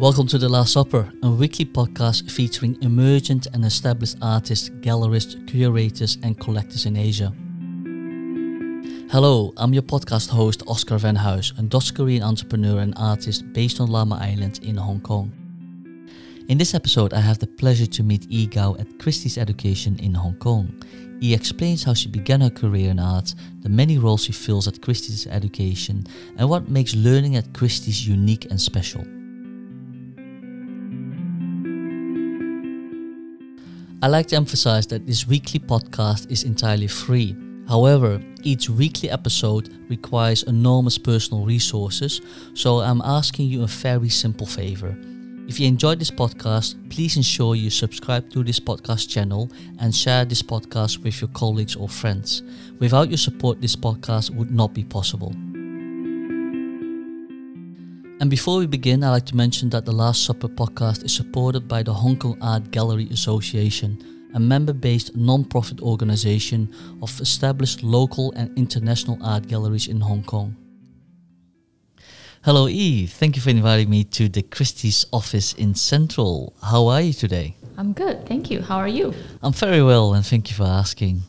Welcome 0.00 0.28
to 0.28 0.38
The 0.38 0.48
Last 0.48 0.72
Supper, 0.72 1.12
a 1.22 1.30
weekly 1.30 1.66
podcast 1.66 2.30
featuring 2.30 2.78
emergent 2.80 3.48
and 3.52 3.62
established 3.66 4.16
artists, 4.22 4.70
gallerists, 4.80 5.46
curators, 5.46 6.16
and 6.22 6.40
collectors 6.40 6.86
in 6.86 6.96
Asia. 6.96 7.34
Hello, 9.12 9.52
I'm 9.58 9.74
your 9.74 9.82
podcast 9.82 10.30
host, 10.30 10.62
Oscar 10.66 10.96
Van 10.96 11.16
Huis, 11.16 11.52
a 11.58 11.62
Dutch 11.64 11.92
Korean 11.94 12.22
entrepreneur 12.22 12.80
and 12.80 12.94
artist 12.96 13.44
based 13.52 13.78
on 13.78 13.88
Lamma 13.88 14.18
Island 14.18 14.60
in 14.62 14.78
Hong 14.78 15.02
Kong. 15.02 15.30
In 16.48 16.56
this 16.56 16.72
episode, 16.72 17.12
I 17.12 17.20
have 17.20 17.38
the 17.38 17.46
pleasure 17.46 17.84
to 17.84 18.02
meet 18.02 18.24
Yi 18.24 18.46
Gao 18.46 18.76
at 18.78 18.98
Christie's 18.98 19.36
Education 19.36 19.98
in 19.98 20.14
Hong 20.14 20.36
Kong. 20.36 20.82
He 21.20 21.34
explains 21.34 21.84
how 21.84 21.92
she 21.92 22.08
began 22.08 22.40
her 22.40 22.48
career 22.48 22.90
in 22.90 22.98
art, 22.98 23.34
the 23.60 23.68
many 23.68 23.98
roles 23.98 24.24
she 24.24 24.32
fills 24.32 24.66
at 24.66 24.80
Christie's 24.80 25.26
Education, 25.26 26.06
and 26.38 26.48
what 26.48 26.70
makes 26.70 26.94
learning 26.94 27.36
at 27.36 27.52
Christie's 27.52 28.08
unique 28.08 28.46
and 28.46 28.58
special. 28.58 29.04
I 34.02 34.06
like 34.06 34.28
to 34.28 34.36
emphasize 34.36 34.86
that 34.86 35.06
this 35.06 35.26
weekly 35.26 35.60
podcast 35.60 36.30
is 36.30 36.44
entirely 36.44 36.86
free. 36.86 37.36
However, 37.68 38.18
each 38.42 38.70
weekly 38.70 39.10
episode 39.10 39.68
requires 39.90 40.42
enormous 40.44 40.96
personal 40.96 41.44
resources, 41.44 42.22
so 42.54 42.80
I'm 42.80 43.02
asking 43.02 43.48
you 43.48 43.62
a 43.62 43.66
very 43.66 44.08
simple 44.08 44.46
favor. 44.46 44.96
If 45.48 45.60
you 45.60 45.68
enjoyed 45.68 45.98
this 45.98 46.10
podcast, 46.10 46.76
please 46.88 47.18
ensure 47.18 47.54
you 47.54 47.68
subscribe 47.68 48.30
to 48.30 48.42
this 48.42 48.58
podcast 48.58 49.10
channel 49.10 49.50
and 49.80 49.94
share 49.94 50.24
this 50.24 50.42
podcast 50.42 51.04
with 51.04 51.20
your 51.20 51.28
colleagues 51.34 51.76
or 51.76 51.86
friends. 51.86 52.42
Without 52.78 53.10
your 53.10 53.18
support, 53.18 53.60
this 53.60 53.76
podcast 53.76 54.30
would 54.30 54.50
not 54.50 54.72
be 54.72 54.82
possible. 54.82 55.34
And 58.20 58.28
before 58.28 58.58
we 58.58 58.66
begin, 58.66 59.02
I'd 59.02 59.12
like 59.12 59.24
to 59.26 59.34
mention 59.36 59.70
that 59.70 59.86
the 59.86 59.92
Last 59.92 60.26
Supper 60.26 60.46
podcast 60.46 61.04
is 61.06 61.16
supported 61.16 61.66
by 61.66 61.82
the 61.82 61.94
Hong 61.94 62.18
Kong 62.18 62.36
Art 62.42 62.70
Gallery 62.70 63.08
Association, 63.10 64.28
a 64.34 64.38
member 64.38 64.74
based 64.74 65.16
non 65.16 65.42
profit 65.42 65.80
organization 65.80 66.68
of 67.00 67.18
established 67.18 67.82
local 67.82 68.30
and 68.32 68.56
international 68.58 69.16
art 69.24 69.48
galleries 69.48 69.88
in 69.88 70.02
Hong 70.02 70.22
Kong. 70.22 70.54
Hello, 72.44 72.66
Yi. 72.66 73.06
Thank 73.06 73.36
you 73.36 73.42
for 73.42 73.48
inviting 73.48 73.88
me 73.88 74.04
to 74.04 74.28
the 74.28 74.42
Christie's 74.42 75.06
office 75.14 75.54
in 75.54 75.74
Central. 75.74 76.52
How 76.62 76.88
are 76.88 77.00
you 77.00 77.14
today? 77.14 77.56
I'm 77.78 77.94
good, 77.94 78.26
thank 78.26 78.50
you. 78.50 78.60
How 78.60 78.76
are 78.76 78.88
you? 78.88 79.14
I'm 79.42 79.54
very 79.54 79.82
well, 79.82 80.12
and 80.12 80.26
thank 80.26 80.50
you 80.50 80.56
for 80.56 80.64
asking. 80.64 81.22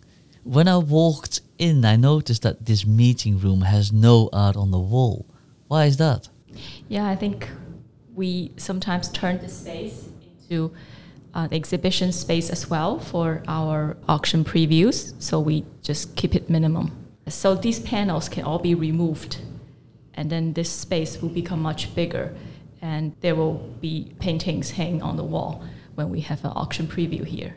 When 0.44 0.68
I 0.68 0.78
walked 0.78 1.40
in, 1.58 1.86
I 1.86 1.96
noticed 1.96 2.42
that 2.42 2.66
this 2.66 2.86
meeting 2.86 3.40
room 3.40 3.62
has 3.62 3.94
no 3.94 4.30
art 4.34 4.58
on 4.58 4.72
the 4.72 4.80
wall. 4.80 5.26
Why 5.70 5.86
is 5.86 5.96
that? 5.96 6.28
Yeah, 6.88 7.08
I 7.08 7.16
think 7.16 7.50
we 8.14 8.52
sometimes 8.58 9.10
turn 9.10 9.40
the 9.40 9.50
space 9.50 10.10
into 10.42 10.74
uh, 11.34 11.48
the 11.48 11.56
exhibition 11.56 12.12
space 12.12 12.50
as 12.50 12.70
well 12.70 13.00
for 13.00 13.42
our 13.48 13.98
auction 14.08 14.44
previews. 14.44 15.14
So 15.22 15.40
we 15.40 15.66
just 15.82 16.16
keep 16.16 16.36
it 16.36 16.50
minimum. 16.50 16.92
So 17.28 17.56
these 17.56 17.80
panels 17.80 18.28
can 18.28 18.44
all 18.44 18.60
be 18.60 18.76
removed, 18.76 19.38
and 20.14 20.30
then 20.30 20.54
this 20.54 20.70
space 20.70 21.22
will 21.22 21.30
become 21.30 21.62
much 21.62 21.96
bigger, 21.96 22.36
and 22.82 23.16
there 23.22 23.36
will 23.36 23.60
be 23.80 24.14
paintings 24.20 24.72
hanging 24.72 25.02
on 25.02 25.16
the 25.16 25.24
wall 25.24 25.64
when 25.96 26.10
we 26.10 26.22
have 26.22 26.44
an 26.44 26.52
auction 26.56 26.88
preview 26.88 27.26
here. 27.26 27.56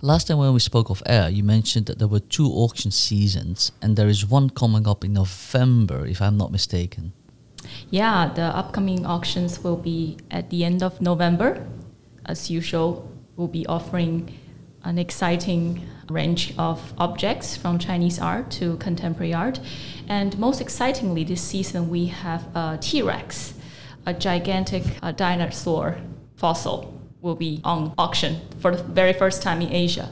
Last 0.00 0.28
time 0.28 0.38
when 0.38 0.54
we 0.54 0.60
spoke 0.60 0.90
of 0.90 1.02
air, 1.06 1.28
you 1.28 1.44
mentioned 1.44 1.86
that 1.86 1.98
there 1.98 2.08
were 2.08 2.20
two 2.20 2.46
auction 2.46 2.90
seasons, 2.90 3.72
and 3.82 3.96
there 3.96 4.08
is 4.08 4.24
one 4.24 4.48
coming 4.48 4.86
up 4.88 5.04
in 5.04 5.12
November, 5.12 6.06
if 6.06 6.22
I'm 6.22 6.36
not 6.36 6.50
mistaken. 6.50 7.12
Yeah, 7.90 8.32
the 8.34 8.42
upcoming 8.56 9.06
auctions 9.06 9.62
will 9.62 9.76
be 9.76 10.16
at 10.30 10.50
the 10.50 10.64
end 10.64 10.82
of 10.82 11.00
November. 11.00 11.66
As 12.24 12.50
usual, 12.50 13.10
we'll 13.36 13.48
be 13.48 13.66
offering 13.66 14.38
an 14.84 14.98
exciting 14.98 15.86
range 16.08 16.54
of 16.58 16.92
objects 16.98 17.56
from 17.56 17.78
Chinese 17.78 18.18
art 18.18 18.50
to 18.50 18.76
contemporary 18.78 19.32
art. 19.32 19.60
And 20.08 20.38
most 20.38 20.60
excitingly, 20.60 21.24
this 21.24 21.40
season 21.40 21.88
we 21.88 22.06
have 22.06 22.44
a 22.54 22.78
T 22.80 23.02
Rex, 23.02 23.54
a 24.06 24.12
gigantic 24.12 24.84
uh, 25.02 25.12
dinosaur 25.12 25.98
fossil, 26.36 27.00
will 27.20 27.36
be 27.36 27.60
on 27.62 27.94
auction 27.96 28.40
for 28.58 28.74
the 28.74 28.82
very 28.82 29.12
first 29.12 29.42
time 29.42 29.62
in 29.62 29.72
Asia. 29.72 30.08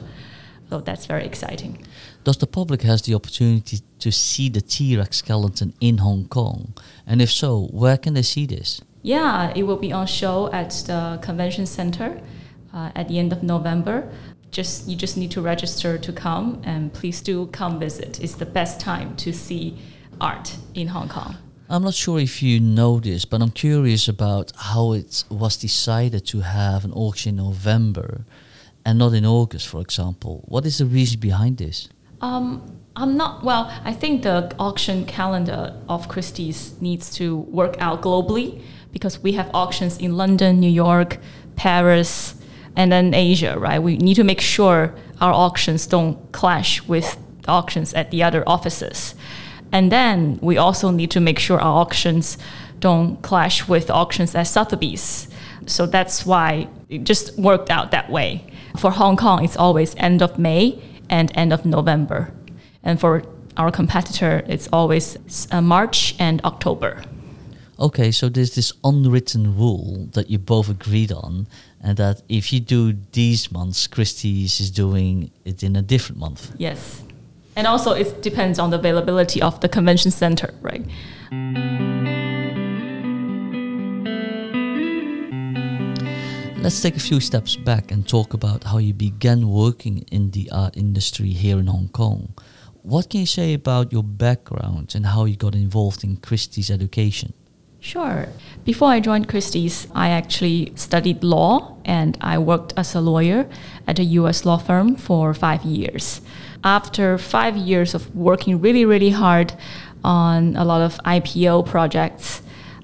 So 0.69 0.79
that's 0.79 1.05
very 1.05 1.25
exciting. 1.25 1.85
Does 2.23 2.37
the 2.37 2.45
public 2.45 2.83
has 2.83 3.01
the 3.01 3.15
opportunity 3.15 3.79
to 3.97 4.11
see 4.11 4.47
the 4.47 4.61
T-Rex 4.61 5.17
skeleton 5.17 5.73
in 5.79 5.97
Hong 5.97 6.27
Kong? 6.27 6.73
And 7.07 7.19
if 7.19 7.31
so, 7.31 7.67
where 7.71 7.97
can 7.97 8.13
they 8.13 8.21
see 8.21 8.45
this? 8.45 8.81
Yeah, 9.01 9.51
it 9.55 9.63
will 9.63 9.77
be 9.77 9.91
on 9.91 10.05
show 10.05 10.51
at 10.53 10.69
the 10.85 11.17
convention 11.23 11.65
center 11.65 12.21
uh, 12.73 12.91
at 12.95 13.07
the 13.07 13.17
end 13.17 13.33
of 13.33 13.41
November. 13.41 14.07
Just 14.51 14.87
you 14.87 14.95
just 14.95 15.17
need 15.17 15.31
to 15.31 15.41
register 15.41 15.97
to 15.97 16.13
come, 16.13 16.61
and 16.63 16.93
please 16.93 17.21
do 17.21 17.47
come 17.47 17.79
visit. 17.79 18.19
It's 18.19 18.35
the 18.35 18.45
best 18.45 18.79
time 18.79 19.15
to 19.15 19.33
see 19.33 19.79
art 20.19 20.57
in 20.75 20.89
Hong 20.89 21.09
Kong. 21.09 21.37
I'm 21.69 21.83
not 21.83 21.95
sure 21.95 22.19
if 22.19 22.43
you 22.43 22.59
know 22.59 22.99
this, 22.99 23.25
but 23.25 23.41
I'm 23.41 23.51
curious 23.51 24.07
about 24.07 24.51
how 24.55 24.91
it 24.91 25.23
was 25.29 25.57
decided 25.57 26.27
to 26.27 26.41
have 26.41 26.85
an 26.85 26.91
auction 26.91 27.29
in 27.39 27.45
November 27.45 28.25
and 28.85 28.99
not 28.99 29.13
in 29.13 29.25
August, 29.25 29.67
for 29.67 29.81
example. 29.81 30.43
What 30.47 30.65
is 30.65 30.77
the 30.77 30.85
reason 30.85 31.19
behind 31.19 31.57
this? 31.57 31.87
Um, 32.21 32.81
I'm 32.95 33.17
not 33.17 33.43
well. 33.43 33.71
I 33.83 33.93
think 33.93 34.23
the 34.23 34.53
auction 34.59 35.05
calendar 35.05 35.75
of 35.87 36.07
Christie's 36.07 36.79
needs 36.81 37.13
to 37.15 37.37
work 37.37 37.75
out 37.79 38.01
globally 38.01 38.61
because 38.91 39.19
we 39.19 39.31
have 39.33 39.49
auctions 39.53 39.97
in 39.97 40.17
London, 40.17 40.59
New 40.59 40.69
York, 40.69 41.17
Paris, 41.55 42.35
and 42.75 42.91
then 42.91 43.13
Asia. 43.13 43.57
Right? 43.57 43.79
We 43.81 43.97
need 43.97 44.15
to 44.15 44.23
make 44.23 44.41
sure 44.41 44.93
our 45.19 45.33
auctions 45.33 45.87
don't 45.87 46.31
clash 46.31 46.83
with 46.87 47.17
auctions 47.47 47.93
at 47.93 48.11
the 48.11 48.23
other 48.23 48.43
offices, 48.45 49.15
and 49.71 49.91
then 49.91 50.37
we 50.41 50.57
also 50.57 50.91
need 50.91 51.11
to 51.11 51.19
make 51.19 51.39
sure 51.39 51.59
our 51.59 51.81
auctions 51.81 52.37
don't 52.79 53.21
clash 53.21 53.67
with 53.67 53.89
auctions 53.89 54.35
at 54.35 54.47
Sotheby's. 54.47 55.27
So 55.65 55.85
that's 55.85 56.25
why 56.25 56.67
it 56.89 57.03
just 57.03 57.37
worked 57.37 57.69
out 57.69 57.91
that 57.91 58.09
way. 58.09 58.45
For 58.77 58.91
Hong 58.91 59.15
Kong, 59.15 59.43
it's 59.43 59.55
always 59.55 59.95
end 59.95 60.21
of 60.21 60.37
May 60.37 60.81
and 61.11 61.31
end 61.35 61.53
of 61.53 61.65
November. 61.65 62.33
And 62.83 62.99
for 62.99 63.23
our 63.57 63.69
competitor, 63.69 64.43
it's 64.47 64.67
always 64.73 65.17
uh, 65.51 65.61
March 65.61 66.15
and 66.17 66.41
October. 66.43 67.03
Okay, 67.79 68.11
so 68.11 68.29
there's 68.29 68.55
this 68.55 68.73
unwritten 68.83 69.57
rule 69.57 70.07
that 70.13 70.29
you 70.29 70.37
both 70.37 70.69
agreed 70.69 71.11
on, 71.11 71.47
and 71.83 71.97
that 71.97 72.21
if 72.29 72.53
you 72.53 72.59
do 72.59 72.93
these 73.11 73.51
months, 73.51 73.87
Christie's 73.87 74.59
is 74.59 74.71
doing 74.71 75.31
it 75.45 75.63
in 75.63 75.75
a 75.75 75.81
different 75.81 76.19
month. 76.19 76.53
Yes. 76.57 77.01
And 77.55 77.67
also, 77.67 77.91
it 77.91 78.21
depends 78.21 78.59
on 78.59 78.69
the 78.69 78.77
availability 78.77 79.41
of 79.41 79.59
the 79.59 79.67
convention 79.67 80.11
center, 80.11 80.53
right? 80.61 80.85
Let's 86.61 86.79
take 86.79 86.95
a 86.95 86.99
few 86.99 87.19
steps 87.19 87.55
back 87.55 87.91
and 87.91 88.07
talk 88.07 88.35
about 88.35 88.65
how 88.65 88.77
you 88.77 88.93
began 88.93 89.49
working 89.49 90.05
in 90.11 90.29
the 90.29 90.47
art 90.51 90.77
industry 90.77 91.29
here 91.29 91.57
in 91.57 91.65
Hong 91.65 91.87
Kong. 91.87 92.35
What 92.83 93.09
can 93.09 93.21
you 93.21 93.25
say 93.25 93.55
about 93.55 93.91
your 93.91 94.03
background 94.03 94.93
and 94.93 95.07
how 95.07 95.25
you 95.25 95.35
got 95.35 95.55
involved 95.55 96.03
in 96.03 96.17
Christie's 96.17 96.69
education? 96.69 97.33
Sure. 97.79 98.27
Before 98.63 98.89
I 98.89 98.99
joined 98.99 99.27
Christie's, 99.27 99.87
I 99.95 100.09
actually 100.09 100.71
studied 100.75 101.23
law 101.23 101.77
and 101.83 102.15
I 102.21 102.37
worked 102.37 102.73
as 102.77 102.93
a 102.93 103.01
lawyer 103.01 103.49
at 103.87 103.97
a 103.97 104.03
US 104.03 104.45
law 104.45 104.57
firm 104.57 104.95
for 104.97 105.33
five 105.33 105.63
years. 105.63 106.21
After 106.63 107.17
five 107.17 107.57
years 107.57 107.95
of 107.95 108.15
working 108.15 108.61
really, 108.61 108.85
really 108.85 109.09
hard 109.09 109.51
on 110.03 110.55
a 110.55 110.63
lot 110.63 110.83
of 110.83 110.99
IPO 111.05 111.65
projects, 111.65 112.43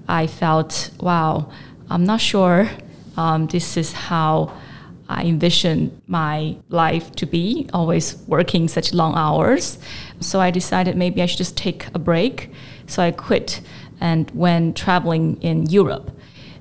I 0.09 0.25
felt, 0.25 0.89
wow, 0.99 1.51
I'm 1.91 2.05
not 2.05 2.21
sure 2.21 2.71
um, 3.17 3.47
this 3.47 3.75
is 3.77 3.91
how 3.91 4.53
I 5.09 5.23
envisioned 5.23 6.01
my 6.07 6.57
life 6.69 7.11
to 7.13 7.25
be, 7.25 7.69
always 7.73 8.17
working 8.27 8.67
such 8.67 8.93
long 8.93 9.15
hours. 9.15 9.79
So 10.19 10.39
I 10.39 10.51
decided 10.51 10.95
maybe 10.97 11.21
I 11.21 11.25
should 11.25 11.37
just 11.37 11.57
take 11.57 11.87
a 11.93 11.99
break. 11.99 12.51
So 12.87 13.01
I 13.03 13.11
quit 13.11 13.61
and 13.99 14.29
went 14.31 14.75
traveling 14.75 15.41
in 15.41 15.65
Europe. 15.67 16.11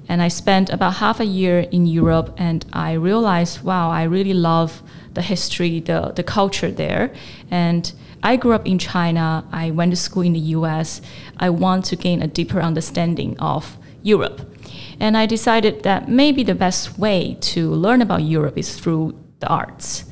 And 0.08 0.22
I 0.22 0.28
spent 0.28 0.70
about 0.70 0.94
half 0.94 1.18
a 1.18 1.24
year 1.24 1.60
in 1.60 1.86
Europe 1.86 2.34
and 2.38 2.64
I 2.72 2.92
realized, 2.92 3.62
wow, 3.62 3.90
I 3.90 4.04
really 4.04 4.34
love 4.34 4.82
the 5.14 5.22
history, 5.22 5.80
the, 5.80 6.12
the 6.14 6.22
culture 6.22 6.70
there. 6.70 7.12
And 7.50 7.92
I 8.22 8.36
grew 8.36 8.52
up 8.52 8.66
in 8.66 8.78
China, 8.78 9.44
I 9.50 9.72
went 9.72 9.92
to 9.92 9.96
school 9.96 10.22
in 10.22 10.32
the 10.32 10.54
US. 10.56 11.02
I 11.38 11.50
want 11.50 11.84
to 11.86 11.96
gain 11.96 12.22
a 12.22 12.28
deeper 12.28 12.60
understanding 12.60 13.36
of 13.40 13.76
Europe. 14.02 14.55
And 14.98 15.16
I 15.16 15.26
decided 15.26 15.82
that 15.82 16.08
maybe 16.08 16.42
the 16.42 16.54
best 16.54 16.98
way 16.98 17.36
to 17.40 17.70
learn 17.70 18.00
about 18.00 18.22
Europe 18.22 18.56
is 18.56 18.78
through 18.78 19.18
the 19.40 19.48
arts. 19.48 20.04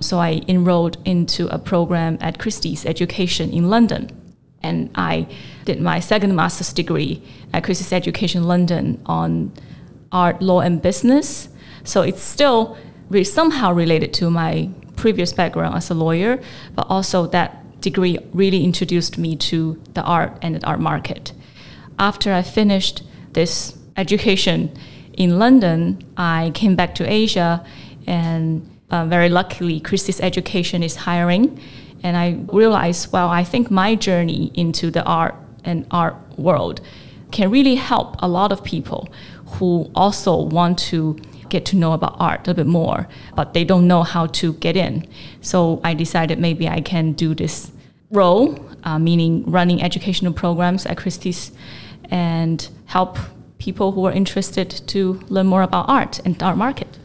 So 0.00 0.18
I 0.18 0.42
enrolled 0.46 0.98
into 1.04 1.48
a 1.48 1.58
program 1.58 2.18
at 2.20 2.38
Christie's 2.38 2.84
Education 2.84 3.50
in 3.50 3.70
London. 3.70 4.10
And 4.62 4.90
I 4.94 5.26
did 5.64 5.80
my 5.80 6.00
second 6.00 6.34
master's 6.34 6.72
degree 6.72 7.22
at 7.52 7.64
Christie's 7.64 7.92
Education 7.92 8.44
London 8.44 9.00
on 9.06 9.52
art, 10.12 10.42
law, 10.42 10.60
and 10.60 10.82
business. 10.82 11.48
So 11.84 12.02
it's 12.02 12.22
still 12.22 12.76
somehow 13.22 13.72
related 13.72 14.12
to 14.14 14.30
my 14.30 14.68
previous 14.96 15.32
background 15.32 15.76
as 15.76 15.90
a 15.90 15.94
lawyer, 15.94 16.40
but 16.74 16.86
also 16.90 17.26
that 17.28 17.80
degree 17.80 18.18
really 18.32 18.64
introduced 18.64 19.16
me 19.16 19.36
to 19.36 19.80
the 19.94 20.02
art 20.02 20.36
and 20.42 20.56
the 20.56 20.66
art 20.66 20.80
market. 20.80 21.32
After 21.98 22.32
I 22.32 22.42
finished 22.42 23.02
this 23.32 23.78
education 23.96 24.70
in 25.16 25.38
London, 25.38 26.02
I 26.16 26.52
came 26.54 26.76
back 26.76 26.94
to 26.96 27.10
Asia, 27.10 27.64
and 28.06 28.68
uh, 28.90 29.06
very 29.06 29.28
luckily, 29.28 29.80
Christie's 29.80 30.20
Education 30.20 30.82
is 30.82 30.96
hiring. 30.96 31.58
And 32.02 32.16
I 32.16 32.38
realized, 32.52 33.12
well, 33.12 33.28
I 33.28 33.42
think 33.42 33.70
my 33.70 33.94
journey 33.94 34.52
into 34.54 34.90
the 34.90 35.02
art 35.04 35.34
and 35.64 35.86
art 35.90 36.16
world 36.38 36.80
can 37.32 37.50
really 37.50 37.74
help 37.74 38.16
a 38.20 38.28
lot 38.28 38.52
of 38.52 38.62
people 38.62 39.08
who 39.46 39.90
also 39.94 40.42
want 40.42 40.78
to 40.78 41.18
get 41.48 41.64
to 41.66 41.76
know 41.76 41.92
about 41.92 42.16
art 42.20 42.40
a 42.40 42.50
little 42.50 42.64
bit 42.64 42.66
more, 42.66 43.08
but 43.34 43.54
they 43.54 43.64
don't 43.64 43.88
know 43.88 44.02
how 44.02 44.26
to 44.26 44.52
get 44.54 44.76
in. 44.76 45.06
So 45.40 45.80
I 45.82 45.94
decided 45.94 46.38
maybe 46.38 46.68
I 46.68 46.80
can 46.80 47.12
do 47.12 47.34
this 47.34 47.72
role, 48.10 48.58
uh, 48.84 48.98
meaning 48.98 49.44
running 49.50 49.82
educational 49.82 50.32
programs 50.32 50.86
at 50.86 50.96
Christie's, 50.96 51.52
and 52.10 52.68
help 52.86 53.18
people 53.58 53.92
who 53.92 54.04
are 54.06 54.12
interested 54.12 54.70
to 54.88 55.20
learn 55.28 55.46
more 55.46 55.62
about 55.62 55.88
art 55.88 56.20
and 56.24 56.42
art 56.42 56.56
market. 56.56 56.98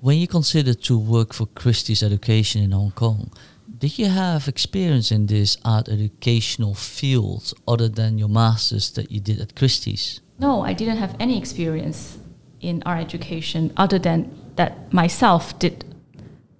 When 0.00 0.18
you 0.18 0.26
considered 0.26 0.82
to 0.82 0.98
work 0.98 1.32
for 1.32 1.46
Christie's 1.46 2.02
Education 2.02 2.62
in 2.62 2.72
Hong 2.72 2.90
Kong, 2.90 3.30
did 3.78 3.98
you 3.98 4.06
have 4.06 4.48
experience 4.48 5.10
in 5.10 5.26
this 5.26 5.56
art 5.64 5.88
educational 5.88 6.74
field 6.74 7.52
other 7.66 7.88
than 7.88 8.18
your 8.18 8.28
masters 8.28 8.90
that 8.92 9.10
you 9.10 9.20
did 9.20 9.40
at 9.40 9.56
Christie's? 9.56 10.20
No, 10.38 10.62
I 10.62 10.72
didn't 10.72 10.98
have 10.98 11.16
any 11.18 11.38
experience 11.38 12.18
in 12.60 12.82
art 12.86 13.00
education 13.00 13.72
other 13.76 13.98
than 13.98 14.30
that 14.56 14.92
myself 14.92 15.58
did 15.58 15.84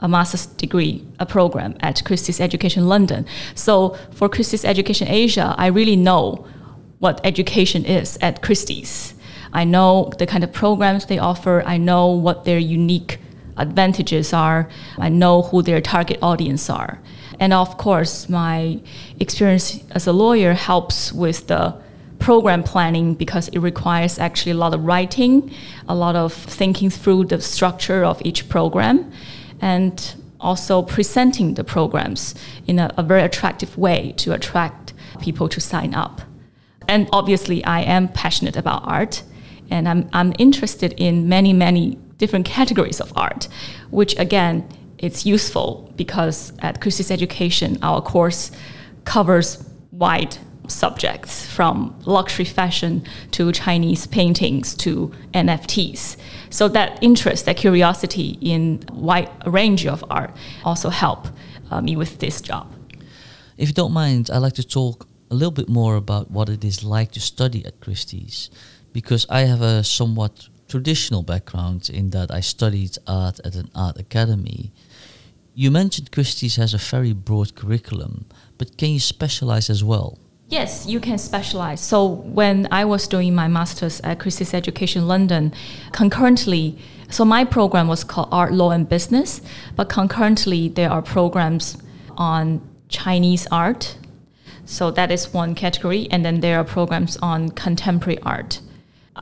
a 0.01 0.09
master's 0.09 0.47
degree, 0.47 1.07
a 1.19 1.27
program 1.27 1.77
at 1.81 2.05
Christie's 2.05 2.41
Education 2.41 2.89
London. 2.89 3.27
So 3.55 3.97
for 4.11 4.29
Christie's 4.29 4.65
Education 4.65 5.09
Asia, 5.09 5.55
I 5.57 5.69
really 5.69 5.97
know 5.97 6.47
what 6.99 7.21
education 7.25 7.85
is 7.85 8.19
at 8.21 8.43
Christie's. 8.43 9.14
I 9.55 9.65
know 9.65 10.13
the 10.19 10.27
kind 10.27 10.45
of 10.45 10.53
programs 10.53 11.07
they 11.07 11.19
offer. 11.19 11.63
I 11.65 11.79
know 11.79 12.09
what 12.09 12.45
their 12.45 12.59
unique 12.59 13.19
advantages 13.57 14.33
are. 14.33 14.69
I 14.99 15.09
know 15.09 15.43
who 15.43 15.63
their 15.63 15.81
target 15.81 16.19
audience 16.21 16.69
are. 16.69 17.01
And 17.41 17.53
of 17.53 17.79
course, 17.79 18.29
my 18.29 18.81
experience 19.21 19.81
as 19.93 20.07
a 20.07 20.13
lawyer 20.13 20.55
helps 20.55 21.13
with 21.13 21.47
the 21.47 21.75
program 22.19 22.63
planning 22.63 23.15
because 23.15 23.49
it 23.49 23.59
requires 23.59 24.19
actually 24.19 24.53
a 24.53 24.57
lot 24.57 24.75
of 24.75 24.85
writing, 24.85 25.51
a 25.89 25.95
lot 25.95 26.17
of 26.17 26.33
thinking 26.33 26.91
through 26.91 27.25
the 27.27 27.41
structure 27.41 28.05
of 28.05 28.21
each 28.25 28.49
program, 28.49 29.13
and 29.61 30.15
also 30.41 30.83
presenting 30.83 31.55
the 31.55 31.65
programs 31.65 32.35
in 32.67 32.79
a, 32.79 32.93
a 32.97 33.03
very 33.03 33.23
attractive 33.23 33.77
way 33.77 34.13
to 34.17 34.33
attract 34.33 34.95
people 35.21 35.49
to 35.49 35.61
sign 35.61 35.95
up. 35.95 36.23
And 36.89 37.09
obviously, 37.13 37.65
I 37.65 37.81
am 37.81 38.09
passionate 38.09 38.57
about 38.57 38.83
art, 38.85 39.23
and 39.71 39.89
I'm, 39.89 40.09
I'm 40.13 40.33
interested 40.39 40.95
in 40.97 41.29
many, 41.29 41.53
many 41.53 41.99
different 42.19 42.47
categories 42.47 43.01
of 43.01 43.13
art, 43.17 43.49
which 43.91 44.19
again, 44.19 44.69
it's 44.99 45.27
useful 45.27 45.93
because 45.97 46.53
at 46.61 46.81
Christie's 46.81 47.11
Education, 47.11 47.79
our 47.83 48.01
course 48.01 48.51
covers 49.05 49.69
wide 49.91 50.37
subjects 50.67 51.45
from 51.47 51.95
luxury 52.07 52.45
fashion 52.45 53.05
to 53.33 53.53
Chinese 53.53 54.07
paintings 54.07 54.75
to 54.75 55.13
NFTs. 55.35 56.17
So 56.51 56.69
that 56.69 57.03
interest, 57.03 57.45
that 57.45 57.57
curiosity 57.57 58.39
in 58.41 58.83
wide 58.93 59.31
range 59.47 59.87
of 59.87 60.03
art 60.09 60.35
also 60.65 60.89
help 60.89 61.29
uh, 61.71 61.81
me 61.81 61.97
with 61.97 62.19
this 62.19 62.41
job. 62.41 62.73
If 63.57 63.69
you 63.69 63.75
don't 63.75 63.93
mind, 63.93 64.31
I'd 64.33 64.39
like 64.39 64.55
to 64.55 64.67
talk 64.67 65.07
a 65.31 65.35
little 65.35 65.53
bit 65.53 65.69
more 65.69 65.97
about 65.97 66.31
what 66.31 66.49
it 66.49 66.65
is 66.65 66.83
like 66.83 67.13
to 67.13 67.21
study 67.21 67.65
at 67.65 67.81
Christie's 67.81 68.51
because 68.95 69.27
I 69.29 69.41
have 69.41 69.61
a 69.61 69.85
somewhat 69.85 70.49
traditional 70.69 71.23
background 71.23 71.91
in 71.93 72.11
that 72.11 72.31
I 72.31 72.41
studied 72.41 72.97
art 73.07 73.41
at 73.45 73.55
an 73.57 73.69
art 73.75 73.99
academy. 73.99 74.73
You 75.55 75.71
mentioned 75.71 76.11
Christie's 76.11 76.57
has 76.57 76.73
a 76.73 76.79
very 76.79 77.13
broad 77.13 77.55
curriculum, 77.55 78.25
but 78.57 78.79
can 78.79 78.91
you 78.91 79.01
specialize 79.01 79.69
as 79.69 79.85
well? 79.85 80.19
Yes, 80.49 80.87
you 80.87 81.01
can 81.01 81.19
specialize. 81.19 81.81
So 81.81 82.07
when 82.07 82.69
I 82.71 82.85
was 82.85 83.09
doing 83.09 83.35
my 83.35 83.49
master's 83.49 84.01
at 84.03 84.21
Christie's 84.21 84.55
Education 84.55 85.09
London, 85.09 85.53
concurrently, 85.93 86.79
so 87.11 87.25
my 87.25 87.45
program 87.45 87.89
was 87.89 88.05
called 88.05 88.29
Art, 88.31 88.53
Law 88.53 88.71
and 88.71 88.89
Business, 88.89 89.41
but 89.75 89.89
concurrently 89.89 90.69
there 90.69 90.91
are 90.91 91.03
programs 91.03 91.77
on 92.17 92.61
Chinese 92.89 93.47
art. 93.51 93.97
So 94.67 94.91
that 94.93 95.11
is 95.11 95.33
one 95.35 95.55
category, 95.55 96.07
and 96.11 96.25
then 96.25 96.41
there 96.41 96.59
are 96.59 96.65
programs 96.65 97.17
on 97.19 97.51
contemporary 97.51 98.21
art. 98.23 98.61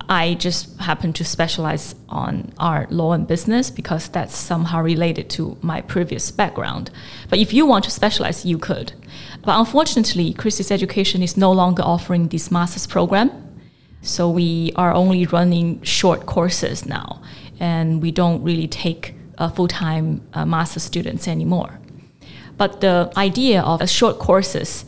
I 0.09 0.35
just 0.35 0.79
happen 0.81 1.13
to 1.15 1.25
specialize 1.25 1.95
on 2.09 2.53
art, 2.59 2.93
law, 2.93 3.13
and 3.13 3.27
business 3.27 3.71
because 3.71 4.09
that's 4.09 4.37
somehow 4.37 4.83
related 4.83 5.31
to 5.31 5.57
my 5.63 5.81
previous 5.81 6.31
background. 6.31 6.91
But 7.29 7.39
if 7.39 7.53
you 7.53 7.67
want 7.67 7.85
to 7.85 7.91
specialize, 7.91 8.45
you 8.45 8.59
could. 8.59 8.93
But 9.45 9.59
unfortunately, 9.59 10.33
Christie's 10.33 10.71
Education 10.71 11.23
is 11.23 11.37
no 11.37 11.53
longer 11.53 11.83
offering 11.83 12.29
this 12.29 12.51
master's 12.51 12.87
program. 12.87 13.31
So 14.03 14.29
we 14.29 14.73
are 14.77 14.93
only 14.93 15.27
running 15.27 15.81
short 15.83 16.27
courses 16.27 16.85
now, 16.87 17.23
and 17.61 18.03
we 18.03 18.11
don't 18.11 18.43
really 18.43 18.67
take 18.67 19.15
uh, 19.39 19.49
full 19.49 19.69
time 19.69 20.23
uh, 20.35 20.45
master 20.45 20.81
students 20.81 21.29
anymore. 21.29 21.79
But 22.57 22.81
the 22.81 23.13
idea 23.17 23.63
of 23.63 23.89
short 23.89 24.19
courses 24.19 24.85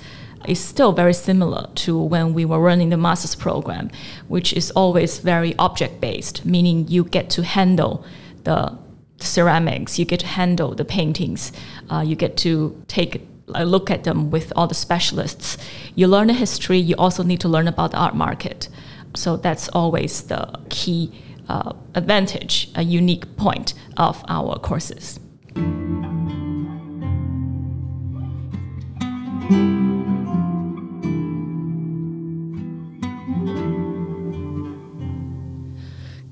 is 0.46 0.60
still 0.60 0.92
very 0.92 1.14
similar 1.14 1.68
to 1.74 1.98
when 1.98 2.34
we 2.34 2.44
were 2.44 2.60
running 2.60 2.90
the 2.90 2.96
master's 2.96 3.34
program, 3.34 3.90
which 4.28 4.52
is 4.52 4.70
always 4.72 5.18
very 5.18 5.54
object 5.58 6.00
based, 6.00 6.44
meaning 6.44 6.86
you 6.88 7.04
get 7.04 7.30
to 7.30 7.42
handle 7.42 8.04
the 8.44 8.76
ceramics, 9.18 9.98
you 9.98 10.04
get 10.04 10.20
to 10.20 10.26
handle 10.26 10.74
the 10.74 10.84
paintings, 10.84 11.52
uh, 11.90 12.04
you 12.06 12.16
get 12.16 12.36
to 12.38 12.82
take 12.88 13.26
a 13.54 13.64
look 13.64 13.90
at 13.90 14.04
them 14.04 14.30
with 14.30 14.52
all 14.56 14.66
the 14.66 14.74
specialists. 14.74 15.58
You 15.94 16.06
learn 16.08 16.28
the 16.28 16.34
history, 16.34 16.78
you 16.78 16.94
also 16.96 17.22
need 17.22 17.40
to 17.40 17.48
learn 17.48 17.68
about 17.68 17.92
the 17.92 17.98
art 17.98 18.14
market. 18.14 18.68
So 19.14 19.36
that's 19.36 19.68
always 19.68 20.22
the 20.22 20.58
key 20.70 21.12
uh, 21.48 21.72
advantage, 21.94 22.70
a 22.74 22.82
unique 22.82 23.36
point 23.36 23.74
of 23.96 24.24
our 24.28 24.58
courses. 24.58 25.20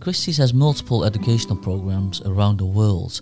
Christie's 0.02 0.38
has 0.38 0.52
multiple 0.52 1.04
educational 1.04 1.54
programs 1.54 2.20
around 2.22 2.58
the 2.58 2.64
world. 2.64 3.20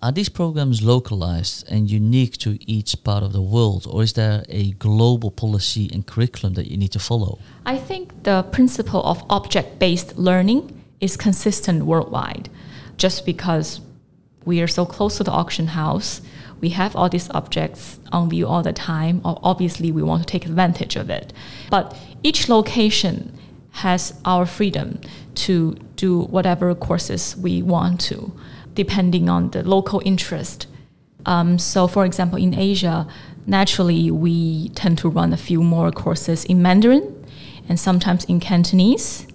Are 0.00 0.10
these 0.10 0.30
programs 0.30 0.82
localized 0.82 1.70
and 1.70 1.90
unique 1.90 2.38
to 2.38 2.56
each 2.66 3.04
part 3.04 3.22
of 3.22 3.34
the 3.34 3.42
world, 3.42 3.86
or 3.86 4.02
is 4.02 4.14
there 4.14 4.42
a 4.48 4.70
global 4.72 5.30
policy 5.30 5.90
and 5.92 6.06
curriculum 6.06 6.54
that 6.54 6.70
you 6.70 6.78
need 6.78 6.92
to 6.92 6.98
follow? 6.98 7.40
I 7.66 7.76
think 7.76 8.22
the 8.22 8.42
principle 8.52 9.02
of 9.02 9.22
object 9.28 9.78
based 9.78 10.16
learning 10.16 10.82
is 10.98 11.18
consistent 11.18 11.84
worldwide, 11.84 12.48
just 12.96 13.26
because 13.26 13.82
we 14.46 14.62
are 14.62 14.66
so 14.66 14.86
close 14.86 15.18
to 15.18 15.24
the 15.24 15.30
auction 15.30 15.66
house. 15.66 16.22
We 16.58 16.70
have 16.70 16.96
all 16.96 17.10
these 17.10 17.28
objects 17.32 17.98
on 18.12 18.30
view 18.30 18.46
all 18.46 18.62
the 18.62 18.72
time. 18.72 19.20
Obviously, 19.26 19.92
we 19.92 20.02
want 20.02 20.22
to 20.22 20.32
take 20.32 20.46
advantage 20.46 20.96
of 20.96 21.10
it. 21.10 21.34
But 21.68 21.94
each 22.22 22.48
location 22.48 23.38
has 23.74 24.14
our 24.24 24.46
freedom 24.46 25.00
to 25.34 25.74
do 25.96 26.20
whatever 26.20 26.74
courses 26.74 27.36
we 27.36 27.60
want 27.60 28.00
to, 28.00 28.32
depending 28.74 29.28
on 29.28 29.50
the 29.50 29.62
local 29.62 30.00
interest. 30.04 30.66
Um, 31.26 31.58
so, 31.58 31.88
for 31.88 32.04
example, 32.04 32.38
in 32.38 32.54
Asia, 32.54 33.06
naturally 33.46 34.10
we 34.10 34.68
tend 34.70 34.98
to 34.98 35.08
run 35.08 35.32
a 35.32 35.36
few 35.36 35.62
more 35.62 35.90
courses 35.90 36.44
in 36.44 36.62
Mandarin 36.62 37.26
and 37.68 37.80
sometimes 37.80 38.24
in 38.24 38.38
Cantonese. 38.38 39.26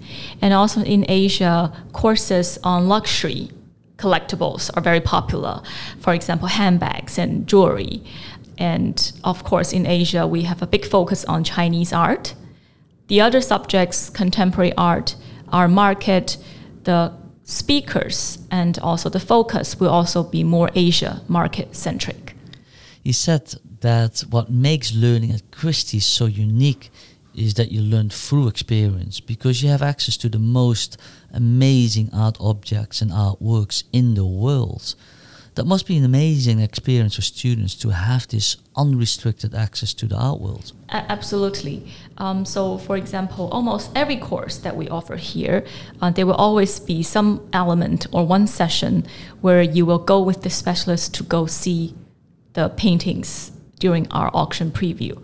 And 0.41 0.53
also 0.53 0.81
in 0.81 1.05
Asia, 1.09 1.73
courses 1.91 2.57
on 2.63 2.87
luxury 2.87 3.51
collectibles 3.97 4.71
are 4.75 4.81
very 4.81 5.01
popular. 5.01 5.61
For 5.99 6.13
example, 6.13 6.47
handbags 6.47 7.17
and 7.17 7.45
jewelry. 7.45 8.01
And 8.57 9.11
of 9.23 9.43
course, 9.43 9.73
in 9.73 9.85
Asia, 9.85 10.25
we 10.25 10.43
have 10.43 10.61
a 10.61 10.67
big 10.67 10.85
focus 10.85 11.25
on 11.25 11.43
Chinese 11.43 11.91
art. 11.91 12.35
The 13.09 13.21
other 13.21 13.41
subjects, 13.41 14.09
contemporary 14.09 14.71
art, 14.77 15.15
our 15.51 15.67
market, 15.67 16.37
the 16.83 17.11
speakers, 17.43 18.37
and 18.51 18.77
also 18.79 19.09
the 19.09 19.19
focus 19.19 19.79
will 19.79 19.89
also 19.89 20.21
be 20.21 20.43
more 20.43 20.69
Asia 20.75 21.21
market 21.27 21.75
centric. 21.75 22.35
You 23.03 23.13
said 23.13 23.55
that 23.81 24.19
what 24.29 24.51
makes 24.51 24.93
learning 24.93 25.31
at 25.31 25.49
Christie 25.51 25.99
so 25.99 26.27
unique 26.27 26.91
is 27.33 27.55
that 27.55 27.71
you 27.71 27.81
learn 27.81 28.09
through 28.09 28.47
experience 28.47 29.19
because 29.19 29.63
you 29.63 29.69
have 29.69 29.81
access 29.81 30.15
to 30.17 30.29
the 30.29 30.39
most 30.39 30.97
amazing 31.33 32.11
art 32.13 32.37
objects 32.39 33.01
and 33.01 33.09
artworks 33.09 33.83
in 33.91 34.13
the 34.13 34.25
world. 34.25 34.93
That 35.59 35.65
must 35.65 35.87
be 35.87 35.97
an 35.97 36.05
amazing 36.05 36.61
experience 36.61 37.15
for 37.15 37.21
students 37.21 37.75
to 37.75 37.89
have 37.89 38.25
this 38.29 38.55
unrestricted 38.77 39.53
access 39.53 39.93
to 39.95 40.05
the 40.05 40.15
art 40.15 40.39
world. 40.39 40.71
absolutely. 40.89 41.85
Um, 42.17 42.45
so, 42.45 42.77
for 42.77 42.95
example, 42.95 43.49
almost 43.49 43.91
every 43.93 44.15
course 44.15 44.55
that 44.59 44.77
we 44.77 44.87
offer 44.87 45.17
here, 45.17 45.65
uh, 46.01 46.11
there 46.11 46.25
will 46.25 46.41
always 46.47 46.79
be 46.79 47.03
some 47.03 47.45
element 47.51 48.07
or 48.13 48.25
one 48.25 48.47
session 48.47 49.05
where 49.41 49.61
you 49.61 49.85
will 49.85 49.99
go 49.99 50.21
with 50.21 50.43
the 50.43 50.49
specialist 50.49 51.13
to 51.15 51.23
go 51.23 51.45
see 51.45 51.93
the 52.53 52.69
paintings 52.69 53.51
during 53.79 54.07
our 54.11 54.31
auction 54.33 54.71
preview, 54.71 55.21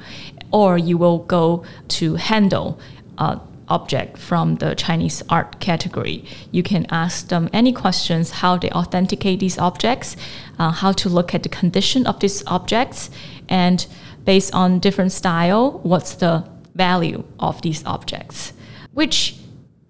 or 0.52 0.78
you 0.78 0.98
will 0.98 1.20
go 1.20 1.64
to 1.88 2.16
handle 2.16 2.78
uh, 3.18 3.40
object 3.68 4.18
from 4.18 4.56
the 4.56 4.76
Chinese 4.76 5.24
art 5.30 5.60
category. 5.60 6.26
You 6.52 6.64
can 6.64 6.86
ask 6.90 7.28
them 7.28 7.50
any 7.52 7.74
questions 7.74 8.32
how 8.32 8.58
they 8.58 8.70
authenticate 8.72 9.40
these 9.40 9.58
objects, 9.58 10.16
uh, 10.60 10.72
how 10.72 10.92
to 10.94 11.10
look 11.10 11.34
at 11.34 11.44
the 11.44 11.50
condition 11.50 12.06
of 12.08 12.20
these 12.20 12.44
objects, 12.48 13.10
and 13.50 13.86
based 14.24 14.54
on 14.54 14.80
different 14.80 15.12
style, 15.12 15.80
what's 15.84 16.16
the 16.16 16.48
value 16.76 17.24
of 17.40 17.62
these 17.62 17.84
objects, 17.86 18.54
which 18.94 19.38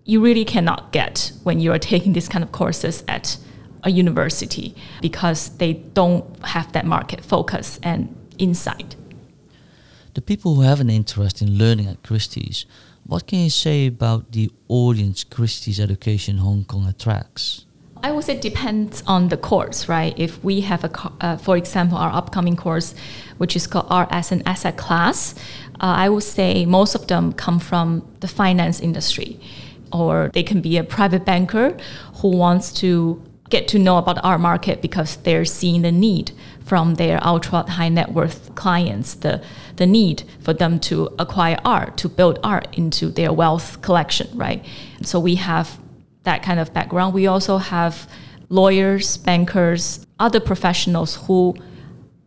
you 0.05 0.21
really 0.21 0.45
cannot 0.45 0.91
get 0.91 1.31
when 1.43 1.59
you 1.59 1.71
are 1.71 1.79
taking 1.93 2.13
these 2.13 2.29
kind 2.29 2.43
of 2.43 2.51
courses 2.51 3.03
at 3.07 3.37
a 3.83 3.91
university 3.91 4.75
because 5.01 5.49
they 5.57 5.73
don't 5.73 6.25
have 6.43 6.71
that 6.73 6.85
market 6.85 7.23
focus 7.23 7.79
and 7.83 8.13
insight. 8.37 8.95
The 10.15 10.21
people 10.21 10.55
who 10.55 10.61
have 10.61 10.79
an 10.79 10.89
interest 10.89 11.41
in 11.41 11.57
learning 11.57 11.87
at 11.87 12.01
Christie's 12.01 12.65
what 13.05 13.27
can 13.27 13.39
you 13.39 13.49
say 13.49 13.87
about 13.87 14.31
the 14.31 14.51
audience 14.67 15.23
Christie's 15.23 15.79
Education 15.79 16.37
Hong 16.37 16.65
Kong 16.65 16.87
attracts? 16.87 17.65
I 18.01 18.11
would 18.11 18.23
say 18.23 18.33
it 18.33 18.41
depends 18.41 19.03
on 19.07 19.29
the 19.29 19.37
course, 19.37 19.87
right? 19.87 20.13
If 20.17 20.43
we 20.43 20.61
have 20.61 20.83
a, 20.83 21.11
uh, 21.21 21.37
for 21.37 21.57
example, 21.57 21.97
our 21.97 22.11
upcoming 22.11 22.55
course, 22.55 22.93
which 23.37 23.55
is 23.55 23.67
called 23.67 23.87
Art 23.89 24.09
as 24.11 24.31
an 24.31 24.43
Asset 24.45 24.77
Class, 24.77 25.35
uh, 25.75 26.03
I 26.03 26.09
would 26.09 26.23
say 26.23 26.65
most 26.65 26.95
of 26.95 27.07
them 27.07 27.33
come 27.33 27.59
from 27.59 28.07
the 28.19 28.27
finance 28.27 28.79
industry, 28.79 29.39
or 29.91 30.29
they 30.33 30.43
can 30.43 30.61
be 30.61 30.77
a 30.77 30.83
private 30.83 31.25
banker 31.25 31.77
who 32.21 32.29
wants 32.29 32.71
to 32.73 33.21
get 33.49 33.67
to 33.69 33.79
know 33.79 33.97
about 33.97 34.23
our 34.23 34.37
market 34.37 34.81
because 34.81 35.17
they're 35.17 35.45
seeing 35.45 35.81
the 35.83 35.91
need 35.91 36.31
from 36.65 36.95
their 36.95 37.25
ultra 37.25 37.69
high 37.69 37.89
net 37.89 38.11
worth 38.11 38.53
clients, 38.55 39.13
the, 39.15 39.41
the 39.75 39.85
need 39.85 40.23
for 40.39 40.53
them 40.53 40.79
to 40.79 41.13
acquire 41.19 41.57
art, 41.63 41.95
to 41.97 42.09
build 42.09 42.39
art 42.43 42.67
into 42.73 43.09
their 43.09 43.31
wealth 43.31 43.81
collection, 43.81 44.27
right? 44.33 44.65
So 45.03 45.19
we 45.19 45.35
have 45.35 45.79
that 46.23 46.41
kind 46.41 46.59
of 46.59 46.73
background. 46.73 47.13
We 47.13 47.27
also 47.27 47.57
have 47.57 48.09
lawyers, 48.49 49.17
bankers, 49.17 50.05
other 50.19 50.39
professionals 50.39 51.27
who 51.27 51.55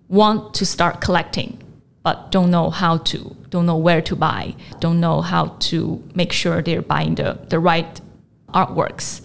want 0.08 0.54
to 0.54 0.64
start 0.64 1.00
collecting 1.00 1.62
but 2.08 2.30
don't 2.30 2.50
know 2.50 2.70
how 2.70 2.96
to, 2.96 3.36
don't 3.50 3.66
know 3.66 3.76
where 3.76 4.00
to 4.00 4.16
buy, 4.16 4.54
don't 4.80 4.98
know 4.98 5.20
how 5.20 5.44
to 5.58 6.02
make 6.14 6.32
sure 6.32 6.62
they're 6.62 6.80
buying 6.80 7.14
the, 7.16 7.38
the 7.50 7.58
right 7.58 8.00
artworks. 8.54 9.20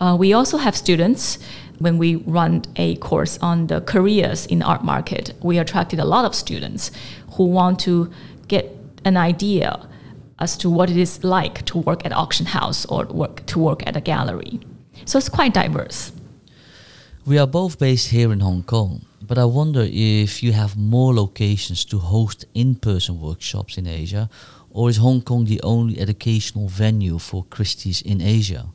Uh, 0.00 0.16
we 0.18 0.32
also 0.32 0.56
have 0.56 0.76
students 0.76 1.38
when 1.84 1.98
we 1.98 2.16
run 2.16 2.62
a 2.76 2.96
course 2.96 3.38
on 3.42 3.66
the 3.66 3.82
careers 3.82 4.46
in 4.46 4.60
the 4.60 4.64
art 4.64 4.82
market, 4.82 5.34
we 5.42 5.58
attracted 5.58 5.98
a 6.00 6.04
lot 6.14 6.24
of 6.24 6.34
students 6.34 6.90
who 7.34 7.44
want 7.44 7.78
to 7.80 8.10
get 8.48 8.64
an 9.04 9.16
idea 9.18 9.86
as 10.38 10.56
to 10.56 10.70
what 10.70 10.88
it 10.88 10.96
is 10.96 11.22
like 11.22 11.62
to 11.66 11.76
work 11.78 12.00
at 12.06 12.12
auction 12.12 12.46
house 12.46 12.86
or 12.86 13.04
work 13.04 13.44
to 13.46 13.58
work 13.58 13.86
at 13.86 13.94
a 13.96 14.00
gallery. 14.00 14.60
So 15.04 15.18
it's 15.18 15.28
quite 15.28 15.52
diverse. 15.52 16.10
We 17.26 17.38
are 17.38 17.46
both 17.46 17.78
based 17.78 18.08
here 18.08 18.32
in 18.32 18.40
Hong 18.40 18.62
Kong, 18.62 19.04
but 19.20 19.36
I 19.36 19.44
wonder 19.44 19.84
if 19.86 20.42
you 20.42 20.52
have 20.52 20.76
more 20.76 21.14
locations 21.14 21.84
to 21.86 21.98
host 21.98 22.46
in-person 22.54 23.20
workshops 23.20 23.76
in 23.76 23.86
Asia, 23.86 24.28
or 24.70 24.88
is 24.88 24.96
Hong 24.96 25.20
Kong 25.20 25.44
the 25.44 25.60
only 25.62 26.00
educational 26.00 26.68
venue 26.68 27.18
for 27.18 27.44
Christie's 27.44 28.00
in 28.02 28.20
Asia? 28.22 28.66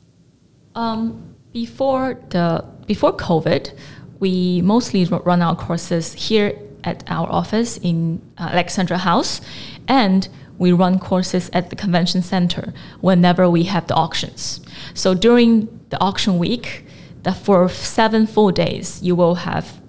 Um, 0.74 1.29
before 1.52 2.18
the 2.30 2.64
before 2.86 3.16
COVID, 3.16 3.76
we 4.18 4.60
mostly 4.62 5.04
run 5.04 5.42
our 5.42 5.56
courses 5.56 6.12
here 6.12 6.58
at 6.84 7.04
our 7.08 7.30
office 7.30 7.76
in 7.78 8.20
uh, 8.38 8.48
Alexandra 8.52 8.98
House, 8.98 9.40
and 9.88 10.28
we 10.58 10.72
run 10.72 10.98
courses 10.98 11.50
at 11.52 11.70
the 11.70 11.76
convention 11.76 12.22
center 12.22 12.72
whenever 13.00 13.48
we 13.48 13.64
have 13.64 13.86
the 13.86 13.94
auctions. 13.94 14.60
So 14.94 15.14
during 15.14 15.68
the 15.90 16.00
auction 16.00 16.38
week, 16.38 16.84
that 17.22 17.36
for 17.36 17.68
seven 17.68 18.26
full 18.26 18.50
days, 18.50 19.02
you 19.02 19.14
will 19.14 19.36
have 19.36 19.80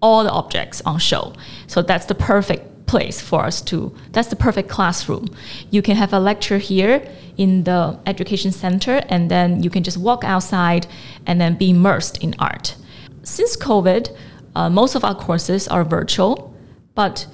all 0.00 0.24
the 0.24 0.30
objects 0.30 0.82
on 0.84 0.98
show. 0.98 1.32
So 1.66 1.82
that's 1.82 2.06
the 2.06 2.14
perfect 2.14 2.73
place 2.86 3.20
for 3.20 3.44
us 3.44 3.62
to, 3.62 3.94
that's 4.12 4.28
the 4.28 4.36
perfect 4.36 4.68
classroom. 4.68 5.26
You 5.70 5.82
can 5.82 5.96
have 5.96 6.12
a 6.12 6.20
lecture 6.20 6.58
here 6.58 7.06
in 7.36 7.64
the 7.64 7.98
education 8.06 8.52
center, 8.52 9.02
and 9.08 9.30
then 9.30 9.62
you 9.62 9.70
can 9.70 9.82
just 9.82 9.96
walk 9.96 10.24
outside 10.24 10.86
and 11.26 11.40
then 11.40 11.56
be 11.56 11.70
immersed 11.70 12.22
in 12.22 12.34
art. 12.38 12.76
Since 13.22 13.56
COVID, 13.56 14.16
uh, 14.54 14.70
most 14.70 14.94
of 14.94 15.04
our 15.04 15.14
courses 15.14 15.66
are 15.68 15.84
virtual, 15.84 16.54
but 16.94 17.26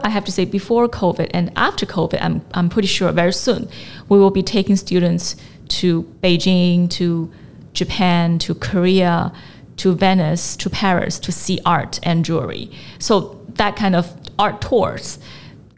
I 0.00 0.10
have 0.10 0.24
to 0.26 0.32
say, 0.32 0.44
before 0.44 0.88
COVID 0.88 1.30
and 1.32 1.50
after 1.56 1.86
COVID, 1.86 2.18
I'm, 2.20 2.44
I'm 2.52 2.68
pretty 2.68 2.88
sure 2.88 3.10
very 3.12 3.32
soon 3.32 3.68
we 4.08 4.18
will 4.18 4.30
be 4.30 4.42
taking 4.42 4.76
students 4.76 5.36
to 5.68 6.02
Beijing, 6.22 6.90
to 6.90 7.32
Japan, 7.72 8.38
to 8.40 8.54
Korea, 8.54 9.32
to 9.76 9.94
Venice, 9.94 10.56
to 10.56 10.70
Paris 10.70 11.18
to 11.20 11.32
see 11.32 11.60
art 11.64 11.98
and 12.02 12.24
jewelry. 12.24 12.70
So 12.98 13.35
that 13.56 13.76
kind 13.76 13.96
of 13.96 14.12
art 14.38 14.60
tours 14.60 15.18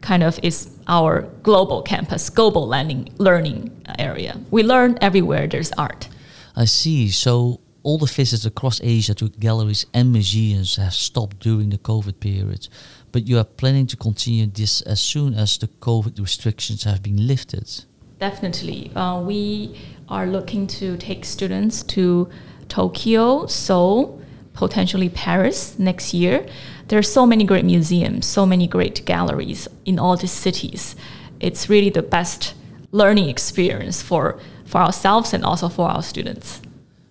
kind 0.01 0.23
of 0.23 0.39
is 0.43 0.69
our 0.87 1.23
global 1.43 1.81
campus, 1.81 2.29
global 2.29 2.67
learning 2.67 3.13
learning 3.17 3.69
area. 3.97 4.39
We 4.51 4.63
learn 4.63 4.97
everywhere 5.01 5.47
there's 5.47 5.71
art. 5.73 6.09
I 6.55 6.65
see. 6.65 7.09
So 7.09 7.59
all 7.83 7.97
the 7.97 8.05
visits 8.05 8.45
across 8.45 8.81
Asia 8.81 9.13
to 9.15 9.29
galleries 9.29 9.85
and 9.93 10.11
museums 10.11 10.75
have 10.75 10.93
stopped 10.93 11.39
during 11.39 11.69
the 11.69 11.77
COVID 11.77 12.19
period, 12.19 12.67
but 13.11 13.27
you 13.27 13.37
are 13.37 13.43
planning 13.43 13.87
to 13.87 13.97
continue 13.97 14.45
this 14.45 14.81
as 14.81 14.99
soon 14.99 15.33
as 15.33 15.57
the 15.57 15.67
COVID 15.67 16.19
restrictions 16.19 16.83
have 16.83 17.01
been 17.01 17.27
lifted. 17.27 17.85
Definitely. 18.19 18.91
Uh, 18.95 19.21
we 19.21 19.79
are 20.09 20.27
looking 20.27 20.67
to 20.67 20.97
take 20.97 21.23
students 21.23 21.83
to 21.83 22.29
Tokyo, 22.67 23.45
Seoul, 23.47 24.18
potentially 24.59 25.09
Paris 25.09 25.79
next 25.79 26.13
year 26.13 26.45
there 26.89 26.99
are 26.99 27.11
so 27.17 27.25
many 27.25 27.43
great 27.43 27.65
museums, 27.65 28.25
so 28.25 28.45
many 28.45 28.67
great 28.67 29.05
galleries 29.05 29.67
in 29.85 29.99
all 29.99 30.17
these 30.17 30.31
cities. 30.31 30.95
It's 31.39 31.69
really 31.69 31.91
the 31.91 32.01
best 32.01 32.55
learning 32.91 33.29
experience 33.29 34.01
for, 34.01 34.39
for 34.65 34.79
ourselves 34.79 35.33
and 35.33 35.45
also 35.45 35.69
for 35.69 35.87
our 35.87 36.01
students. 36.01 36.61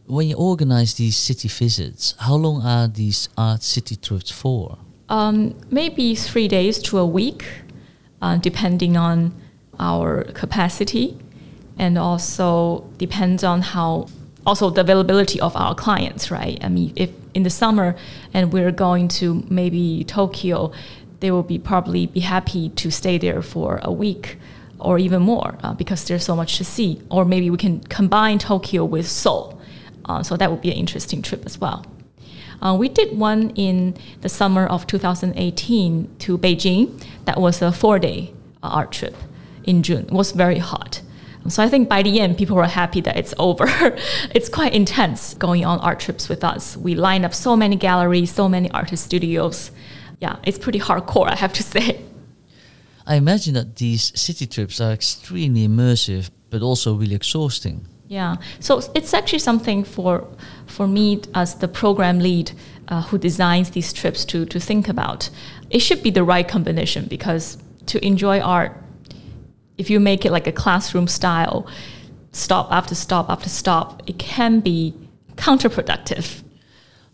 When 0.07 0.27
you 0.27 0.37
organize 0.37 0.95
these 0.95 1.17
city 1.17 1.49
visits, 1.49 2.15
how 2.19 2.35
long 2.35 2.63
are 2.63 2.89
these 2.89 3.29
art 3.39 3.63
city 3.63 3.95
trips 3.95 4.33
for? 4.33 4.79
Um, 5.09 5.55
maybe 5.71 6.17
three 6.17 6.49
days 6.49 6.83
to 6.83 6.99
a 6.99 7.07
week, 7.07 7.45
uh, 8.21 8.37
depending 8.39 8.97
on 8.97 9.33
our 9.79 10.25
capacity, 10.35 11.17
and 11.79 11.97
also 11.97 12.85
depends 12.99 13.45
on 13.45 13.63
how 13.63 14.09
also 14.45 14.71
the 14.71 14.81
availability 14.81 15.41
of 15.41 15.55
our 15.55 15.75
clients, 15.75 16.31
right? 16.31 16.59
I 16.65 16.69
mean, 16.69 16.93
if 16.97 17.11
in 17.35 17.43
the 17.43 17.51
summer 17.51 17.97
and 18.33 18.53
we're 18.53 18.73
going 18.73 19.09
to 19.09 19.45
maybe 19.49 20.05
Tokyo, 20.05 20.73
they 21.21 21.31
will 21.31 21.43
be 21.43 21.59
probably 21.59 22.07
be 22.07 22.21
happy 22.21 22.71
to 22.71 22.91
stay 22.91 23.19
there 23.19 23.43
for 23.43 23.81
a 23.83 23.93
week 23.93 24.39
or 24.79 24.99
even 24.99 25.23
more 25.23 25.59
uh, 25.63 25.75
because 25.75 26.05
there's 26.05 26.25
so 26.25 26.37
much 26.37 26.59
to 26.59 26.65
see. 26.65 27.01
Or 27.11 27.25
maybe 27.25 27.51
we 27.51 27.59
can 27.59 27.81
combine 27.81 28.39
Tokyo 28.39 28.85
with 28.85 29.09
Seoul. 29.09 29.61
Uh, 30.05 30.23
so 30.23 30.37
that 30.37 30.51
would 30.51 30.61
be 30.61 30.71
an 30.71 30.77
interesting 30.77 31.23
trip 31.23 31.45
as 31.45 31.59
well. 31.61 31.85
Uh, 32.61 32.77
we 32.79 32.89
did 32.89 33.17
one 33.17 33.51
in 33.51 33.97
the 34.23 34.29
summer 34.29 34.67
of 34.67 34.87
2018 34.87 36.17
to 36.19 36.39
Beijing. 36.39 37.05
That 37.25 37.41
was 37.41 37.63
a 37.63 37.71
four 37.73 37.99
day 37.99 38.33
uh, 38.63 38.69
art 38.69 38.93
trip 38.93 39.17
in 39.65 39.83
June. 39.83 40.07
It 40.07 40.13
was 40.13 40.33
very 40.33 40.59
hot. 40.59 41.03
So 41.49 41.63
I 41.63 41.69
think 41.69 41.89
by 41.89 42.03
the 42.03 42.21
end, 42.21 42.37
people 42.37 42.57
were 42.57 42.67
happy 42.67 43.01
that 43.03 43.17
it's 43.17 43.35
over. 43.39 43.67
it's 44.35 44.49
quite 44.49 44.75
intense 44.75 45.35
going 45.35 45.65
on 45.65 45.79
art 45.81 46.01
trips 46.01 46.29
with 46.29 46.45
us. 46.45 46.77
We 46.77 46.95
line 46.95 47.25
up 47.25 47.35
so 47.35 47.57
many 47.57 47.77
galleries, 47.77 48.33
so 48.33 48.49
many 48.49 48.71
artist 48.71 49.05
studios. 49.05 49.71
Yeah, 50.21 50.37
it's 50.43 50.59
pretty 50.59 50.81
hardcore, 50.81 51.29
I 51.29 51.37
have 51.37 51.53
to 51.55 51.63
say. 51.75 52.03
I 53.07 53.15
imagine 53.15 53.55
that 53.55 53.77
these 53.77 54.13
city 54.21 54.47
trips 54.47 54.81
are 54.81 54.93
extremely 54.93 55.67
immersive, 55.67 56.31
but 56.51 56.61
also 56.61 56.95
really 56.95 57.15
exhausting. 57.15 57.87
Yeah, 58.09 58.37
so 58.61 58.81
it's 58.95 59.13
actually 59.13 59.39
something 59.41 59.85
for 59.85 60.27
for 60.67 60.89
me 60.89 61.21
as 61.35 61.57
the 61.57 61.69
program 61.69 62.21
lead 62.21 62.53
uh, 62.89 63.03
who 63.03 63.19
designs 63.19 63.71
these 63.71 63.93
trips 63.93 64.25
to 64.27 64.47
to 64.47 64.59
think 64.59 64.89
about. 64.89 65.31
It 65.71 65.81
should 65.81 66.03
be 66.03 66.11
the 66.11 66.25
right 66.25 66.49
combination 66.49 67.05
because 67.05 67.59
to 67.87 68.05
enjoy 68.05 68.41
art 68.41 68.73
if 69.79 69.89
you 69.89 70.01
make 70.01 70.27
it 70.27 70.33
like 70.33 70.47
a 70.47 70.53
classroom 70.53 71.07
style, 71.07 71.67
stop 72.33 72.71
after 72.71 72.95
stop 72.95 73.31
after 73.31 73.49
stop, 73.49 74.03
it 74.07 74.19
can 74.19 74.61
be 74.61 74.95
counterproductive. 75.37 76.43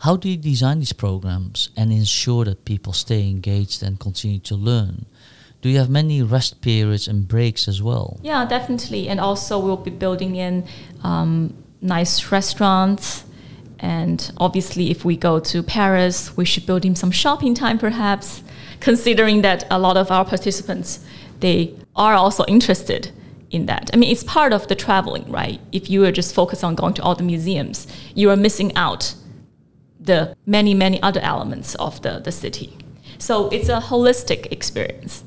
How 0.01 0.17
do 0.17 0.29
you 0.29 0.37
design 0.37 0.81
these 0.81 0.93
programs 0.93 1.71
and 1.77 1.93
ensure 1.93 2.45
that 2.47 2.65
people 2.65 2.93
stay 2.93 3.29
engaged 3.29 3.83
and 3.83 4.01
continue 4.01 4.41
to 4.41 4.55
learn? 4.55 5.07
Do 5.63 5.71
you 5.71 5.79
have 5.79 5.89
many 5.89 6.23
rest 6.23 6.61
periods 6.61 7.09
and 7.09 7.27
breaks 7.27 7.69
as 7.69 7.81
well? 7.81 8.19
Yeah, 8.23 8.45
definitely. 8.45 9.09
And 9.09 9.19
also, 9.19 9.59
we'll 9.59 9.79
be 9.79 9.91
building 9.91 10.37
in 10.37 10.67
um, 11.03 11.55
nice 11.81 12.31
restaurants. 12.31 13.25
And 13.79 14.31
obviously, 14.37 14.91
if 14.91 15.07
we 15.07 15.17
go 15.17 15.41
to 15.41 15.63
Paris, 15.63 16.37
we 16.37 16.45
should 16.45 16.67
build 16.67 16.85
in 16.85 16.95
some 16.95 17.11
shopping 17.11 17.55
time, 17.55 17.79
perhaps, 17.79 18.43
considering 18.81 19.41
that 19.41 19.65
a 19.71 19.79
lot 19.79 19.97
of 19.97 20.11
our 20.11 20.25
participants 20.25 21.01
they 21.41 21.75
are 21.97 22.15
also 22.15 22.45
interested 22.47 23.11
in 23.51 23.67
that. 23.67 23.91
I 23.93 23.97
mean, 23.97 24.11
it's 24.11 24.25
part 24.25 24.53
of 24.53 24.67
the 24.69 24.75
traveling, 24.75 25.31
right? 25.31 25.61
If 25.73 25.89
you 25.89 26.05
are 26.05 26.13
just 26.13 26.35
focused 26.35 26.65
on 26.65 26.75
going 26.75 26.95
to 26.95 27.03
all 27.03 27.15
the 27.15 27.23
museums, 27.23 27.87
you 28.15 28.31
are 28.31 28.37
missing 28.37 28.75
out 28.77 29.15
the 30.01 30.37
many, 30.45 30.75
many 30.75 31.01
other 31.03 31.21
elements 31.21 31.75
of 31.77 32.03
the, 32.03 32.19
the 32.19 32.33
city. 32.33 32.77
So 33.19 33.49
it's 33.49 33.69
a 33.69 33.81
holistic 33.81 34.53
experience. 34.53 35.25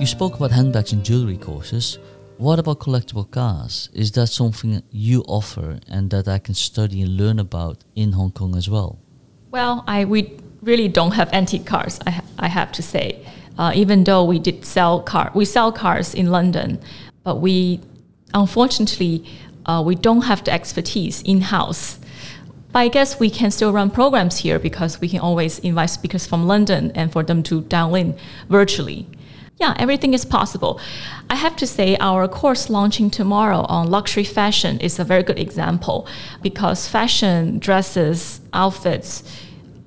You 0.00 0.06
spoke 0.06 0.36
about 0.36 0.50
handbags 0.50 0.92
and 0.92 1.04
jewelry 1.04 1.36
courses. 1.36 1.98
What 2.38 2.58
about 2.58 2.80
collectible 2.80 3.30
cars? 3.30 3.88
Is 3.92 4.12
that 4.12 4.28
something 4.28 4.82
you 4.90 5.22
offer 5.28 5.78
and 5.88 6.10
that 6.10 6.26
I 6.26 6.38
can 6.38 6.54
study 6.54 7.02
and 7.02 7.16
learn 7.16 7.38
about 7.38 7.84
in 7.94 8.12
Hong 8.12 8.32
Kong 8.32 8.56
as 8.56 8.68
well? 8.68 9.01
Well, 9.52 9.84
I 9.86 10.06
we 10.06 10.32
really 10.62 10.88
don't 10.88 11.12
have 11.12 11.30
antique 11.30 11.66
cars. 11.66 12.00
I, 12.06 12.22
I 12.38 12.48
have 12.48 12.72
to 12.72 12.82
say, 12.82 13.22
uh, 13.58 13.72
even 13.74 14.04
though 14.04 14.24
we 14.24 14.38
did 14.38 14.64
sell 14.64 15.02
car, 15.02 15.30
we 15.34 15.44
sell 15.44 15.70
cars 15.70 16.14
in 16.14 16.30
London, 16.30 16.80
but 17.22 17.36
we 17.36 17.80
unfortunately 18.32 19.26
uh, 19.66 19.82
we 19.84 19.94
don't 19.94 20.22
have 20.22 20.42
the 20.44 20.52
expertise 20.52 21.20
in 21.20 21.42
house. 21.42 21.98
But 22.72 22.78
I 22.78 22.88
guess 22.88 23.20
we 23.20 23.28
can 23.28 23.50
still 23.50 23.74
run 23.74 23.90
programs 23.90 24.38
here 24.38 24.58
because 24.58 25.02
we 25.02 25.08
can 25.10 25.20
always 25.20 25.58
invite 25.58 25.90
speakers 25.90 26.26
from 26.26 26.46
London 26.46 26.90
and 26.94 27.12
for 27.12 27.22
them 27.22 27.42
to 27.42 27.60
dial 27.60 27.94
in 27.94 28.16
virtually 28.48 29.06
yeah, 29.62 29.74
everything 29.78 30.12
is 30.12 30.24
possible. 30.24 30.80
I 31.30 31.36
have 31.36 31.54
to 31.62 31.68
say, 31.68 31.96
our 32.00 32.26
course 32.26 32.68
launching 32.68 33.08
tomorrow 33.10 33.60
on 33.76 33.88
luxury 33.88 34.24
fashion 34.24 34.80
is 34.80 34.98
a 34.98 35.04
very 35.04 35.22
good 35.22 35.38
example 35.38 36.08
because 36.42 36.88
fashion, 36.88 37.60
dresses, 37.60 38.40
outfits, 38.52 39.22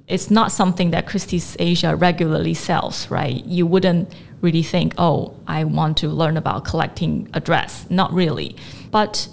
it's 0.07 0.31
not 0.31 0.53
something 0.53 0.91
that 0.91 1.07
Christie's 1.07 1.57
Asia 1.59 1.93
regularly 1.93 2.53
sells, 2.53 3.11
right? 3.11 3.43
You 3.45 3.65
wouldn't 3.67 4.15
really 4.39 4.63
think, 4.63 4.93
oh, 4.97 5.35
I 5.45 5.65
want 5.65 5.97
to 5.97 6.07
learn 6.07 6.37
about 6.37 6.63
collecting 6.63 7.27
a 7.33 7.41
dress. 7.41 7.85
Not 7.89 8.13
really. 8.13 8.55
But 8.91 9.27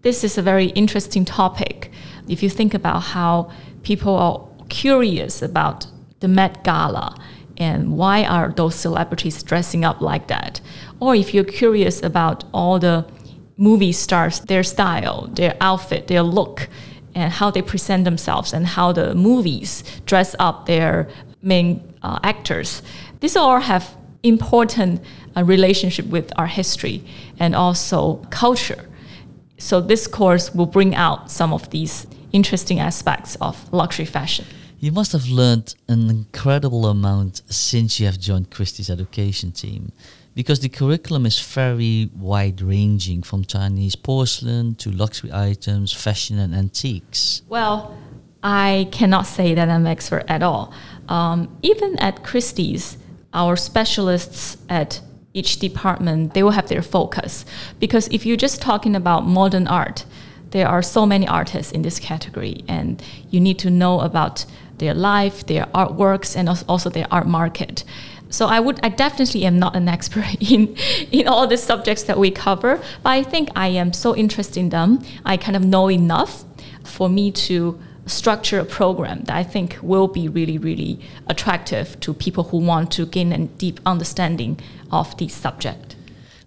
this 0.00 0.24
is 0.24 0.38
a 0.38 0.42
very 0.42 0.68
interesting 0.82 1.26
topic. 1.26 1.90
If 2.28 2.42
you 2.42 2.48
think 2.48 2.72
about 2.72 3.00
how 3.14 3.50
people 3.82 4.14
are 4.16 4.40
curious 4.70 5.42
about 5.42 5.86
the 6.20 6.28
Met 6.28 6.64
Gala, 6.64 7.14
and 7.58 7.96
why 7.96 8.24
are 8.24 8.52
those 8.52 8.74
celebrities 8.74 9.42
dressing 9.42 9.84
up 9.84 10.00
like 10.00 10.28
that? 10.28 10.60
Or 11.00 11.14
if 11.14 11.32
you're 11.34 11.44
curious 11.44 12.02
about 12.02 12.44
all 12.52 12.78
the 12.78 13.06
movie 13.56 13.92
stars, 13.92 14.40
their 14.40 14.62
style, 14.62 15.28
their 15.32 15.56
outfit, 15.60 16.08
their 16.08 16.22
look, 16.22 16.68
and 17.14 17.32
how 17.32 17.50
they 17.50 17.62
present 17.62 18.04
themselves, 18.04 18.52
and 18.52 18.66
how 18.66 18.92
the 18.92 19.14
movies 19.14 19.82
dress 20.04 20.36
up 20.38 20.66
their 20.66 21.08
main 21.42 21.82
uh, 22.02 22.18
actors, 22.22 22.82
these 23.20 23.36
all 23.36 23.60
have 23.60 23.96
important 24.22 25.00
uh, 25.36 25.44
relationship 25.44 26.06
with 26.06 26.32
our 26.36 26.46
history 26.46 27.02
and 27.38 27.54
also 27.54 28.16
culture. 28.30 28.88
So 29.58 29.80
this 29.80 30.06
course 30.06 30.54
will 30.54 30.66
bring 30.66 30.94
out 30.94 31.30
some 31.30 31.52
of 31.52 31.70
these 31.70 32.06
interesting 32.32 32.78
aspects 32.78 33.36
of 33.40 33.72
luxury 33.72 34.04
fashion. 34.04 34.44
You 34.78 34.92
must 34.92 35.12
have 35.12 35.28
learned 35.28 35.74
an 35.88 36.10
incredible 36.10 36.86
amount 36.86 37.40
since 37.48 37.98
you 37.98 38.06
have 38.06 38.18
joined 38.18 38.50
Christie's 38.50 38.90
education 38.90 39.52
team 39.52 39.92
because 40.34 40.60
the 40.60 40.68
curriculum 40.68 41.24
is 41.24 41.40
very 41.40 42.10
wide 42.14 42.60
ranging 42.60 43.22
from 43.22 43.44
Chinese 43.46 43.96
porcelain 43.96 44.74
to 44.74 44.90
luxury 44.90 45.32
items, 45.32 45.94
fashion, 45.94 46.38
and 46.38 46.54
antiques. 46.54 47.40
Well, 47.48 47.96
I 48.42 48.88
cannot 48.92 49.26
say 49.26 49.54
that 49.54 49.70
I'm 49.70 49.86
an 49.86 49.86
expert 49.86 50.24
at 50.28 50.42
all. 50.42 50.74
Um, 51.08 51.56
even 51.62 51.98
at 51.98 52.22
Christie's, 52.22 52.98
our 53.32 53.56
specialists 53.56 54.58
at 54.68 55.00
each 55.32 55.58
department 55.58 56.32
they 56.34 56.42
will 56.42 56.52
have 56.52 56.68
their 56.68 56.82
focus 56.82 57.44
because 57.78 58.08
if 58.08 58.24
you're 58.24 58.38
just 58.38 58.62
talking 58.62 58.96
about 58.96 59.26
modern 59.26 59.68
art 59.68 60.06
there 60.52 60.66
are 60.66 60.82
so 60.82 61.04
many 61.04 61.28
artists 61.28 61.72
in 61.72 61.82
this 61.82 61.98
category 61.98 62.64
and 62.68 63.02
you 63.30 63.38
need 63.38 63.58
to 63.58 63.68
know 63.68 64.00
about 64.00 64.46
their 64.78 64.94
life, 64.94 65.46
their 65.46 65.66
artworks, 65.66 66.36
and 66.36 66.48
also 66.68 66.90
their 66.90 67.06
art 67.10 67.26
market. 67.26 67.84
So 68.28 68.46
I 68.46 68.60
would, 68.60 68.80
I 68.82 68.88
definitely 68.88 69.44
am 69.44 69.58
not 69.58 69.76
an 69.76 69.88
expert 69.96 70.36
in 70.40 70.76
in 71.10 71.28
all 71.28 71.46
the 71.46 71.56
subjects 71.56 72.04
that 72.04 72.18
we 72.18 72.30
cover, 72.30 72.80
but 73.02 73.10
I 73.10 73.22
think 73.22 73.50
I 73.56 73.68
am 73.68 73.92
so 73.92 74.16
interested 74.16 74.58
in 74.58 74.68
them. 74.70 75.02
I 75.24 75.36
kind 75.36 75.56
of 75.56 75.64
know 75.64 75.90
enough 75.90 76.44
for 76.84 77.08
me 77.08 77.30
to 77.32 77.78
structure 78.06 78.60
a 78.60 78.64
program 78.64 79.24
that 79.24 79.36
I 79.36 79.42
think 79.42 79.78
will 79.82 80.08
be 80.08 80.28
really, 80.28 80.58
really 80.58 81.00
attractive 81.26 81.98
to 82.00 82.14
people 82.14 82.44
who 82.44 82.58
want 82.58 82.92
to 82.92 83.06
gain 83.06 83.32
a 83.32 83.38
deep 83.38 83.80
understanding 83.84 84.60
of 84.92 85.16
the 85.16 85.28
subject. 85.28 85.96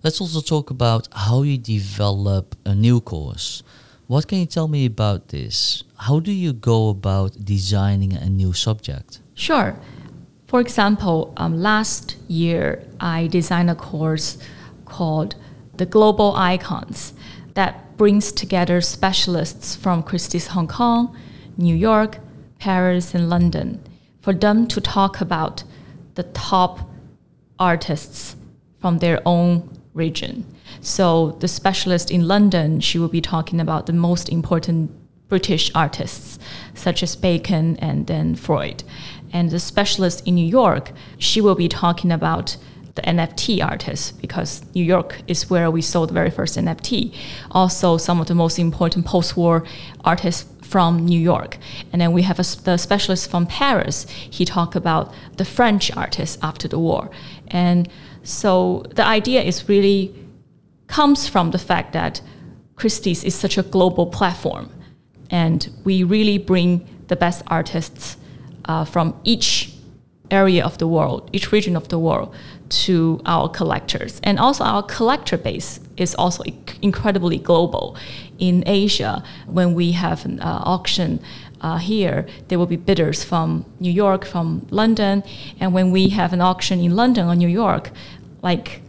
Let's 0.02 0.22
also 0.22 0.40
talk 0.40 0.70
about 0.70 1.10
how 1.12 1.44
you 1.44 1.58
develop 1.58 2.56
a 2.66 2.74
new 2.74 3.02
course. 3.02 3.64
What 4.10 4.28
can 4.28 4.40
you 4.40 4.48
tell 4.48 4.68
me 4.68 4.88
about 4.88 5.28
this? 5.28 5.84
How 5.96 6.20
do 6.20 6.32
you 6.32 6.52
go 6.52 6.90
about 6.90 7.46
designing 7.46 8.14
a 8.14 8.28
new 8.28 8.54
subject? 8.54 9.20
Sure. 9.36 9.80
For 10.48 10.60
example, 10.60 11.32
um, 11.38 11.62
last 11.62 12.16
year 12.28 12.84
I 13.00 13.28
designed 13.28 13.70
a 13.70 13.76
course 13.76 14.40
called 14.86 15.36
The 15.76 15.86
Global 15.86 16.34
Icons 16.36 17.14
that 17.54 17.98
brings 17.98 18.32
together 18.32 18.82
specialists 18.82 19.76
from 19.76 20.02
Christie's 20.02 20.48
Hong 20.48 20.68
Kong, 20.68 21.16
New 21.56 21.76
York, 21.76 22.18
Paris, 22.58 23.14
and 23.14 23.30
London 23.30 23.80
for 24.24 24.34
them 24.34 24.66
to 24.70 24.82
talk 24.82 25.22
about 25.22 25.64
the 26.16 26.24
top 26.24 26.80
artists 27.60 28.36
from 28.80 28.98
their 28.98 29.22
own 29.24 29.70
region. 29.94 30.46
So 30.82 31.38
the 31.40 31.48
specialist 31.48 32.12
in 32.12 32.28
London, 32.28 32.80
she 32.80 32.98
will 33.00 33.10
be 33.10 33.22
talking 33.22 33.60
about 33.60 33.86
the 33.86 33.94
most 33.94 34.30
important 34.30 34.92
British 35.28 35.72
artists, 35.76 36.40
such 36.74 37.04
as 37.04 37.16
Bacon 37.16 37.78
and 37.78 38.08
then 38.08 38.36
Freud. 38.36 38.84
And 39.32 39.52
the 39.52 39.60
specialist 39.60 40.28
in 40.28 40.36
New 40.36 40.46
York, 40.46 40.92
she 41.18 41.40
will 41.40 41.56
be 41.56 41.68
talking 41.68 42.12
about 42.12 42.58
the 42.96 43.02
NFT 43.04 43.64
artists 43.64 44.12
because 44.12 44.64
New 44.74 44.84
York 44.84 45.22
is 45.28 45.50
where 45.50 45.70
we 45.70 45.82
sold 45.82 46.10
the 46.10 46.14
very 46.14 46.32
first 46.32 46.58
NFT. 46.58 47.14
Also, 47.52 47.98
some 47.98 48.20
of 48.20 48.28
the 48.28 48.36
most 48.36 48.58
important 48.58 49.06
post-war 49.06 49.64
artists 50.04 50.52
from 50.64 51.06
New 51.06 51.20
York. 51.20 51.58
And 51.92 52.02
then 52.02 52.12
we 52.12 52.24
have 52.24 52.40
a, 52.40 52.44
the 52.64 52.78
specialist 52.78 53.30
from 53.30 53.46
Paris. 53.46 54.08
He 54.10 54.46
talked 54.46 54.76
about 54.76 55.14
the 55.38 55.46
French 55.46 55.96
artists 55.96 56.38
after 56.42 56.68
the 56.68 56.80
war. 56.80 57.10
And 57.48 57.88
so 58.24 58.84
the 58.96 59.06
idea 59.06 59.42
is 59.42 59.70
really 59.70 60.14
comes 60.90 61.30
from 61.30 61.52
the 61.52 61.58
fact 61.58 61.94
that 61.94 62.20
Christie's 62.76 63.24
is 63.24 63.36
such 63.36 63.58
a 63.58 63.64
global 63.64 64.08
platform, 64.08 64.70
and 65.30 65.70
we 65.86 66.04
really 66.04 66.38
bring 66.38 66.86
the 67.08 67.16
best 67.16 67.44
artists 67.48 68.18
uh, 68.66 68.84
from 68.86 69.14
each 69.24 69.74
area 70.32 70.64
of 70.64 70.78
the 70.78 70.88
world, 70.88 71.30
each 71.34 71.52
region 71.52 71.76
of 71.76 71.88
the 71.88 71.98
world, 71.98 72.34
to 72.70 73.20
our 73.26 73.50
collectors. 73.50 74.20
And 74.24 74.40
also, 74.40 74.64
our 74.64 74.84
collector 74.84 75.38
base 75.38 75.80
is 75.98 76.16
also 76.16 76.44
incredibly 76.82 77.38
global. 77.38 77.96
In 78.38 78.64
Asia, 78.66 79.24
when 79.48 79.74
we 79.74 79.94
have 79.94 80.26
an 80.26 80.40
uh, 80.40 80.62
auction 80.66 81.20
uh, 81.62 81.78
here, 81.78 82.28
there 82.48 82.60
will 82.60 82.68
be 82.68 82.78
bidders 82.78 83.24
from 83.24 83.66
New 83.80 83.92
York, 83.92 84.26
from 84.26 84.68
London. 84.70 85.24
And 85.60 85.74
when 85.74 85.92
we 85.92 86.10
have 86.10 86.32
an 86.32 86.42
auction 86.42 86.80
in 86.80 86.96
London 86.96 87.28
or 87.28 87.36
New 87.36 87.50
York, 87.50 87.92
like 88.42 88.82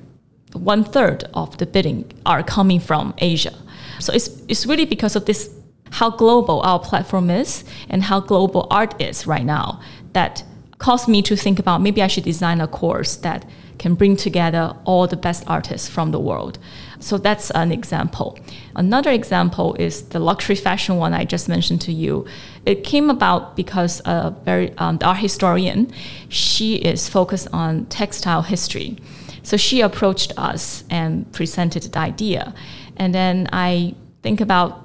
one 0.52 0.84
third 0.84 1.24
of 1.34 1.56
the 1.58 1.66
bidding 1.66 2.10
are 2.26 2.42
coming 2.42 2.80
from 2.80 3.14
Asia. 3.18 3.54
So 3.98 4.12
it's, 4.12 4.28
it's 4.48 4.66
really 4.66 4.86
because 4.86 5.16
of 5.16 5.24
this, 5.26 5.50
how 5.90 6.10
global 6.10 6.60
our 6.62 6.78
platform 6.78 7.30
is 7.30 7.64
and 7.88 8.02
how 8.02 8.20
global 8.20 8.66
art 8.70 9.00
is 9.00 9.26
right 9.26 9.44
now, 9.44 9.80
that 10.12 10.44
caused 10.78 11.08
me 11.08 11.22
to 11.22 11.36
think 11.36 11.58
about 11.58 11.82
maybe 11.82 12.02
I 12.02 12.06
should 12.06 12.24
design 12.24 12.60
a 12.60 12.66
course 12.66 13.16
that 13.16 13.44
can 13.78 13.94
bring 13.94 14.16
together 14.16 14.76
all 14.84 15.06
the 15.06 15.16
best 15.16 15.42
artists 15.46 15.88
from 15.88 16.10
the 16.10 16.20
world. 16.20 16.58
So 17.00 17.16
that's 17.16 17.50
an 17.52 17.72
example. 17.72 18.38
Another 18.76 19.10
example 19.10 19.74
is 19.74 20.02
the 20.08 20.18
luxury 20.18 20.56
fashion 20.56 20.96
one 20.96 21.14
I 21.14 21.24
just 21.24 21.48
mentioned 21.48 21.80
to 21.82 21.92
you. 21.92 22.26
It 22.66 22.84
came 22.84 23.08
about 23.08 23.56
because 23.56 24.02
a 24.04 24.36
very 24.44 24.76
um, 24.76 24.98
the 24.98 25.06
art 25.06 25.18
historian, 25.18 25.90
she 26.28 26.76
is 26.76 27.08
focused 27.08 27.48
on 27.52 27.86
textile 27.86 28.42
history. 28.42 28.98
So 29.42 29.56
she 29.56 29.80
approached 29.80 30.32
us 30.36 30.84
and 30.90 31.30
presented 31.32 31.82
the 31.82 31.98
idea. 31.98 32.54
And 32.96 33.14
then 33.14 33.48
I 33.52 33.94
think 34.22 34.40
about 34.40 34.84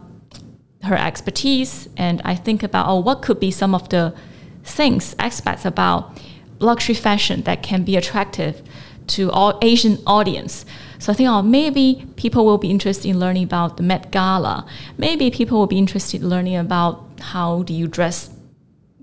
her 0.83 0.95
expertise 0.95 1.89
and 1.97 2.21
I 2.23 2.35
think 2.35 2.63
about, 2.63 2.87
oh, 2.87 2.99
what 2.99 3.21
could 3.21 3.39
be 3.39 3.51
some 3.51 3.75
of 3.75 3.89
the 3.89 4.13
things, 4.63 5.15
aspects 5.19 5.65
about 5.65 6.21
luxury 6.59 6.95
fashion 6.95 7.41
that 7.43 7.61
can 7.61 7.83
be 7.83 7.95
attractive 7.95 8.61
to 9.07 9.31
all 9.31 9.59
Asian 9.61 9.97
audience. 10.07 10.65
So 10.99 11.11
I 11.11 11.15
think, 11.15 11.29
oh, 11.29 11.41
maybe 11.41 12.07
people 12.15 12.45
will 12.45 12.57
be 12.57 12.71
interested 12.71 13.09
in 13.09 13.19
learning 13.19 13.43
about 13.43 13.77
the 13.77 13.83
Met 13.83 14.11
Gala. 14.11 14.65
Maybe 14.97 15.29
people 15.29 15.59
will 15.59 15.67
be 15.67 15.77
interested 15.77 16.21
in 16.21 16.29
learning 16.29 16.55
about 16.55 17.03
how 17.19 17.63
do 17.63 17.73
you 17.73 17.87
dress 17.87 18.29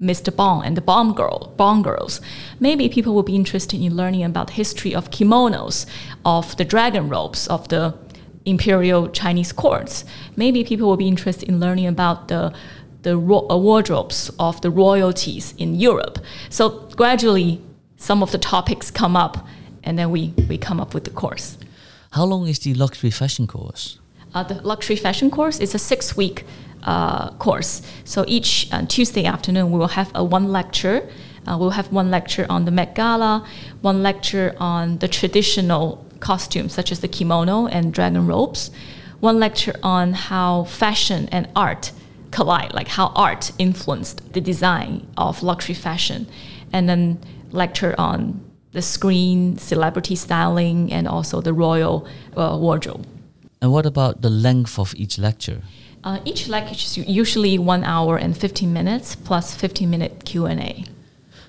Mr. 0.02 0.34
Bond 0.34 0.66
and 0.66 0.76
the 0.76 0.80
Bond 0.80 1.16
girl, 1.16 1.54
Bond 1.56 1.84
girls. 1.84 2.20
Maybe 2.58 2.88
people 2.88 3.14
will 3.14 3.22
be 3.22 3.36
interested 3.36 3.80
in 3.80 3.96
learning 3.96 4.24
about 4.24 4.48
the 4.48 4.54
history 4.54 4.94
of 4.94 5.10
kimonos, 5.10 5.86
of 6.24 6.56
the 6.56 6.64
dragon 6.64 7.08
robes, 7.08 7.46
of 7.46 7.68
the 7.68 7.94
imperial 8.44 9.08
Chinese 9.08 9.52
courts. 9.52 10.04
Maybe 10.36 10.64
people 10.64 10.88
will 10.88 10.96
be 10.96 11.06
interested 11.08 11.48
in 11.48 11.60
learning 11.60 11.86
about 11.86 12.28
the 12.28 12.52
the 13.02 13.16
ro- 13.16 13.46
uh, 13.50 13.56
wardrobes 13.56 14.30
of 14.38 14.60
the 14.60 14.70
royalties 14.70 15.54
in 15.58 15.74
Europe. 15.74 16.18
So 16.50 16.88
gradually, 16.96 17.60
some 17.96 18.22
of 18.22 18.30
the 18.30 18.38
topics 18.38 18.90
come 18.90 19.16
up, 19.16 19.46
and 19.82 19.98
then 19.98 20.10
we, 20.10 20.32
we 20.48 20.56
come 20.56 20.80
up 20.80 20.94
with 20.94 21.04
the 21.04 21.10
course. 21.10 21.58
How 22.12 22.24
long 22.24 22.46
is 22.46 22.60
the 22.60 22.74
luxury 22.74 23.10
fashion 23.10 23.46
course? 23.46 23.98
Uh, 24.34 24.42
the 24.44 24.54
luxury 24.62 24.96
fashion 24.96 25.30
course 25.30 25.58
is 25.58 25.74
a 25.74 25.78
six 25.78 26.16
week 26.16 26.44
uh, 26.82 27.30
course. 27.32 27.82
So 28.04 28.24
each 28.26 28.68
uh, 28.72 28.84
Tuesday 28.86 29.24
afternoon, 29.24 29.70
we 29.70 29.78
will 29.78 29.88
have 29.88 30.10
a 30.14 30.24
one 30.24 30.52
lecture. 30.52 31.08
Uh, 31.46 31.56
we'll 31.58 31.70
have 31.70 31.92
one 31.92 32.10
lecture 32.10 32.46
on 32.48 32.64
the 32.64 32.70
Met 32.70 32.94
Gala, 32.94 33.46
one 33.80 34.02
lecture 34.02 34.54
on 34.58 34.98
the 34.98 35.08
traditional 35.08 36.04
costumes, 36.20 36.72
such 36.72 36.92
as 36.92 37.00
the 37.00 37.08
kimono 37.08 37.66
and 37.66 37.92
dragon 37.92 38.26
robes, 38.26 38.70
one 39.20 39.40
lecture 39.40 39.74
on 39.82 40.12
how 40.12 40.64
fashion 40.64 41.28
and 41.32 41.48
art 41.56 41.92
collide, 42.30 42.72
like 42.72 42.88
how 42.88 43.08
art 43.14 43.52
influenced 43.58 44.32
the 44.32 44.40
design 44.40 45.06
of 45.16 45.42
luxury 45.42 45.74
fashion, 45.74 46.26
and 46.72 46.88
then 46.88 47.18
lecture 47.50 47.94
on 47.98 48.40
the 48.72 48.80
screen, 48.80 49.58
celebrity 49.58 50.16
styling, 50.16 50.92
and 50.92 51.06
also 51.06 51.40
the 51.40 51.52
royal 51.52 52.06
uh, 52.36 52.56
wardrobe. 52.58 53.06
And 53.60 53.70
what 53.70 53.84
about 53.84 54.22
the 54.22 54.30
length 54.30 54.78
of 54.78 54.94
each 54.96 55.18
lecture? 55.18 55.62
Uh, 56.04 56.18
each 56.24 56.48
lecture 56.48 56.74
is 56.74 56.98
usually 56.98 57.58
one 57.58 57.84
hour 57.84 58.16
and 58.16 58.36
15 58.36 58.72
minutes 58.72 59.14
plus 59.14 59.54
15 59.54 59.88
minute 59.88 60.24
Q&A. 60.24 60.84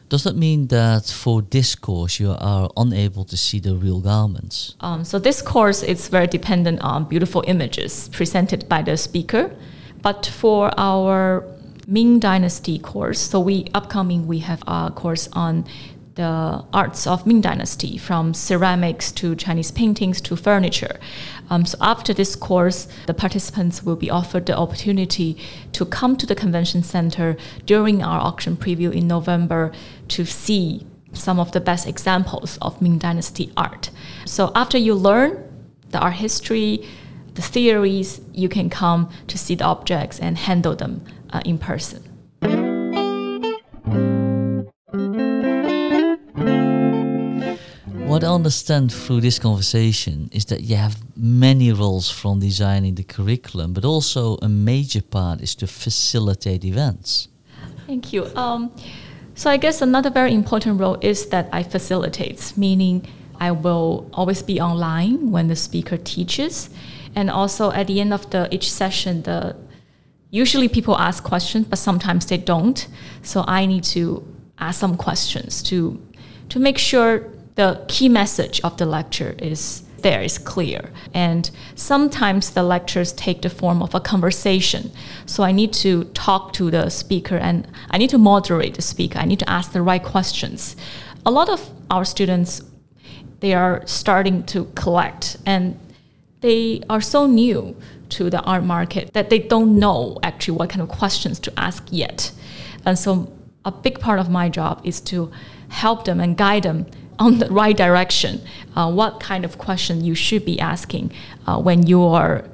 Does 0.10 0.26
that 0.26 0.36
mean 0.36 0.68
that 0.68 1.06
for 1.06 1.42
this 1.42 1.74
course 1.74 2.20
you 2.20 2.36
are 2.38 2.70
unable 2.78 3.26
to 3.26 3.36
see 3.36 3.60
the 3.60 3.74
real 3.74 4.00
garments? 4.00 4.76
Um, 4.80 5.04
so 5.04 5.18
this 5.18 5.42
course 5.42 5.82
is 5.82 6.08
very 6.08 6.28
dependent 6.28 6.82
on 6.82 7.06
beautiful 7.06 7.44
images 7.48 8.10
presented 8.10 8.70
by 8.70 8.84
the 8.84 8.96
speaker. 8.96 9.56
But 10.04 10.26
for 10.28 10.72
our 10.78 11.44
Ming 11.88 12.20
Dynasty 12.20 12.78
course, 12.78 13.20
so 13.20 13.40
we 13.40 13.66
upcoming 13.74 14.28
we 14.28 14.40
have 14.40 14.62
a 14.68 14.92
course 14.92 15.30
on 15.34 15.66
the 16.16 16.64
arts 16.72 17.08
of 17.08 17.26
Ming 17.26 17.42
Dynasty, 17.42 17.98
from 17.98 18.34
ceramics 18.34 19.12
to 19.14 19.36
Chinese 19.36 19.72
paintings 19.72 20.22
to 20.22 20.36
furniture. 20.36 21.00
Um, 21.50 21.66
so 21.66 21.78
after 21.82 22.14
this 22.14 22.36
course, 22.36 22.88
the 23.08 23.14
participants 23.14 23.84
will 23.84 23.96
be 23.96 24.12
offered 24.12 24.46
the 24.46 24.56
opportunity 24.56 25.38
to 25.72 25.86
come 25.86 26.16
to 26.18 26.26
the 26.26 26.36
convention 26.36 26.84
center 26.84 27.36
during 27.66 28.04
our 28.04 28.20
auction 28.22 28.56
preview 28.56 28.94
in 28.94 29.08
November 29.08 29.72
to 30.10 30.26
see 30.26 30.86
some 31.14 31.40
of 31.40 31.52
the 31.52 31.60
best 31.60 31.88
examples 31.88 32.58
of 32.62 32.82
Ming 32.82 32.98
Dynasty 33.00 33.52
art. 33.58 33.90
So 34.26 34.52
after 34.56 34.78
you 34.78 34.94
learn 34.94 35.44
the 35.90 36.00
art 36.00 36.16
history, 36.16 36.88
the 37.34 37.42
theories, 37.42 38.22
you 38.34 38.50
can 38.50 38.70
come 38.70 39.10
to 39.28 39.38
see 39.38 39.56
the 39.56 39.64
objects 39.64 40.20
and 40.20 40.38
handle 40.38 40.76
them 40.76 41.04
uh, 41.32 41.42
in 41.46 41.58
person. 41.58 42.13
What 48.14 48.24
I 48.24 48.28
understand 48.28 48.94
through 48.94 49.22
this 49.22 49.40
conversation 49.40 50.30
is 50.32 50.46
that 50.46 50.62
you 50.62 50.76
have 50.76 50.98
many 51.18 51.72
roles 51.72 52.12
from 52.12 52.42
designing 52.42 52.94
the 52.94 53.04
curriculum, 53.04 53.74
but 53.74 53.84
also 53.86 54.38
a 54.44 54.48
major 54.48 55.02
part 55.02 55.42
is 55.42 55.56
to 55.56 55.66
facilitate 55.66 56.64
events. 56.64 57.28
Thank 57.88 58.14
you. 58.14 58.28
Um, 58.36 58.72
so 59.34 59.50
I 59.50 59.58
guess 59.58 59.82
another 59.82 60.12
very 60.12 60.32
important 60.32 60.80
role 60.80 61.00
is 61.02 61.26
that 61.30 61.50
I 61.52 61.64
facilitate, 61.64 62.54
meaning 62.56 63.08
I 63.40 63.50
will 63.50 64.08
always 64.14 64.44
be 64.44 64.62
online 64.62 65.32
when 65.32 65.48
the 65.48 65.56
speaker 65.56 65.98
teaches 65.98 66.70
and 67.16 67.32
also 67.32 67.72
at 67.72 67.88
the 67.88 68.00
end 68.00 68.14
of 68.14 68.30
the 68.30 68.48
each 68.54 68.72
session, 68.72 69.24
the 69.24 69.56
usually 70.30 70.68
people 70.68 70.96
ask 71.00 71.24
questions, 71.24 71.66
but 71.66 71.80
sometimes 71.80 72.28
they 72.28 72.38
don't. 72.38 72.88
So 73.24 73.44
I 73.48 73.66
need 73.66 73.86
to 73.86 74.24
ask 74.60 74.80
some 74.80 74.98
questions 74.98 75.64
to 75.64 76.00
to 76.50 76.60
make 76.60 76.78
sure 76.78 77.34
the 77.56 77.84
key 77.88 78.10
message 78.10 78.60
of 78.62 78.78
the 78.78 78.86
lecture 78.86 79.36
is 79.40 79.84
there 80.04 80.22
is 80.22 80.38
clear. 80.38 80.92
And 81.14 81.50
sometimes 81.76 82.52
the 82.52 82.64
lectures 82.64 83.14
take 83.14 83.42
the 83.42 83.50
form 83.50 83.82
of 83.82 83.96
a 83.96 84.00
conversation. 84.00 84.92
So 85.26 85.44
I 85.44 85.52
need 85.52 85.74
to 85.74 86.04
talk 86.14 86.54
to 86.54 86.70
the 86.70 86.90
speaker 86.90 87.38
and 87.38 87.68
I 87.90 87.98
need 87.98 88.10
to 88.10 88.18
moderate 88.18 88.76
the 88.76 88.82
speaker. 88.82 89.18
I 89.18 89.26
need 89.26 89.40
to 89.40 89.50
ask 89.50 89.72
the 89.72 89.82
right 89.82 90.04
questions. 90.04 90.76
A 91.26 91.32
lot 91.32 91.50
of 91.50 91.70
our 91.90 92.06
students 92.06 92.62
they 93.40 93.54
are 93.54 93.86
starting 93.86 94.42
to 94.42 94.64
collect 94.74 95.36
and 95.46 95.78
they 96.40 96.82
are 96.90 97.02
so 97.02 97.28
new 97.28 97.76
to 98.08 98.30
the 98.30 98.42
art 98.44 98.64
market 98.64 99.12
that 99.12 99.30
they 99.30 99.40
don't 99.40 99.78
know 99.78 100.18
actually 100.24 100.56
what 100.58 100.70
kind 100.70 100.82
of 100.82 100.88
questions 100.88 101.40
to 101.42 101.52
ask 101.60 101.86
yet. 101.92 102.32
And 102.86 102.98
so 102.98 103.34
a 103.66 103.72
big 103.72 104.00
part 104.00 104.20
of 104.20 104.30
my 104.30 104.48
job 104.48 104.80
is 104.86 105.02
to 105.02 105.30
help 105.68 106.06
them 106.06 106.22
and 106.22 106.38
guide 106.38 106.64
them 106.64 106.86
on 107.20 107.40
the 107.40 107.48
right 107.48 107.76
direction. 107.76 108.42
Uh, 108.76 108.92
what 108.92 109.20
kind 109.20 109.46
of 109.46 109.58
question 109.58 110.04
you 110.04 110.16
should 110.16 110.46
be 110.46 110.60
asking 110.60 111.12
uh, 111.48 111.60
when 111.60 111.86
you 111.86 112.04
are 112.04 112.46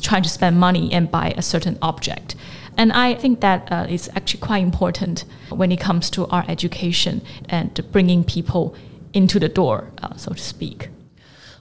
trying 0.00 0.22
to 0.22 0.28
spend 0.28 0.58
money 0.58 0.92
and 0.92 1.10
buy 1.10 1.34
a 1.36 1.42
certain 1.42 1.78
object. 1.82 2.36
And 2.76 2.92
I 2.92 3.14
think 3.14 3.40
that 3.40 3.70
uh, 3.72 3.86
is 3.88 4.10
actually 4.14 4.40
quite 4.40 4.62
important 4.62 5.24
when 5.48 5.72
it 5.72 5.80
comes 5.80 6.10
to 6.10 6.26
our 6.26 6.44
education 6.48 7.22
and 7.48 7.80
bringing 7.90 8.22
people 8.22 8.74
into 9.14 9.38
the 9.38 9.48
door, 9.48 9.90
uh, 10.02 10.14
so 10.16 10.32
to 10.32 10.42
speak. 10.42 10.90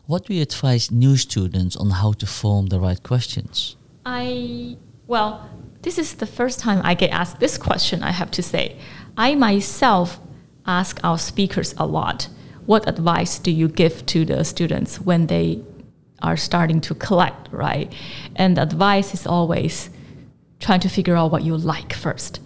What 0.07 0.25
do 0.25 0.33
you 0.33 0.41
advise 0.41 0.91
new 0.91 1.15
students 1.15 1.75
on 1.75 1.89
how 1.89 2.11
to 2.13 2.25
form 2.25 2.67
the 2.67 2.79
right 2.79 3.01
questions? 3.01 3.77
I, 4.05 4.77
well, 5.07 5.49
this 5.81 5.97
is 5.97 6.15
the 6.15 6.27
first 6.27 6.59
time 6.59 6.81
I 6.83 6.93
get 6.95 7.11
asked 7.11 7.39
this 7.39 7.57
question, 7.57 8.03
I 8.03 8.11
have 8.11 8.29
to 8.31 8.43
say. 8.43 8.77
I 9.17 9.35
myself 9.35 10.19
ask 10.67 10.99
our 11.03 11.17
speakers 11.17 11.73
a 11.77 11.85
lot 11.85 12.27
what 12.65 12.87
advice 12.87 13.39
do 13.39 13.51
you 13.51 13.67
give 13.67 14.05
to 14.07 14.25
the 14.25 14.43
students 14.43 14.99
when 14.99 15.27
they 15.27 15.61
are 16.21 16.37
starting 16.37 16.81
to 16.81 16.95
collect, 16.95 17.51
right? 17.51 17.91
And 18.35 18.57
advice 18.57 19.13
is 19.13 19.27
always 19.27 19.89
trying 20.59 20.79
to 20.79 20.89
figure 20.89 21.15
out 21.15 21.31
what 21.31 21.43
you 21.43 21.55
like 21.55 21.93
first. 21.93 22.39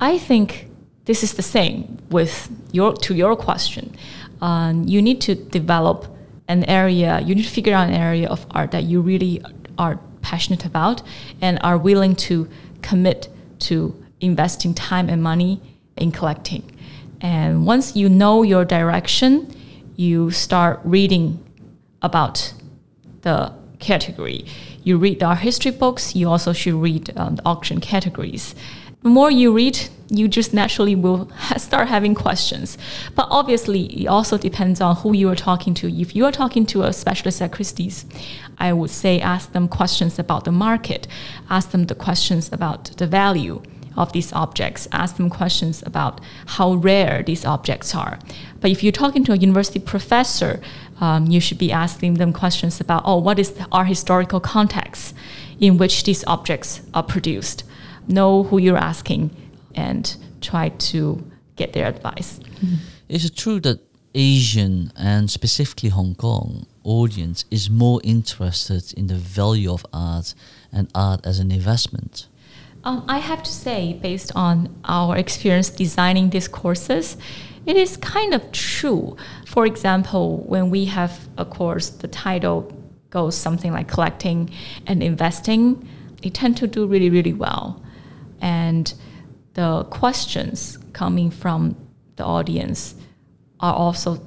I 0.00 0.18
think 0.18 0.68
this 1.04 1.22
is 1.22 1.34
the 1.34 1.42
same 1.42 1.98
with 2.10 2.50
your 2.72 2.94
to 2.94 3.14
your 3.14 3.36
question. 3.36 3.94
Um, 4.40 4.84
you 4.84 5.02
need 5.02 5.20
to 5.22 5.34
develop 5.34 6.06
an 6.46 6.64
area, 6.64 7.20
you 7.20 7.34
need 7.34 7.44
to 7.44 7.50
figure 7.50 7.74
out 7.74 7.88
an 7.88 7.94
area 7.94 8.28
of 8.28 8.46
art 8.52 8.70
that 8.70 8.84
you 8.84 9.00
really 9.00 9.42
are 9.76 9.98
passionate 10.22 10.64
about 10.64 11.02
and 11.40 11.58
are 11.62 11.76
willing 11.76 12.14
to 12.16 12.48
commit 12.82 13.28
to 13.58 13.94
investing 14.20 14.74
time 14.74 15.08
and 15.08 15.22
money 15.22 15.60
in 15.96 16.12
collecting. 16.12 16.62
And 17.20 17.66
once 17.66 17.96
you 17.96 18.08
know 18.08 18.42
your 18.42 18.64
direction, 18.64 19.54
you 19.96 20.30
start 20.30 20.80
reading 20.84 21.44
about 22.02 22.52
the 23.22 23.52
category. 23.78 24.46
You 24.84 24.98
read 24.98 25.22
our 25.22 25.36
history 25.36 25.72
books, 25.72 26.14
you 26.14 26.28
also 26.28 26.52
should 26.52 26.74
read 26.74 27.16
um, 27.16 27.36
the 27.36 27.42
auction 27.44 27.80
categories 27.80 28.54
the 29.02 29.08
more 29.08 29.30
you 29.30 29.52
read, 29.52 29.78
you 30.08 30.26
just 30.26 30.52
naturally 30.52 30.96
will 30.96 31.30
start 31.56 31.88
having 31.88 32.14
questions. 32.14 32.76
But 33.14 33.28
obviously, 33.30 33.84
it 34.02 34.06
also 34.06 34.36
depends 34.38 34.80
on 34.80 34.96
who 34.96 35.14
you 35.14 35.28
are 35.30 35.36
talking 35.36 35.74
to. 35.74 35.88
If 35.88 36.16
you 36.16 36.24
are 36.24 36.32
talking 36.32 36.66
to 36.66 36.82
a 36.82 36.92
specialist 36.92 37.40
at 37.40 37.52
Christie's, 37.52 38.04
I 38.58 38.72
would 38.72 38.90
say 38.90 39.20
ask 39.20 39.52
them 39.52 39.68
questions 39.68 40.18
about 40.18 40.44
the 40.44 40.52
market, 40.52 41.06
ask 41.48 41.70
them 41.70 41.86
the 41.86 41.94
questions 41.94 42.52
about 42.52 42.86
the 42.96 43.06
value 43.06 43.62
of 43.98 44.12
these 44.12 44.32
objects, 44.32 44.88
ask 44.92 45.16
them 45.16 45.28
questions 45.28 45.82
about 45.84 46.20
how 46.46 46.74
rare 46.74 47.22
these 47.22 47.44
objects 47.44 47.94
are. 47.94 48.18
But 48.60 48.70
if 48.70 48.82
you're 48.82 48.92
talking 48.92 49.24
to 49.24 49.32
a 49.32 49.36
university 49.36 49.80
professor, 49.80 50.60
um, 51.00 51.26
you 51.26 51.40
should 51.40 51.58
be 51.58 51.70
asking 51.72 52.14
them 52.14 52.32
questions 52.32 52.80
about, 52.80 53.02
oh, 53.04 53.18
what 53.18 53.38
is 53.38 53.54
our 53.70 53.84
historical 53.84 54.40
context 54.40 55.14
in 55.60 55.78
which 55.78 56.04
these 56.04 56.24
objects 56.26 56.80
are 56.94 57.02
produced? 57.02 57.64
Know 58.06 58.44
who 58.44 58.58
you're 58.58 58.78
asking 58.78 59.30
and 59.74 60.16
try 60.40 60.70
to 60.90 61.22
get 61.56 61.72
their 61.72 61.86
advice. 61.86 62.40
Is 63.08 63.24
it 63.24 63.36
true 63.36 63.60
that 63.60 63.80
Asian 64.14 64.92
and 64.96 65.30
specifically 65.30 65.90
Hong 65.90 66.14
Kong 66.14 66.66
audience 66.84 67.44
is 67.50 67.68
more 67.68 68.00
interested 68.02 68.92
in 68.96 69.08
the 69.08 69.14
value 69.14 69.70
of 69.72 69.84
art 69.92 70.34
and 70.72 70.88
art 70.94 71.20
as 71.24 71.38
an 71.38 71.52
investment? 71.52 72.28
Um, 72.84 73.04
I 73.08 73.18
have 73.18 73.42
to 73.42 73.50
say, 73.50 73.94
based 73.94 74.32
on 74.34 74.74
our 74.84 75.16
experience 75.16 75.70
designing 75.70 76.30
these 76.30 76.48
courses, 76.48 77.16
it 77.66 77.76
is 77.76 77.96
kind 77.96 78.34
of 78.34 78.50
true. 78.52 79.16
For 79.46 79.66
example, 79.66 80.44
when 80.46 80.70
we 80.70 80.86
have 80.86 81.28
a 81.36 81.44
course, 81.44 81.90
the 81.90 82.08
title 82.08 82.72
goes 83.10 83.36
something 83.36 83.72
like 83.72 83.88
collecting 83.88 84.50
and 84.86 85.02
investing, 85.02 85.88
they 86.22 86.30
tend 86.30 86.56
to 86.58 86.66
do 86.66 86.86
really, 86.86 87.10
really 87.10 87.32
well. 87.32 87.82
And 88.40 88.92
the 89.54 89.84
questions 89.84 90.78
coming 90.92 91.30
from 91.30 91.76
the 92.16 92.24
audience 92.24 92.94
are 93.60 93.74
also 93.74 94.20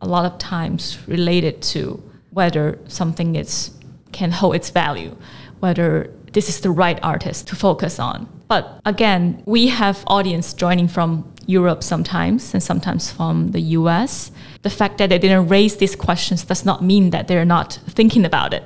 a 0.00 0.06
lot 0.06 0.24
of 0.30 0.38
times 0.38 0.98
related 1.06 1.62
to 1.62 2.02
whether 2.30 2.78
something 2.88 3.36
is 3.36 3.70
can 4.12 4.30
hold 4.30 4.54
its 4.54 4.70
value, 4.70 5.16
whether 5.60 6.10
this 6.34 6.48
is 6.48 6.60
the 6.60 6.70
right 6.70 6.98
artist 7.02 7.48
to 7.48 7.56
focus 7.56 7.98
on. 7.98 8.28
But 8.48 8.80
again, 8.84 9.42
we 9.46 9.68
have 9.68 10.04
audience 10.06 10.52
joining 10.52 10.88
from 10.88 11.32
Europe 11.46 11.82
sometimes 11.82 12.52
and 12.52 12.62
sometimes 12.62 13.10
from 13.10 13.52
the 13.52 13.60
US. 13.78 14.30
The 14.62 14.70
fact 14.70 14.98
that 14.98 15.08
they 15.10 15.18
didn't 15.18 15.48
raise 15.48 15.76
these 15.76 15.96
questions 15.96 16.44
does 16.44 16.64
not 16.64 16.82
mean 16.82 17.10
that 17.10 17.28
they're 17.28 17.44
not 17.44 17.78
thinking 17.88 18.24
about 18.24 18.52
it. 18.52 18.64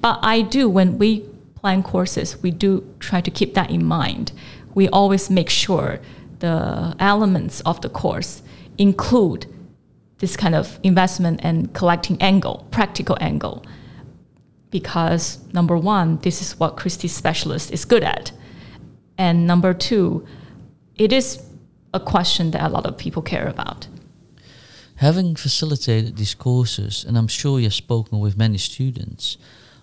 But 0.00 0.18
I 0.22 0.42
do, 0.42 0.68
when 0.68 0.98
we 0.98 1.20
plan 1.54 1.82
courses, 1.82 2.42
we 2.42 2.50
do 2.50 2.84
try 2.98 3.20
to 3.20 3.30
keep 3.30 3.54
that 3.54 3.70
in 3.70 3.84
mind. 3.84 4.32
We 4.74 4.88
always 4.88 5.30
make 5.30 5.50
sure 5.50 6.00
the 6.40 6.96
elements 6.98 7.60
of 7.60 7.80
the 7.82 7.88
course 7.88 8.42
include 8.78 9.46
this 10.18 10.36
kind 10.36 10.54
of 10.54 10.80
investment 10.82 11.40
and 11.42 11.72
collecting 11.74 12.20
angle, 12.22 12.66
practical 12.70 13.16
angle. 13.20 13.64
Because 14.72 15.38
number 15.52 15.76
one, 15.76 16.18
this 16.22 16.42
is 16.42 16.58
what 16.58 16.76
Christie's 16.76 17.14
specialist 17.14 17.70
is 17.70 17.84
good 17.84 18.02
at. 18.02 18.32
And 19.16 19.46
number 19.46 19.72
two, 19.72 20.26
it 20.96 21.12
is 21.12 21.40
a 21.94 22.00
question 22.00 22.50
that 22.50 22.62
a 22.62 22.68
lot 22.68 22.86
of 22.86 22.98
people 22.98 23.22
care 23.22 23.46
about. 23.46 23.86
Having 24.96 25.36
facilitated 25.36 26.16
these 26.16 26.34
courses, 26.34 27.04
and 27.04 27.16
I'm 27.16 27.28
sure 27.28 27.60
you've 27.60 27.74
spoken 27.74 28.18
with 28.18 28.36
many 28.36 28.58
students, 28.58 29.38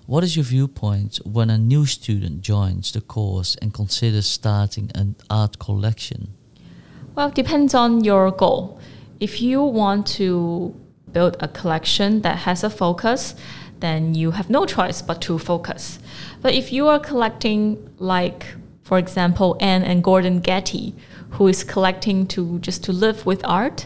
what 0.08 0.26
is 0.26 0.36
your 0.36 0.44
viewpoint 0.44 1.20
when 1.24 1.50
a 1.50 1.58
new 1.58 1.86
student 1.86 2.42
joins 2.42 2.92
the 2.92 3.02
course 3.02 3.56
and 3.62 3.74
considers 3.74 4.26
starting 4.26 4.92
an 4.94 5.16
art 5.30 5.60
collection? 5.60 6.34
Well, 7.16 7.30
it 7.30 7.36
depends 7.36 7.74
on 7.74 8.04
your 8.04 8.30
goal 8.32 8.82
if 9.20 9.42
you 9.42 9.62
want 9.62 10.08
to 10.08 10.76
build 11.12 11.36
a 11.40 11.48
collection 11.48 12.22
that 12.22 12.38
has 12.38 12.64
a 12.64 12.70
focus, 12.70 13.36
then 13.80 14.16
you 14.16 14.32
have 14.32 14.50
no 14.50 14.66
choice 14.66 15.02
but 15.02 15.22
to 15.22 15.38
focus. 15.38 16.00
But 16.42 16.54
if 16.54 16.72
you 16.72 16.88
are 16.88 17.00
collecting 17.00 17.90
like 17.98 18.46
for 18.84 18.98
example 18.98 19.56
Anne 19.60 19.84
and 19.84 20.04
Gordon 20.04 20.40
Getty, 20.40 20.96
who 21.32 21.48
is 21.48 21.64
collecting 21.64 22.26
to 22.28 22.60
just 22.60 22.84
to 22.86 22.92
live 22.92 23.26
with 23.26 23.42
art, 23.46 23.86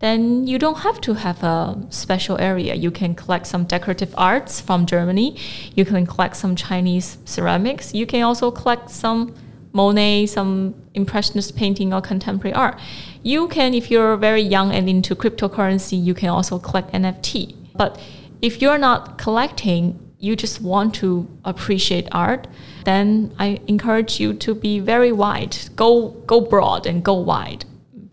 then 0.00 0.46
you 0.46 0.58
don't 0.58 0.78
have 0.78 1.00
to 1.02 1.14
have 1.14 1.42
a 1.42 1.76
special 1.90 2.38
area. 2.38 2.74
You 2.74 2.90
can 2.90 3.14
collect 3.14 3.46
some 3.46 3.64
decorative 3.64 4.14
arts 4.16 4.60
from 4.60 4.86
Germany. 4.86 5.36
You 5.74 5.84
can 5.84 6.06
collect 6.06 6.36
some 6.36 6.56
Chinese 6.56 7.18
ceramics. 7.26 7.94
You 7.94 8.06
can 8.06 8.22
also 8.22 8.50
collect 8.50 8.90
some 8.90 9.34
Monet, 9.72 10.26
some 10.26 10.74
impressionist 10.94 11.54
painting 11.54 11.92
or 11.94 12.00
contemporary 12.00 12.54
art. 12.54 12.80
You 13.22 13.46
can, 13.48 13.72
if 13.74 13.90
you're 13.90 14.16
very 14.16 14.42
young 14.42 14.72
and 14.72 14.88
into 14.88 15.14
cryptocurrency, 15.14 16.02
you 16.02 16.14
can 16.14 16.28
also 16.28 16.58
collect 16.58 16.92
NFT. 16.92 17.54
But 17.76 18.00
if 18.42 18.62
you're 18.62 18.78
not 18.78 19.18
collecting, 19.18 20.12
you 20.18 20.36
just 20.36 20.60
want 20.60 20.94
to 20.96 21.26
appreciate 21.44 22.08
art, 22.12 22.46
then 22.84 23.34
I 23.38 23.60
encourage 23.66 24.20
you 24.20 24.34
to 24.34 24.54
be 24.54 24.78
very 24.78 25.12
wide. 25.12 25.56
Go 25.76 26.10
go 26.26 26.40
broad 26.40 26.86
and 26.86 27.02
go 27.02 27.14
wide 27.14 27.64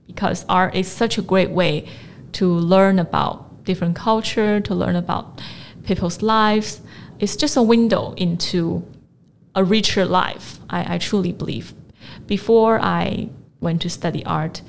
because 0.08 0.46
art 0.48 0.76
is 0.76 0.88
such 0.88 1.18
a 1.18 1.22
great 1.22 1.52
way 1.52 1.88
to 2.34 2.48
learn 2.48 3.00
about 3.00 3.63
different 3.66 3.96
culture, 3.96 4.60
to 4.62 4.74
learn 4.74 4.96
about 4.96 5.42
people's 5.84 6.22
lives. 6.22 6.82
It's 7.20 7.36
just 7.36 7.58
a 7.58 7.62
window 7.62 8.13
into 8.18 8.86
a 9.56 9.63
richer 9.63 10.06
life. 10.06 10.60
I, 10.70 10.96
I 10.96 10.98
truly 10.98 11.34
believe. 11.34 11.74
Before 12.26 12.80
I 12.80 13.30
went 13.60 13.82
to 13.82 13.90
study 13.90 14.26
art, 14.26 14.62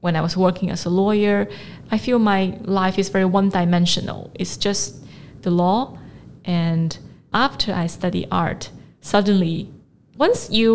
when 0.00 0.16
I 0.16 0.20
was 0.20 0.36
working 0.36 0.70
as 0.70 0.84
a 0.84 0.90
lawyer, 0.90 1.48
I 1.90 1.98
feel 1.98 2.18
my 2.18 2.58
life 2.62 2.98
is 2.98 3.08
very 3.08 3.24
one 3.24 3.48
dimensional. 3.48 4.30
It's 4.34 4.56
just 4.56 5.05
the 5.46 5.50
law. 5.50 5.96
And 6.44 6.98
after 7.32 7.72
I 7.72 7.86
study 7.86 8.26
art, 8.30 8.70
suddenly, 9.00 9.70
once 10.18 10.50
you 10.50 10.70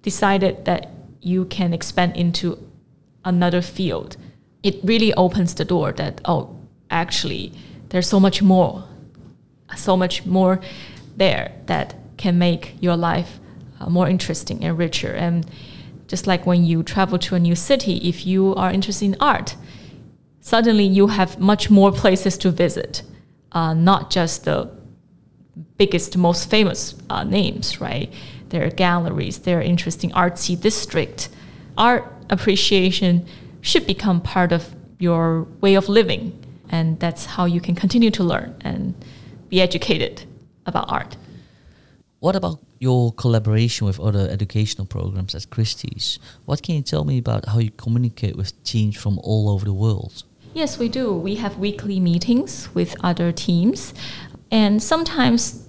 decided 0.00 0.64
that 0.64 0.90
you 1.20 1.44
can 1.44 1.74
expand 1.74 2.16
into 2.16 2.56
another 3.24 3.60
field, 3.60 4.16
it 4.62 4.76
really 4.84 5.12
opens 5.14 5.54
the 5.54 5.64
door 5.64 5.92
that, 5.92 6.20
oh, 6.24 6.56
actually, 6.88 7.52
there's 7.88 8.08
so 8.08 8.20
much 8.20 8.40
more, 8.42 8.84
so 9.76 9.96
much 9.96 10.24
more 10.24 10.60
there 11.16 11.52
that 11.66 11.94
can 12.16 12.38
make 12.38 12.74
your 12.80 12.96
life 12.96 13.40
uh, 13.80 13.90
more 13.90 14.08
interesting 14.08 14.64
and 14.64 14.78
richer. 14.78 15.12
And 15.12 15.46
just 16.06 16.26
like 16.26 16.46
when 16.46 16.64
you 16.64 16.82
travel 16.82 17.18
to 17.18 17.34
a 17.34 17.40
new 17.40 17.56
city, 17.56 17.96
if 18.08 18.24
you 18.24 18.54
are 18.54 18.70
interested 18.70 19.04
in 19.06 19.16
art, 19.18 19.56
suddenly 20.40 20.84
you 20.84 21.08
have 21.08 21.38
much 21.40 21.70
more 21.70 21.90
places 21.90 22.38
to 22.38 22.50
visit, 22.50 23.02
uh, 23.52 23.74
not 23.74 24.10
just 24.10 24.44
the 24.44 24.70
biggest, 25.76 26.16
most 26.16 26.50
famous 26.50 26.94
uh, 27.10 27.24
names, 27.24 27.80
right? 27.80 28.12
There 28.48 28.64
are 28.66 28.70
galleries, 28.70 29.38
there 29.40 29.58
are 29.58 29.62
interesting 29.62 30.10
artsy 30.10 30.60
district. 30.60 31.28
Art 31.76 32.04
appreciation 32.30 33.26
should 33.60 33.86
become 33.86 34.20
part 34.20 34.52
of 34.52 34.74
your 34.98 35.44
way 35.60 35.74
of 35.74 35.88
living, 35.88 36.38
and 36.68 36.98
that's 37.00 37.24
how 37.24 37.44
you 37.44 37.60
can 37.60 37.74
continue 37.74 38.10
to 38.10 38.24
learn 38.24 38.54
and 38.60 38.94
be 39.48 39.60
educated 39.60 40.24
about 40.66 40.90
art. 40.90 41.16
What 42.20 42.36
about 42.36 42.60
your 42.82 43.12
collaboration 43.12 43.86
with 43.86 44.00
other 44.00 44.28
educational 44.28 44.84
programs 44.84 45.36
at 45.36 45.48
Christie's. 45.50 46.18
What 46.46 46.64
can 46.64 46.74
you 46.74 46.82
tell 46.82 47.04
me 47.04 47.16
about 47.16 47.46
how 47.46 47.60
you 47.60 47.70
communicate 47.70 48.34
with 48.34 48.60
teams 48.64 48.96
from 48.96 49.20
all 49.22 49.48
over 49.48 49.64
the 49.64 49.72
world? 49.72 50.24
Yes, 50.54 50.78
we 50.78 50.90
do. 50.90 51.14
We 51.14 51.36
have 51.36 51.56
weekly 51.56 51.98
meetings 51.98 52.68
with 52.74 52.94
other 53.02 53.32
teams, 53.32 53.94
and 54.50 54.82
sometimes 54.82 55.66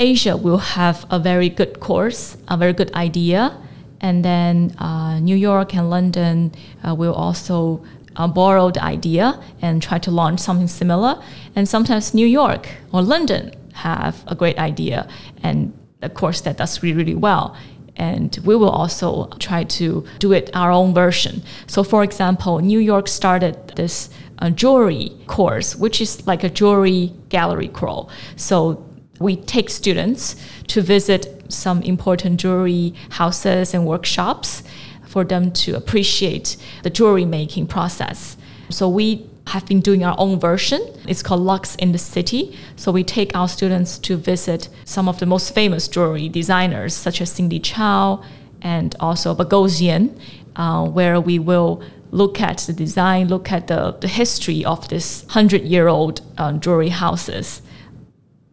Asia 0.00 0.36
will 0.36 0.58
have 0.58 1.06
a 1.10 1.18
very 1.20 1.48
good 1.48 1.78
course, 1.78 2.36
a 2.48 2.56
very 2.56 2.72
good 2.72 2.92
idea, 2.94 3.56
and 4.00 4.24
then 4.24 4.74
uh, 4.78 5.20
New 5.20 5.36
York 5.36 5.76
and 5.76 5.90
London 5.90 6.52
uh, 6.86 6.92
will 6.92 7.14
also 7.14 7.84
uh, 8.16 8.26
borrow 8.26 8.72
the 8.72 8.82
idea 8.82 9.40
and 9.62 9.80
try 9.80 9.98
to 10.00 10.10
launch 10.10 10.40
something 10.40 10.66
similar. 10.66 11.22
And 11.54 11.68
sometimes 11.68 12.12
New 12.12 12.26
York 12.26 12.68
or 12.92 13.02
London 13.02 13.52
have 13.74 14.24
a 14.26 14.34
great 14.34 14.58
idea 14.58 15.08
and 15.44 15.72
a 16.02 16.08
course 16.10 16.40
that 16.40 16.56
does 16.56 16.82
really, 16.82 16.96
really 16.96 17.14
well. 17.14 17.56
And 17.96 18.38
we 18.44 18.54
will 18.56 18.70
also 18.70 19.28
try 19.38 19.64
to 19.64 20.04
do 20.18 20.32
it 20.32 20.50
our 20.54 20.70
own 20.70 20.92
version. 20.94 21.42
So, 21.66 21.82
for 21.82 22.04
example, 22.04 22.58
New 22.58 22.78
York 22.78 23.08
started 23.08 23.68
this 23.76 24.10
uh, 24.38 24.50
jewelry 24.50 25.12
course, 25.26 25.74
which 25.74 26.00
is 26.00 26.26
like 26.26 26.44
a 26.44 26.50
jewelry 26.50 27.12
gallery 27.28 27.68
crawl. 27.68 28.10
So, 28.36 28.82
we 29.18 29.36
take 29.36 29.70
students 29.70 30.36
to 30.66 30.82
visit 30.82 31.42
some 31.48 31.80
important 31.82 32.38
jewelry 32.38 32.92
houses 33.10 33.72
and 33.72 33.86
workshops 33.86 34.62
for 35.06 35.24
them 35.24 35.50
to 35.52 35.74
appreciate 35.74 36.58
the 36.82 36.90
jewelry 36.90 37.24
making 37.24 37.66
process. 37.66 38.36
So, 38.68 38.90
we 38.90 39.26
have 39.46 39.66
been 39.66 39.80
doing 39.80 40.04
our 40.04 40.14
own 40.18 40.40
version. 40.40 40.80
It's 41.06 41.22
called 41.22 41.40
Lux 41.40 41.76
in 41.76 41.92
the 41.92 41.98
City. 41.98 42.56
So 42.76 42.90
we 42.90 43.04
take 43.04 43.34
our 43.36 43.48
students 43.48 43.98
to 43.98 44.16
visit 44.16 44.68
some 44.84 45.08
of 45.08 45.18
the 45.20 45.26
most 45.26 45.54
famous 45.54 45.88
jewelry 45.88 46.28
designers, 46.28 46.94
such 46.94 47.20
as 47.20 47.30
Cindy 47.30 47.60
Chao 47.60 48.22
and 48.62 48.96
also 48.98 49.34
Boghossian, 49.34 50.18
uh, 50.56 50.86
where 50.88 51.20
we 51.20 51.38
will 51.38 51.82
look 52.10 52.40
at 52.40 52.58
the 52.58 52.72
design, 52.72 53.28
look 53.28 53.52
at 53.52 53.66
the, 53.68 53.92
the 54.00 54.08
history 54.08 54.64
of 54.64 54.88
this 54.88 55.24
100 55.24 55.62
year 55.62 55.88
old 55.88 56.20
um, 56.38 56.60
jewelry 56.60 56.88
houses. 56.88 57.62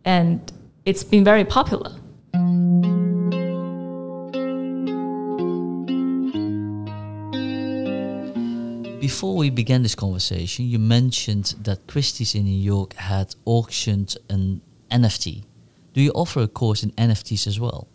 And 0.06 0.52
it's 0.86 1.04
been 1.04 1.24
very 1.24 1.46
popular. 1.46 1.96
Before 9.04 9.36
we 9.36 9.50
began 9.50 9.84
this 9.84 9.96
conversation, 9.96 10.64
you 10.64 10.80
mentioned 10.80 11.56
that 11.64 11.88
Christie's 11.88 12.36
in 12.36 12.46
New 12.46 12.58
York 12.74 12.94
had 12.94 13.36
auctioned 13.44 14.16
an 14.30 14.62
NFT. 14.90 15.44
Do 15.94 16.00
you 16.00 16.12
offer 16.12 16.40
a 16.40 16.48
course 16.48 16.84
in 16.84 16.92
NFTs 16.92 17.46
as 17.46 17.60
well? 17.60 17.90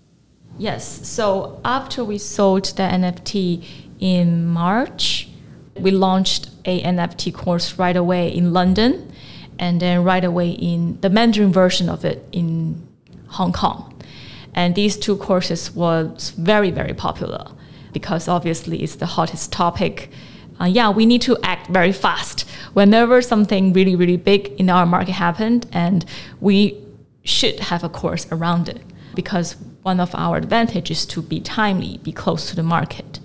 Yes. 0.58 1.08
So 1.08 1.62
after 1.64 2.04
we 2.04 2.18
sold 2.18 2.66
the 2.76 2.82
NFT 2.82 3.64
in 4.00 4.48
March, 4.48 5.30
we 5.76 5.92
launched 5.92 6.50
a 6.66 6.82
NFT 6.82 7.32
course 7.32 7.78
right 7.78 7.96
away 7.96 8.28
in 8.28 8.52
London 8.52 9.10
and 9.58 9.80
then 9.80 10.04
right 10.04 10.24
away 10.24 10.50
in 10.50 11.00
the 11.00 11.08
Mandarin 11.08 11.54
version 11.54 11.88
of 11.88 12.04
it 12.04 12.28
in 12.32 12.86
Hong 13.28 13.54
Kong. 13.54 13.98
And 14.54 14.74
these 14.74 14.98
two 14.98 15.16
courses 15.16 15.70
was 15.70 16.34
very, 16.36 16.70
very 16.70 16.92
popular 16.92 17.46
because 17.94 18.28
obviously 18.28 18.82
it's 18.82 18.96
the 18.96 19.06
hottest 19.06 19.50
topic. 19.52 20.10
Uh, 20.60 20.64
yeah, 20.64 20.90
we 20.90 21.06
need 21.06 21.22
to 21.22 21.36
act 21.42 21.68
very 21.70 21.92
fast 21.92 22.48
whenever 22.72 23.22
something 23.22 23.72
really, 23.72 23.94
really 23.94 24.16
big 24.16 24.48
in 24.58 24.68
our 24.68 24.86
market 24.86 25.12
happened, 25.12 25.66
and 25.72 26.04
we 26.40 26.76
should 27.22 27.60
have 27.60 27.84
a 27.84 27.88
course 27.88 28.26
around 28.32 28.68
it 28.68 28.80
because 29.14 29.56
one 29.82 30.00
of 30.00 30.14
our 30.14 30.36
advantages 30.36 31.06
to 31.06 31.22
be 31.22 31.40
timely, 31.40 31.98
be 31.98 32.12
close 32.12 32.48
to 32.50 32.56
the 32.56 32.62
market. 32.62 33.20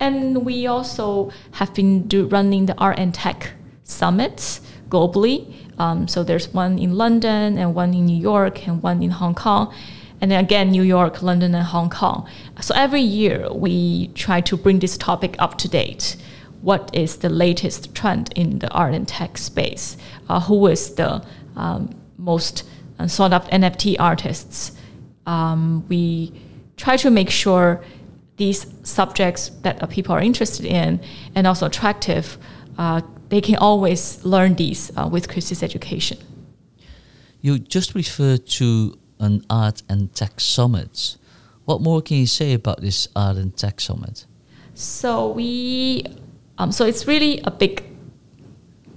And 0.00 0.44
we 0.44 0.66
also 0.66 1.32
have 1.52 1.74
been 1.74 2.06
do, 2.06 2.26
running 2.26 2.66
the 2.66 2.76
art 2.78 2.98
and 2.98 3.12
tech 3.12 3.52
summits 3.84 4.60
globally. 4.88 5.54
Um, 5.78 6.08
so 6.08 6.22
there's 6.22 6.52
one 6.52 6.78
in 6.78 6.96
London 6.96 7.58
and 7.58 7.74
one 7.74 7.94
in 7.94 8.06
New 8.06 8.16
York 8.16 8.66
and 8.66 8.82
one 8.82 9.02
in 9.02 9.10
Hong 9.10 9.34
Kong. 9.34 9.74
And 10.20 10.30
then 10.30 10.40
again, 10.44 10.70
New 10.70 10.82
York, 10.82 11.22
London, 11.22 11.54
and 11.54 11.64
Hong 11.64 11.90
Kong. 11.90 12.28
So 12.60 12.74
every 12.74 13.00
year 13.00 13.48
we 13.52 14.08
try 14.08 14.40
to 14.42 14.56
bring 14.56 14.80
this 14.80 14.96
topic 14.96 15.36
up 15.38 15.58
to 15.58 15.68
date. 15.68 16.16
What 16.60 16.90
is 16.92 17.18
the 17.18 17.28
latest 17.28 17.94
trend 17.94 18.32
in 18.34 18.58
the 18.58 18.70
art 18.70 18.94
and 18.94 19.06
tech 19.06 19.38
space? 19.38 19.96
Uh, 20.28 20.40
who 20.40 20.66
is 20.66 20.94
the 20.94 21.24
um, 21.56 21.90
most 22.16 22.68
uh, 22.98 23.06
sought 23.06 23.32
after 23.32 23.50
NFT 23.50 23.96
artists? 23.98 24.72
Um, 25.26 25.86
we 25.88 26.32
try 26.76 26.96
to 26.96 27.10
make 27.10 27.30
sure 27.30 27.82
these 28.38 28.66
subjects 28.82 29.50
that 29.62 29.82
uh, 29.82 29.86
people 29.86 30.14
are 30.14 30.20
interested 30.20 30.64
in 30.64 31.00
and 31.34 31.46
also 31.46 31.66
attractive, 31.66 32.38
uh, 32.78 33.02
they 33.28 33.40
can 33.40 33.56
always 33.56 34.24
learn 34.24 34.54
these 34.54 34.90
uh, 34.96 35.08
with 35.10 35.28
Christie's 35.28 35.62
education. 35.62 36.18
You 37.40 37.58
just 37.58 37.94
referred 37.94 38.46
to 38.58 38.98
an 39.20 39.44
art 39.50 39.82
and 39.88 40.12
tech 40.14 40.40
summit. 40.40 41.16
What 41.64 41.82
more 41.82 42.00
can 42.00 42.16
you 42.16 42.26
say 42.26 42.54
about 42.54 42.80
this 42.80 43.08
art 43.14 43.36
and 43.36 43.54
tech 43.54 43.80
summit? 43.80 44.24
So 44.74 45.28
we, 45.28 46.04
um, 46.58 46.72
so 46.72 46.84
it's 46.84 47.06
really 47.06 47.40
a 47.44 47.50
big, 47.50 47.84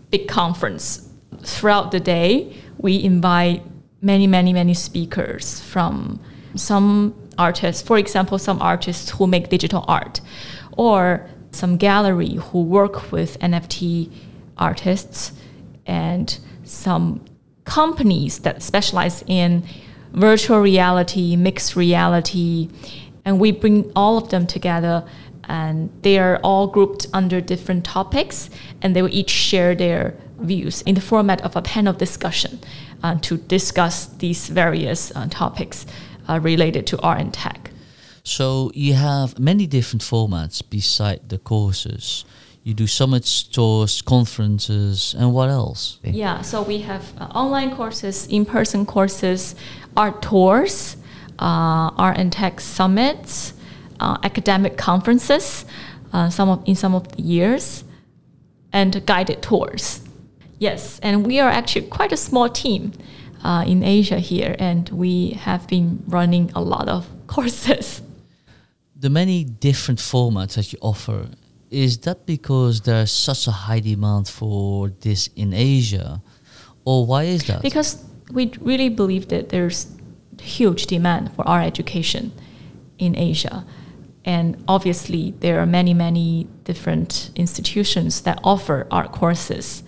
big 0.10 0.28
conference. 0.28 1.08
Throughout 1.44 1.92
the 1.92 2.00
day, 2.00 2.56
we 2.78 3.02
invite 3.02 3.64
many, 4.02 4.28
many, 4.28 4.52
many 4.52 4.74
speakers 4.74 5.62
from 5.62 6.20
some 6.56 7.16
artists, 7.38 7.82
for 7.82 7.98
example, 7.98 8.38
some 8.38 8.62
artists 8.62 9.12
who 9.12 9.28
make 9.28 9.50
digital 9.50 9.86
art, 9.88 10.22
or 10.78 11.28
some 11.52 11.78
gallery 11.78 12.36
who 12.36 12.64
work 12.64 13.12
with 13.12 13.40
NFT 13.40 14.12
artists, 14.58 15.34
and 15.86 16.40
some 16.64 17.24
companies 17.64 18.40
that 18.40 18.62
specialize 18.62 19.24
in 19.28 19.64
virtual 20.14 20.60
reality, 20.60 21.36
mixed 21.36 21.76
reality, 21.76 22.70
and 23.24 23.40
we 23.40 23.52
bring 23.52 23.92
all 23.96 24.18
of 24.18 24.30
them 24.30 24.48
together 24.48 25.06
and 25.46 25.90
they 26.02 26.18
are 26.20 26.38
all 26.44 26.68
grouped 26.68 27.08
under 27.14 27.42
different 27.42 27.84
topics 27.86 28.50
and 28.82 28.96
they 28.96 29.02
will 29.02 29.14
each 29.14 29.30
share 29.30 29.76
their 29.76 30.16
views 30.40 30.82
in 30.84 30.96
the 30.96 31.02
format 31.02 31.42
of 31.42 31.56
a 31.56 31.62
panel 31.62 31.94
discussion 31.94 32.60
uh, 33.04 33.16
to 33.22 33.38
discuss 33.38 34.08
these 34.08 34.50
various 34.50 35.12
uh, 35.16 35.28
topics 35.30 35.86
uh, 36.28 36.40
related 36.40 36.88
to 36.88 37.00
art 37.02 37.20
and 37.20 37.34
tech. 37.34 37.72
So 38.24 38.72
you 38.74 38.94
have 38.94 39.40
many 39.40 39.66
different 39.68 40.04
formats 40.04 40.62
beside 40.68 41.30
the 41.30 41.38
courses. 41.38 42.26
You 42.64 42.76
do 42.76 42.86
summits, 42.86 43.42
tours, 43.42 44.04
conferences, 44.04 45.16
and 45.18 45.34
what 45.34 45.50
else? 45.50 45.98
Yeah, 46.04 46.42
so 46.42 46.62
we 46.62 46.80
have 46.82 47.12
uh, 47.20 47.26
online 47.34 47.76
courses, 47.76 48.28
in-person 48.28 48.86
courses, 48.86 49.56
art 49.98 50.22
tours, 50.22 50.98
uh, 51.40 51.90
art 51.98 52.18
and 52.18 52.32
tech 52.32 52.60
summits, 52.60 53.54
uh, 54.02 54.18
academic 54.24 54.78
conferences, 54.78 55.66
uh, 56.14 56.30
some 56.30 56.50
of 56.50 56.62
in 56.66 56.76
some 56.76 56.94
of 56.94 57.08
the 57.16 57.22
years, 57.22 57.84
and 58.74 59.06
guided 59.06 59.42
tours. 59.42 60.02
Yes, 60.60 61.00
and 61.02 61.26
we 61.26 61.40
are 61.40 61.50
actually 61.50 61.88
quite 61.88 62.12
a 62.12 62.18
small 62.18 62.50
team 62.50 62.92
uh, 63.44 63.64
in 63.66 63.84
Asia 63.84 64.20
here, 64.20 64.56
and 64.60 64.90
we 64.90 65.32
have 65.32 65.68
been 65.68 66.04
running 66.08 66.52
a 66.56 66.62
lot 66.62 66.88
of 66.90 67.08
courses. 67.28 68.02
The 68.96 69.10
many 69.10 69.44
different 69.44 70.00
formats 70.00 70.56
that 70.56 70.72
you 70.74 70.80
offer, 70.82 71.28
is 71.72 71.98
that 72.00 72.26
because 72.26 72.82
there's 72.82 73.12
such 73.12 73.48
a 73.48 73.52
high 73.52 73.80
demand 73.80 74.28
for 74.28 74.90
this 75.00 75.30
in 75.36 75.54
Asia? 75.54 76.22
Or 76.86 77.06
why 77.06 77.24
is 77.24 77.46
that? 77.46 77.62
Because 77.62 78.04
we 78.32 78.52
really 78.60 78.90
believe 78.90 79.30
that 79.30 79.50
there's 79.50 79.88
huge 80.40 80.88
demand 80.88 81.34
for 81.36 81.48
our 81.48 81.62
education 81.62 82.32
in 82.98 83.18
Asia. 83.18 83.66
And 84.24 84.64
obviously, 84.68 85.32
there 85.40 85.60
are 85.60 85.66
many, 85.66 85.94
many 85.94 86.48
different 86.64 87.32
institutions 87.36 88.22
that 88.22 88.40
offer 88.44 88.88
art 88.92 89.12
courses. 89.12 89.84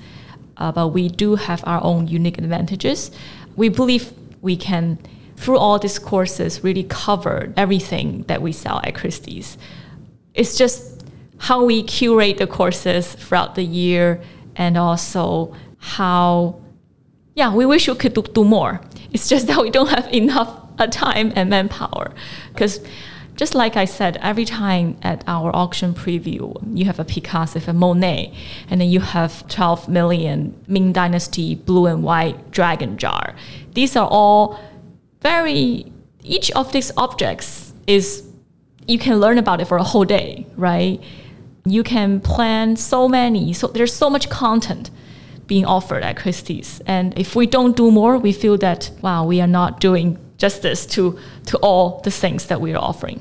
Uh, 0.58 0.72
but 0.72 0.90
we 0.90 1.10
do 1.10 1.36
have 1.36 1.64
our 1.66 1.84
own 1.84 2.08
unique 2.08 2.38
advantages 2.38 3.12
we 3.56 3.70
believe 3.70 4.14
we 4.42 4.56
can, 4.56 5.00
through 5.36 5.58
all 5.58 5.80
these 5.80 6.00
courses, 6.00 6.64
really 6.64 6.84
cover 6.84 7.54
everything 7.56 8.24
that 8.24 8.42
we 8.42 8.52
sell 8.52 8.82
at 8.84 8.96
Christie's. 8.96 9.58
It's 10.34 10.58
just 10.58 11.04
how 11.38 11.64
we 11.64 11.84
curate 11.84 12.38
the 12.38 12.48
courses 12.48 13.14
throughout 13.14 13.56
the 13.56 13.64
year 13.64 14.22
and 14.56 14.78
also 14.78 15.56
how, 15.78 16.62
yeah, 17.36 17.54
we 17.54 17.66
wish 17.66 17.88
we 17.88 17.96
could 17.96 18.14
do, 18.14 18.22
do 18.22 18.44
more. 18.44 18.82
It's 19.12 19.30
just 19.30 19.48
that 19.48 19.62
we 19.62 19.70
don't 19.70 19.90
have 19.90 20.08
enough 20.14 20.60
uh, 20.80 20.88
time 20.88 21.32
and 21.36 21.50
manpower 21.50 22.14
because 22.50 22.80
just 23.36 23.56
like 23.56 23.76
I 23.76 23.86
said, 23.86 24.18
every 24.22 24.46
time 24.46 24.98
at 25.02 25.24
our 25.28 25.56
auction 25.56 25.94
preview, 25.94 26.56
you 26.78 26.86
have 26.86 27.00
a 27.00 27.06
Picasso, 27.06 27.60
a 27.66 27.74
Monet, 27.74 28.34
and 28.70 28.80
then 28.80 28.90
you 28.90 29.00
have 29.00 29.48
12 29.48 29.90
million 29.90 30.56
Ming 30.68 30.94
Dynasty 30.94 31.56
blue 31.56 31.88
and 31.88 32.04
white 32.04 32.52
dragon 32.52 32.98
jar. 32.98 33.36
These 33.74 33.96
are 33.96 34.08
all 34.08 34.60
very, 35.22 35.92
each 36.22 36.52
of 36.52 36.72
these 36.72 36.92
objects 36.96 37.74
is, 37.88 38.24
you 38.88 39.00
can 39.00 39.20
learn 39.20 39.38
about 39.38 39.62
it 39.62 39.66
for 39.66 39.78
a 39.78 39.84
whole 39.84 40.06
day, 40.06 40.46
right? 40.56 41.02
You 41.66 41.84
can 41.84 42.20
plan 42.20 42.76
so 42.76 43.08
many, 43.08 43.54
so 43.54 43.68
there's 43.68 43.94
so 43.94 44.10
much 44.10 44.30
content 44.30 44.92
being 45.48 45.66
offered 45.66 46.04
at 46.04 46.18
Christie's. 46.18 46.82
And 46.86 47.18
if 47.18 47.36
we 47.36 47.48
don't 47.48 47.76
do 47.76 47.90
more, 47.90 48.18
we 48.18 48.32
feel 48.32 48.58
that, 48.58 48.92
wow, 49.02 49.26
we 49.26 49.42
are 49.42 49.48
not 49.48 49.80
doing 49.80 50.18
justice 50.44 50.86
to, 50.86 51.18
to 51.46 51.58
all 51.60 52.02
the 52.04 52.12
things 52.12 52.48
that 52.48 52.60
we 52.60 52.74
are 52.74 52.84
offering. 52.92 53.20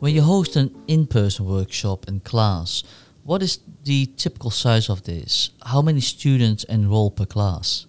When 0.00 0.12
you 0.14 0.22
host 0.22 0.56
an 0.56 0.74
in 0.88 1.06
person 1.06 1.46
workshop 1.46 2.08
and 2.08 2.24
class, 2.24 2.82
what 3.22 3.40
is 3.40 3.60
the 3.84 4.06
typical 4.16 4.50
size 4.50 4.90
of 4.90 5.04
this? 5.04 5.50
How 5.64 5.80
many 5.80 6.00
students 6.00 6.64
enroll 6.64 7.12
per 7.12 7.26
class? 7.26 7.86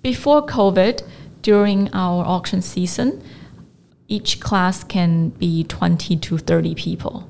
Before 0.00 0.46
COVID, 0.46 1.06
during 1.42 1.92
our 1.92 2.24
auction 2.24 2.62
season, 2.62 3.22
each 4.08 4.40
class 4.40 4.82
can 4.82 5.28
be 5.28 5.64
20 5.64 6.16
to 6.16 6.38
30 6.38 6.74
people. 6.74 7.28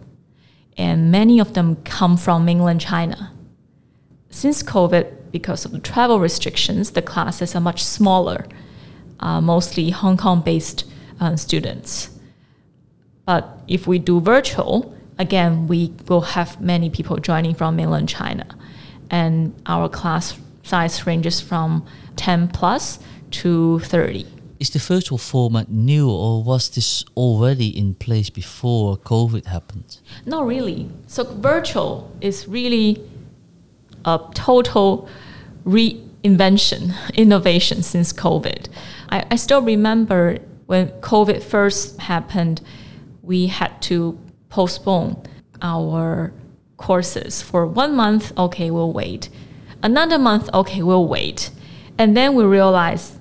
And 0.76 1.10
many 1.10 1.40
of 1.40 1.54
them 1.54 1.76
come 1.84 2.16
from 2.16 2.44
mainland 2.44 2.80
China. 2.80 3.32
Since 4.36 4.62
COVID, 4.64 5.32
because 5.32 5.64
of 5.64 5.72
the 5.72 5.78
travel 5.78 6.20
restrictions, 6.20 6.90
the 6.90 7.00
classes 7.00 7.56
are 7.56 7.60
much 7.60 7.82
smaller, 7.82 8.46
uh, 9.18 9.40
mostly 9.40 9.88
Hong 9.88 10.18
Kong 10.18 10.42
based 10.42 10.84
uh, 11.18 11.36
students. 11.36 12.10
But 13.24 13.48
if 13.66 13.86
we 13.86 13.98
do 13.98 14.20
virtual, 14.20 14.94
again, 15.18 15.68
we 15.68 15.94
will 16.06 16.20
have 16.20 16.60
many 16.60 16.90
people 16.90 17.16
joining 17.16 17.54
from 17.54 17.76
mainland 17.76 18.10
China. 18.10 18.44
And 19.10 19.54
our 19.64 19.88
class 19.88 20.38
size 20.62 21.06
ranges 21.06 21.40
from 21.40 21.86
10 22.16 22.48
plus 22.48 22.98
to 23.40 23.78
30. 23.78 24.26
Is 24.60 24.68
the 24.68 24.78
virtual 24.80 25.16
format 25.16 25.70
new 25.70 26.10
or 26.10 26.42
was 26.42 26.68
this 26.68 27.06
already 27.16 27.68
in 27.68 27.94
place 27.94 28.28
before 28.28 28.98
COVID 28.98 29.46
happened? 29.46 29.96
Not 30.26 30.46
really. 30.46 30.90
So, 31.06 31.24
virtual 31.24 32.14
is 32.20 32.46
really 32.46 33.02
a 34.06 34.20
total 34.34 35.08
reinvention, 35.64 36.94
innovation 37.14 37.82
since 37.82 38.12
COVID. 38.12 38.68
I, 39.10 39.24
I 39.30 39.36
still 39.36 39.60
remember 39.60 40.38
when 40.66 40.88
COVID 41.00 41.42
first 41.42 42.00
happened, 42.00 42.60
we 43.22 43.46
had 43.46 43.80
to 43.82 44.18
postpone 44.48 45.22
our 45.60 46.32
courses 46.76 47.42
for 47.42 47.66
one 47.66 47.94
month. 47.94 48.32
Okay, 48.38 48.70
we'll 48.70 48.92
wait. 48.92 49.28
Another 49.82 50.18
month. 50.18 50.48
Okay, 50.54 50.82
we'll 50.82 51.06
wait. 51.06 51.50
And 51.98 52.16
then 52.16 52.34
we 52.34 52.44
realized 52.44 53.18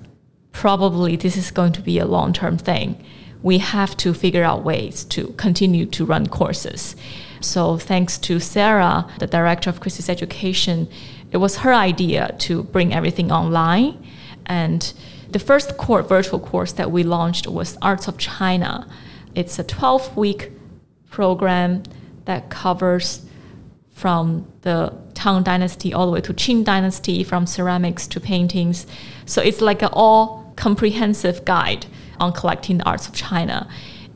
probably 0.52 1.16
this 1.16 1.36
is 1.36 1.50
going 1.50 1.72
to 1.72 1.82
be 1.82 1.98
a 1.98 2.06
long 2.06 2.32
term 2.32 2.58
thing. 2.58 3.02
We 3.42 3.58
have 3.58 3.96
to 3.98 4.14
figure 4.14 4.42
out 4.42 4.64
ways 4.64 5.04
to 5.04 5.28
continue 5.36 5.86
to 5.86 6.04
run 6.04 6.26
courses. 6.26 6.96
So, 7.40 7.78
thanks 7.78 8.18
to 8.18 8.40
Sarah, 8.40 9.06
the 9.18 9.26
director 9.26 9.70
of 9.70 9.80
Christie's 9.80 10.08
Education, 10.08 10.88
it 11.30 11.38
was 11.38 11.58
her 11.58 11.72
idea 11.72 12.34
to 12.40 12.64
bring 12.64 12.94
everything 12.94 13.30
online. 13.30 14.02
And 14.46 14.92
the 15.30 15.38
first 15.38 15.76
core 15.76 16.02
virtual 16.02 16.38
course 16.38 16.72
that 16.72 16.90
we 16.90 17.02
launched 17.02 17.46
was 17.46 17.76
Arts 17.82 18.08
of 18.08 18.16
China. 18.16 18.88
It's 19.34 19.58
a 19.58 19.64
12 19.64 20.16
week 20.16 20.52
program 21.10 21.82
that 22.24 22.48
covers 22.50 23.26
from 23.90 24.46
the 24.60 24.92
Tang 25.14 25.42
Dynasty 25.42 25.94
all 25.94 26.06
the 26.06 26.12
way 26.12 26.20
to 26.20 26.34
Qing 26.34 26.64
Dynasty, 26.64 27.24
from 27.24 27.46
ceramics 27.46 28.06
to 28.08 28.20
paintings. 28.20 28.86
So 29.24 29.40
it's 29.40 29.60
like 29.60 29.82
an 29.82 29.88
all 29.92 30.52
comprehensive 30.56 31.44
guide 31.44 31.86
on 32.20 32.32
collecting 32.32 32.78
the 32.78 32.84
arts 32.84 33.08
of 33.08 33.14
China. 33.14 33.68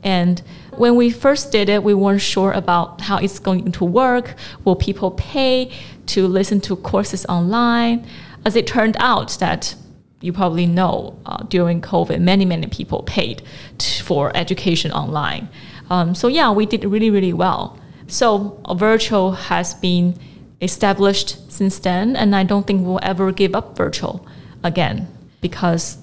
And 0.03 0.41
when 0.81 0.95
we 0.95 1.11
first 1.11 1.51
did 1.51 1.69
it, 1.69 1.83
we 1.83 1.93
weren't 1.93 2.21
sure 2.21 2.51
about 2.53 3.01
how 3.01 3.17
it's 3.17 3.37
going 3.37 3.71
to 3.71 3.85
work. 3.85 4.33
Will 4.65 4.75
people 4.75 5.11
pay 5.11 5.71
to 6.07 6.27
listen 6.27 6.59
to 6.61 6.75
courses 6.75 7.23
online? 7.27 8.03
As 8.45 8.55
it 8.55 8.65
turned 8.65 8.97
out 8.97 9.37
that 9.39 9.75
you 10.21 10.33
probably 10.33 10.65
know 10.65 11.19
uh, 11.27 11.43
during 11.43 11.81
COVID, 11.81 12.19
many, 12.19 12.45
many 12.45 12.65
people 12.65 13.03
paid 13.03 13.43
t- 13.77 14.01
for 14.01 14.35
education 14.35 14.91
online. 14.91 15.49
Um, 15.91 16.15
so 16.15 16.27
yeah, 16.27 16.49
we 16.51 16.65
did 16.65 16.83
really, 16.83 17.11
really 17.11 17.33
well. 17.33 17.77
So 18.07 18.59
virtual 18.75 19.33
has 19.33 19.75
been 19.75 20.17
established 20.63 21.51
since 21.51 21.77
then, 21.77 22.15
and 22.15 22.35
I 22.35 22.43
don't 22.43 22.65
think 22.65 22.87
we'll 22.87 22.99
ever 23.03 23.31
give 23.31 23.53
up 23.53 23.77
virtual 23.77 24.25
again 24.63 25.07
because 25.41 25.99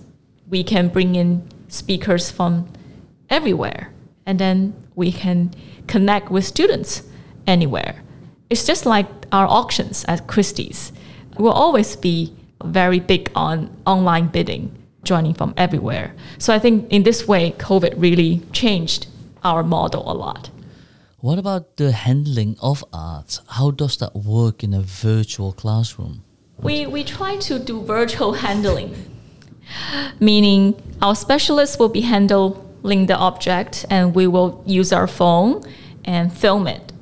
we 0.49 0.63
can 0.63 0.87
bring 0.87 1.17
in 1.17 1.43
speakers 1.67 2.31
from 2.31 2.69
everywhere, 3.29 3.93
and 4.29 4.39
then 4.39 4.75
we 4.95 5.11
can 5.11 5.51
connect 5.87 6.31
with 6.31 6.45
students 6.45 7.03
anywhere. 7.47 8.03
It's 8.51 8.65
just 8.65 8.85
like 8.85 9.09
our 9.33 9.49
auctions 9.49 10.05
at 10.07 10.27
Christie's. 10.27 10.93
We'll 11.39 11.53
always 11.65 11.97
be 11.97 12.35
very 12.63 13.01
big 13.01 13.31
on 13.35 13.75
online 13.87 14.29
bidding, 14.29 14.77
joining 15.03 15.33
from 15.33 15.55
everywhere. 15.57 16.15
So 16.37 16.55
I 16.55 16.59
think 16.59 16.93
in 16.93 17.05
this 17.05 17.27
way, 17.27 17.53
COVID 17.53 17.95
really 17.97 18.43
changed 18.53 19.07
our 19.43 19.63
model 19.63 20.03
a 20.11 20.13
lot. 20.13 20.51
What 21.21 21.39
about 21.39 21.79
the 21.79 21.93
handling 21.93 22.57
of 22.61 22.85
arts? 22.93 23.41
How 23.49 23.71
does 23.71 23.97
that 23.97 24.15
work 24.15 24.63
in 24.63 24.75
a 24.75 24.83
virtual 24.83 25.53
classroom? 25.53 26.23
We, 26.61 26.87
we 26.87 27.03
try 27.03 27.37
to 27.37 27.59
do 27.59 27.83
virtual 27.83 28.33
handling, 28.45 28.95
meaning 30.21 30.75
our 31.01 31.15
specialists 31.15 31.79
will 31.79 31.89
be 31.89 32.03
handling 32.79 33.07
the 33.07 33.17
object 33.17 33.87
and 33.91 34.15
we 34.15 34.27
will 34.27 34.63
use 34.67 34.93
our 34.93 35.07
phone 35.07 35.63
and 36.05 36.33
film 36.33 36.67
it 36.67 36.93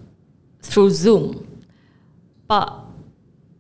through 0.62 0.91
Zoom. 0.91 1.64
But 2.49 2.72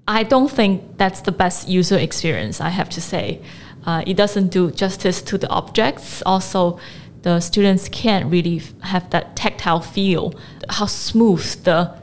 I 0.08 0.22
don't 0.22 0.50
think 0.50 0.98
that's 0.98 1.20
the 1.20 1.32
best 1.32 1.68
user 1.68 1.98
experience, 1.98 2.60
I 2.60 2.70
have 2.70 2.88
to 2.90 3.00
say. 3.00 3.40
Uh, 3.84 4.02
it 4.06 4.16
doesn't 4.16 4.48
do 4.48 4.70
justice 4.70 5.22
to 5.22 5.38
the 5.38 5.48
objects. 5.48 6.22
Also, 6.24 6.78
the 7.22 7.40
students 7.40 7.88
can't 7.88 8.30
really 8.30 8.62
have 8.82 9.10
that 9.10 9.36
tactile 9.36 9.80
feel, 9.80 10.32
how 10.68 10.86
smooth 10.86 11.64
the 11.64 11.94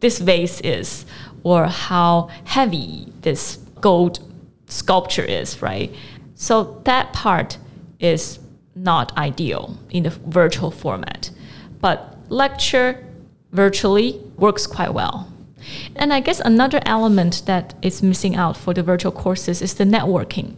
this 0.00 0.18
vase 0.18 0.60
is, 0.62 1.06
or 1.44 1.66
how 1.66 2.28
heavy 2.44 3.12
this 3.20 3.58
gold 3.80 4.18
sculpture 4.66 5.24
is, 5.24 5.62
right? 5.62 5.94
So 6.34 6.80
that 6.84 7.12
part 7.12 7.58
is 8.00 8.40
not 8.74 9.16
ideal 9.16 9.78
in 9.90 10.04
the 10.04 10.10
virtual 10.10 10.70
format. 10.70 11.30
But 11.80 12.16
lecture 12.28 13.04
virtually 13.52 14.20
works 14.36 14.66
quite 14.66 14.94
well. 14.94 15.32
And 15.94 16.12
I 16.12 16.20
guess 16.20 16.40
another 16.40 16.80
element 16.86 17.42
that 17.46 17.74
is 17.82 18.02
missing 18.02 18.34
out 18.34 18.56
for 18.56 18.74
the 18.74 18.82
virtual 18.82 19.12
courses 19.12 19.62
is 19.62 19.74
the 19.74 19.84
networking. 19.84 20.56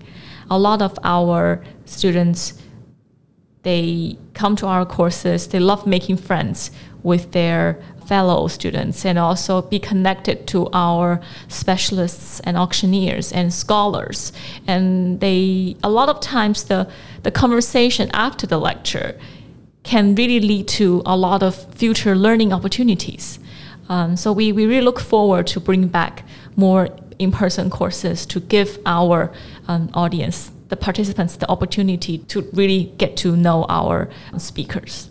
A 0.50 0.58
lot 0.58 0.80
of 0.80 0.98
our 1.02 1.62
students 1.84 2.54
they 3.64 4.18
come 4.34 4.56
to 4.56 4.66
our 4.66 4.84
courses, 4.84 5.48
they 5.48 5.58
love 5.58 5.86
making 5.86 6.18
friends 6.18 6.70
with 7.02 7.32
their 7.32 7.82
fellow 8.08 8.48
students 8.48 9.04
and 9.04 9.18
also 9.18 9.62
be 9.62 9.78
connected 9.78 10.46
to 10.48 10.68
our 10.72 11.20
specialists 11.48 12.40
and 12.40 12.56
auctioneers 12.56 13.32
and 13.32 13.52
scholars. 13.52 14.32
And 14.66 15.20
they 15.20 15.76
a 15.82 15.90
lot 15.90 16.08
of 16.08 16.20
times 16.20 16.64
the 16.64 16.88
the 17.22 17.30
conversation 17.30 18.10
after 18.12 18.46
the 18.46 18.58
lecture 18.58 19.18
can 19.82 20.14
really 20.14 20.40
lead 20.40 20.66
to 20.66 21.02
a 21.06 21.16
lot 21.16 21.42
of 21.42 21.54
future 21.74 22.16
learning 22.16 22.52
opportunities. 22.52 23.38
Um, 23.88 24.16
so 24.16 24.32
we, 24.32 24.50
we 24.52 24.66
really 24.66 24.80
look 24.80 24.98
forward 24.98 25.46
to 25.48 25.60
bring 25.60 25.88
back 25.88 26.24
more 26.56 26.88
in-person 27.18 27.70
courses 27.70 28.26
to 28.26 28.40
give 28.40 28.78
our 28.86 29.30
um, 29.68 29.90
audience, 29.94 30.50
the 30.68 30.76
participants, 30.76 31.36
the 31.36 31.48
opportunity 31.50 32.18
to 32.18 32.48
really 32.54 32.92
get 32.96 33.16
to 33.18 33.36
know 33.36 33.66
our 33.68 34.08
speakers. 34.38 35.10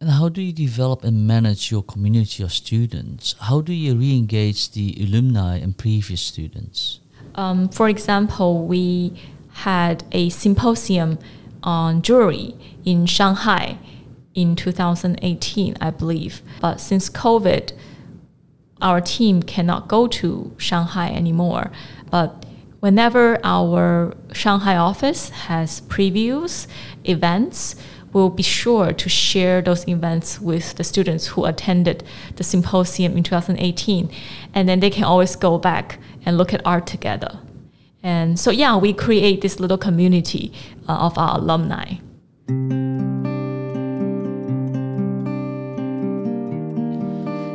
And 0.00 0.10
how 0.10 0.28
do 0.28 0.40
you 0.40 0.52
develop 0.52 1.02
and 1.02 1.26
manage 1.26 1.72
your 1.72 1.82
community 1.82 2.44
of 2.44 2.52
students? 2.52 3.34
How 3.40 3.60
do 3.60 3.72
you 3.72 3.96
re-engage 3.96 4.70
the 4.70 4.96
alumni 5.00 5.56
and 5.56 5.76
previous 5.76 6.20
students? 6.20 7.00
Um, 7.34 7.68
for 7.68 7.88
example, 7.88 8.64
we 8.64 9.20
had 9.50 10.04
a 10.12 10.28
symposium 10.28 11.18
on 11.64 12.02
jewelry 12.02 12.54
in 12.84 13.06
Shanghai 13.06 13.78
in 14.34 14.54
2018, 14.54 15.76
I 15.80 15.90
believe. 15.90 16.42
But 16.60 16.80
since 16.80 17.10
COVID, 17.10 17.72
our 18.80 19.00
team 19.00 19.42
cannot 19.42 19.88
go 19.88 20.06
to 20.06 20.54
Shanghai 20.58 21.08
anymore. 21.10 21.72
But 22.08 22.46
whenever 22.78 23.40
our 23.42 24.14
Shanghai 24.32 24.76
office 24.76 25.30
has 25.30 25.80
previews, 25.82 26.68
events, 27.02 27.74
we'll 28.18 28.30
be 28.30 28.42
sure 28.42 28.92
to 28.92 29.08
share 29.08 29.62
those 29.62 29.86
events 29.86 30.40
with 30.40 30.74
the 30.74 30.82
students 30.82 31.28
who 31.28 31.44
attended 31.44 32.02
the 32.34 32.42
symposium 32.42 33.16
in 33.16 33.22
2018. 33.22 34.10
And 34.52 34.68
then 34.68 34.80
they 34.80 34.90
can 34.90 35.04
always 35.04 35.36
go 35.36 35.56
back 35.56 36.00
and 36.26 36.36
look 36.36 36.52
at 36.52 36.60
art 36.66 36.84
together. 36.84 37.38
And 38.02 38.38
so, 38.38 38.50
yeah, 38.50 38.76
we 38.76 38.92
create 38.92 39.40
this 39.40 39.60
little 39.60 39.78
community 39.78 40.52
uh, 40.88 41.06
of 41.06 41.16
our 41.16 41.38
alumni. 41.38 41.86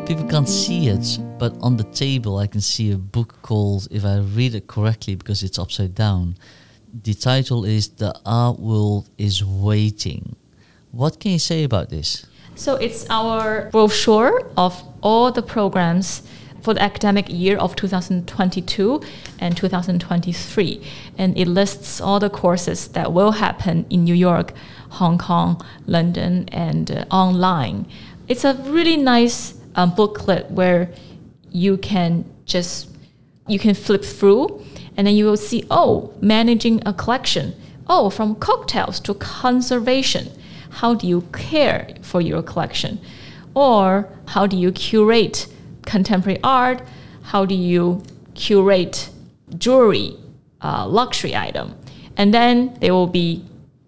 People 0.07 0.28
can't 0.30 0.47
see 0.47 0.88
it, 0.88 1.20
but 1.39 1.57
on 1.59 1.76
the 1.76 1.88
table 1.91 2.38
I 2.38 2.47
can 2.47 2.61
see 2.61 2.91
a 2.93 2.97
book 2.97 3.41
called, 3.41 3.89
if 3.91 4.05
I 4.05 4.20
read 4.20 4.55
it 4.55 4.68
correctly 4.68 5.16
because 5.16 5.43
it's 5.43 5.59
upside 5.59 5.93
down, 5.93 6.38
the 7.03 7.14
title 7.14 7.66
is 7.66 7.89
The 7.89 8.14
Art 8.26 8.59
World 8.59 9.09
is 9.18 9.43
Waiting. 9.43 10.38
What 10.94 11.20
can 11.20 11.32
you 11.32 11.39
say 11.39 11.64
about 11.64 11.89
this? 11.89 12.28
So 12.54 12.76
it's 12.76 13.08
our 13.10 13.68
brochure 13.72 14.48
of 14.56 14.84
all 15.02 15.32
the 15.32 15.41
programs 15.41 16.22
for 16.62 16.76
the 16.76 16.84
academic 16.84 17.26
year 17.30 17.58
of 17.58 17.76
2022 17.76 19.02
and 19.39 19.58
2023. 19.58 20.86
And 21.18 21.36
it 21.36 21.48
lists 21.48 22.00
all 22.00 22.20
the 22.20 22.30
courses 22.30 22.89
that 22.89 23.12
will 23.12 23.32
happen 23.32 23.88
in 23.89 24.04
New 24.04 24.14
York, 24.14 24.54
Hong 24.91 25.18
Kong, 25.18 25.66
London, 25.88 26.48
and 26.50 26.91
uh, 26.91 27.06
online. 27.10 27.88
It's 28.28 28.44
a 28.46 28.54
really 28.54 28.96
nice 28.96 29.56
um, 29.74 29.96
booklet 29.96 30.52
where 30.52 30.91
you 31.50 31.78
can 31.78 32.24
just 32.46 32.88
you 33.48 33.58
can 33.58 33.74
flip 33.74 34.06
through 34.06 34.64
and 34.96 35.08
then 35.08 35.16
you 35.16 35.26
will 35.26 35.38
see 35.38 35.66
oh 35.72 36.14
managing 36.22 36.82
a 36.86 36.94
collection 36.94 37.54
oh 37.88 38.10
from 38.10 38.36
cocktails 38.36 39.00
to 39.00 39.14
conservation 39.16 40.30
how 40.74 40.94
do 40.96 41.08
you 41.08 41.22
care 41.32 41.96
for 42.02 42.20
your 42.20 42.42
collection? 42.42 43.00
Or 43.54 44.10
how 44.28 44.48
do 44.48 44.58
you 44.58 44.72
curate 44.72 45.48
contemporary 45.86 46.40
art? 46.44 46.82
How 47.22 47.46
do 47.46 47.56
you 47.56 48.02
curate 48.34 49.10
jewelry 49.58 50.18
uh, 50.62 50.88
luxury 50.88 51.36
item? 51.36 51.76
And 52.18 52.34
then 52.34 52.76
there 52.80 52.94
will 52.94 53.08
be 53.08 53.46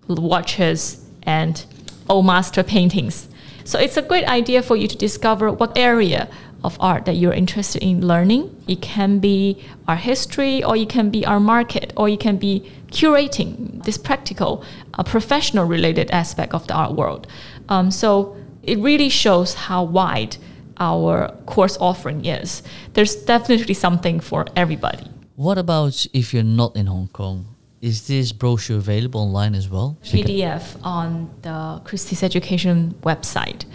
watches 0.08 1.04
and 1.24 1.66
old 2.08 2.26
master 2.26 2.64
paintings. 2.64 3.28
So 3.64 3.80
it's 3.80 3.98
a 3.98 4.04
great 4.04 4.26
idea 4.26 4.62
for 4.62 4.76
you 4.76 4.88
to 4.88 4.96
discover 4.96 5.52
what 5.52 5.76
area 5.76 6.30
of 6.64 6.78
art 6.80 7.06
that 7.06 7.16
you're 7.16 7.34
interested 7.34 7.82
in 7.82 8.06
learning. 8.06 8.56
It 8.68 8.82
can 8.82 9.20
be 9.20 9.64
our 9.88 9.96
history, 9.96 10.64
or 10.64 10.76
it 10.76 10.90
can 10.90 11.10
be 11.10 11.26
our 11.26 11.40
market, 11.40 11.94
or 11.98 12.08
it 12.10 12.20
can 12.20 12.38
be 12.38 12.72
curating 12.96 13.84
this 13.84 13.98
practical, 13.98 14.64
uh, 14.94 15.04
professional 15.04 15.66
related 15.66 16.10
aspect 16.12 16.54
of 16.54 16.66
the 16.68 16.74
art 16.74 16.94
world. 16.94 17.28
Um, 17.70 17.92
so 17.92 18.36
it 18.64 18.80
really 18.80 19.10
shows 19.10 19.54
how 19.54 19.84
wide 19.84 20.38
our 20.78 21.30
course 21.46 21.78
offering 21.80 22.26
is. 22.26 22.64
There's 22.94 23.16
definitely 23.16 23.76
something 23.76 24.20
for 24.20 24.46
everybody. 24.56 25.08
What 25.36 25.58
about 25.58 26.06
if 26.14 26.34
you're 26.34 26.44
not 26.62 26.76
in 26.76 26.88
Hong 26.88 27.10
Kong? 27.10 27.46
Is 27.82 28.08
this 28.08 28.32
brochure 28.32 28.78
available 28.78 29.20
online 29.22 29.54
as 29.54 29.70
well? 29.70 29.98
PDF 30.04 30.78
on 30.82 31.30
the 31.42 31.82
Christie's 31.84 32.24
Education 32.24 32.96
website. 33.04 33.66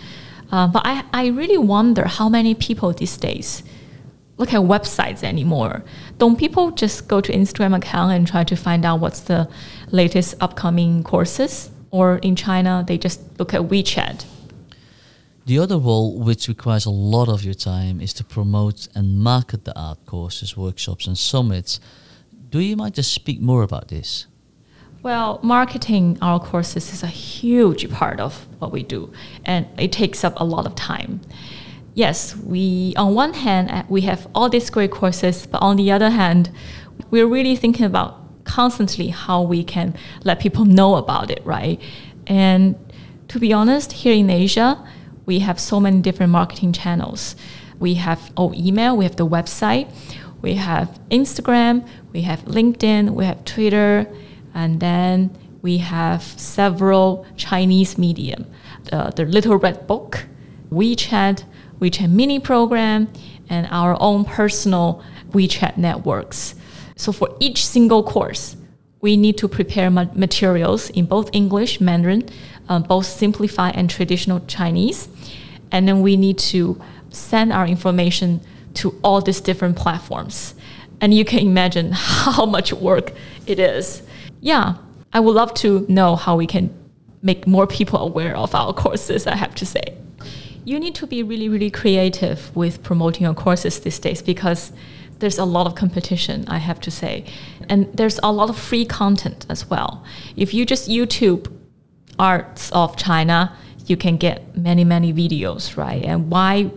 Uh, 0.50 0.66
but 0.66 0.82
I, 0.84 1.04
I 1.12 1.26
really 1.28 1.58
wonder 1.58 2.06
how 2.08 2.28
many 2.28 2.54
people 2.54 2.92
these 2.92 3.16
days 3.16 3.62
look 4.40 4.54
at 4.54 4.62
websites 4.62 5.22
anymore. 5.22 5.84
Don't 6.18 6.36
people 6.36 6.70
just 6.70 7.06
go 7.06 7.20
to 7.20 7.30
Instagram 7.30 7.76
account 7.76 8.12
and 8.12 8.26
try 8.26 8.42
to 8.42 8.56
find 8.56 8.84
out 8.86 8.98
what's 8.98 9.20
the 9.20 9.48
latest 9.90 10.34
upcoming 10.40 11.04
courses? 11.04 11.70
Or 11.90 12.16
in 12.18 12.34
China, 12.36 12.82
they 12.86 12.96
just 12.96 13.20
look 13.38 13.52
at 13.52 13.60
WeChat. 13.62 14.24
The 15.44 15.58
other 15.58 15.78
role, 15.78 16.18
which 16.18 16.48
requires 16.48 16.86
a 16.86 16.90
lot 16.90 17.28
of 17.28 17.44
your 17.44 17.54
time, 17.54 18.00
is 18.00 18.12
to 18.14 18.24
promote 18.24 18.88
and 18.94 19.18
market 19.18 19.64
the 19.64 19.78
art 19.78 19.98
courses, 20.06 20.56
workshops, 20.56 21.06
and 21.06 21.18
summits. 21.18 21.78
Do 22.48 22.60
you 22.60 22.76
mind 22.76 22.94
just 22.94 23.12
speak 23.12 23.40
more 23.40 23.62
about 23.62 23.88
this? 23.88 24.26
Well, 25.02 25.40
marketing 25.42 26.18
our 26.22 26.38
courses 26.40 26.92
is 26.92 27.02
a 27.02 27.08
huge 27.08 27.90
part 27.90 28.20
of 28.20 28.46
what 28.58 28.70
we 28.70 28.82
do, 28.82 29.12
and 29.44 29.66
it 29.78 29.92
takes 29.92 30.24
up 30.24 30.34
a 30.36 30.44
lot 30.44 30.66
of 30.66 30.74
time. 30.74 31.20
Yes, 31.94 32.36
we 32.36 32.94
on 32.96 33.14
one 33.14 33.34
hand 33.34 33.70
uh, 33.70 33.82
we 33.88 34.02
have 34.02 34.28
all 34.34 34.48
these 34.48 34.70
great 34.70 34.90
courses, 34.90 35.46
but 35.46 35.60
on 35.60 35.76
the 35.76 35.90
other 35.90 36.10
hand, 36.10 36.50
we're 37.10 37.26
really 37.26 37.56
thinking 37.56 37.84
about 37.84 38.44
constantly 38.44 39.08
how 39.08 39.42
we 39.42 39.64
can 39.64 39.94
let 40.24 40.40
people 40.40 40.64
know 40.64 40.96
about 40.96 41.30
it, 41.30 41.40
right? 41.44 41.80
And 42.26 42.76
to 43.28 43.38
be 43.38 43.52
honest, 43.52 43.92
here 43.92 44.14
in 44.14 44.30
Asia, 44.30 44.84
we 45.26 45.40
have 45.40 45.58
so 45.58 45.80
many 45.80 46.00
different 46.00 46.32
marketing 46.32 46.72
channels. 46.72 47.36
We 47.78 47.94
have 47.94 48.32
oh 48.36 48.52
email, 48.54 48.96
we 48.96 49.04
have 49.04 49.16
the 49.16 49.26
website, 49.26 49.92
we 50.42 50.54
have 50.54 51.00
Instagram, 51.10 51.86
we 52.12 52.22
have 52.22 52.40
LinkedIn, 52.44 53.10
we 53.10 53.24
have 53.24 53.44
Twitter 53.44 54.06
and 54.54 54.80
then 54.80 55.36
we 55.62 55.78
have 55.78 56.22
several 56.22 57.26
Chinese 57.36 57.98
medium, 57.98 58.46
uh, 58.92 59.10
the 59.10 59.24
Little 59.24 59.56
Red 59.56 59.86
Book, 59.86 60.26
WeChat, 60.70 61.44
WeChat 61.80 62.10
mini 62.10 62.38
program, 62.38 63.12
and 63.48 63.66
our 63.70 63.96
own 64.00 64.24
personal 64.24 65.02
WeChat 65.30 65.76
networks. 65.76 66.54
So 66.96 67.12
for 67.12 67.36
each 67.40 67.66
single 67.66 68.02
course, 68.02 68.56
we 69.00 69.16
need 69.16 69.38
to 69.38 69.48
prepare 69.48 69.90
ma- 69.90 70.06
materials 70.14 70.90
in 70.90 71.06
both 71.06 71.30
English, 71.32 71.80
Mandarin, 71.80 72.28
uh, 72.68 72.78
both 72.78 73.06
simplified 73.06 73.74
and 73.76 73.88
traditional 73.88 74.40
Chinese. 74.40 75.08
And 75.72 75.88
then 75.88 76.02
we 76.02 76.16
need 76.16 76.38
to 76.38 76.80
send 77.08 77.52
our 77.52 77.66
information 77.66 78.40
to 78.74 78.98
all 79.02 79.20
these 79.20 79.40
different 79.40 79.76
platforms. 79.76 80.54
And 81.00 81.14
you 81.14 81.24
can 81.24 81.40
imagine 81.40 81.92
how 81.94 82.44
much 82.44 82.72
work 82.72 83.12
it 83.46 83.58
is 83.58 84.02
yeah, 84.40 84.74
I 85.12 85.20
would 85.20 85.34
love 85.34 85.54
to 85.54 85.84
know 85.88 86.16
how 86.16 86.36
we 86.36 86.46
can 86.46 86.74
make 87.22 87.46
more 87.46 87.66
people 87.66 87.98
aware 88.00 88.36
of 88.36 88.54
our 88.54 88.72
courses, 88.72 89.26
I 89.26 89.36
have 89.36 89.54
to 89.56 89.66
say. 89.66 89.96
You 90.64 90.78
need 90.78 90.94
to 90.96 91.06
be 91.06 91.22
really, 91.22 91.48
really 91.48 91.70
creative 91.70 92.54
with 92.54 92.82
promoting 92.82 93.22
your 93.22 93.34
courses 93.34 93.80
these 93.80 93.98
days 93.98 94.22
because 94.22 94.72
there's 95.20 95.38
a 95.38 95.44
lot 95.44 95.66
of 95.66 95.74
competition, 95.74 96.44
I 96.48 96.58
have 96.58 96.80
to 96.80 96.90
say. 96.90 97.24
And 97.68 97.92
there's 97.94 98.18
a 98.22 98.32
lot 98.32 98.50
of 98.50 98.58
free 98.58 98.84
content 98.84 99.46
as 99.48 99.68
well. 99.68 100.04
If 100.36 100.52
you 100.52 100.66
just 100.66 100.88
YouTube 100.88 101.52
arts 102.18 102.70
of 102.72 102.96
China, 102.96 103.56
you 103.86 103.96
can 103.96 104.16
get 104.16 104.56
many, 104.56 104.84
many 104.84 105.12
videos, 105.12 105.76
right? 105.76 106.04
And 106.04 106.30
why 106.30 106.70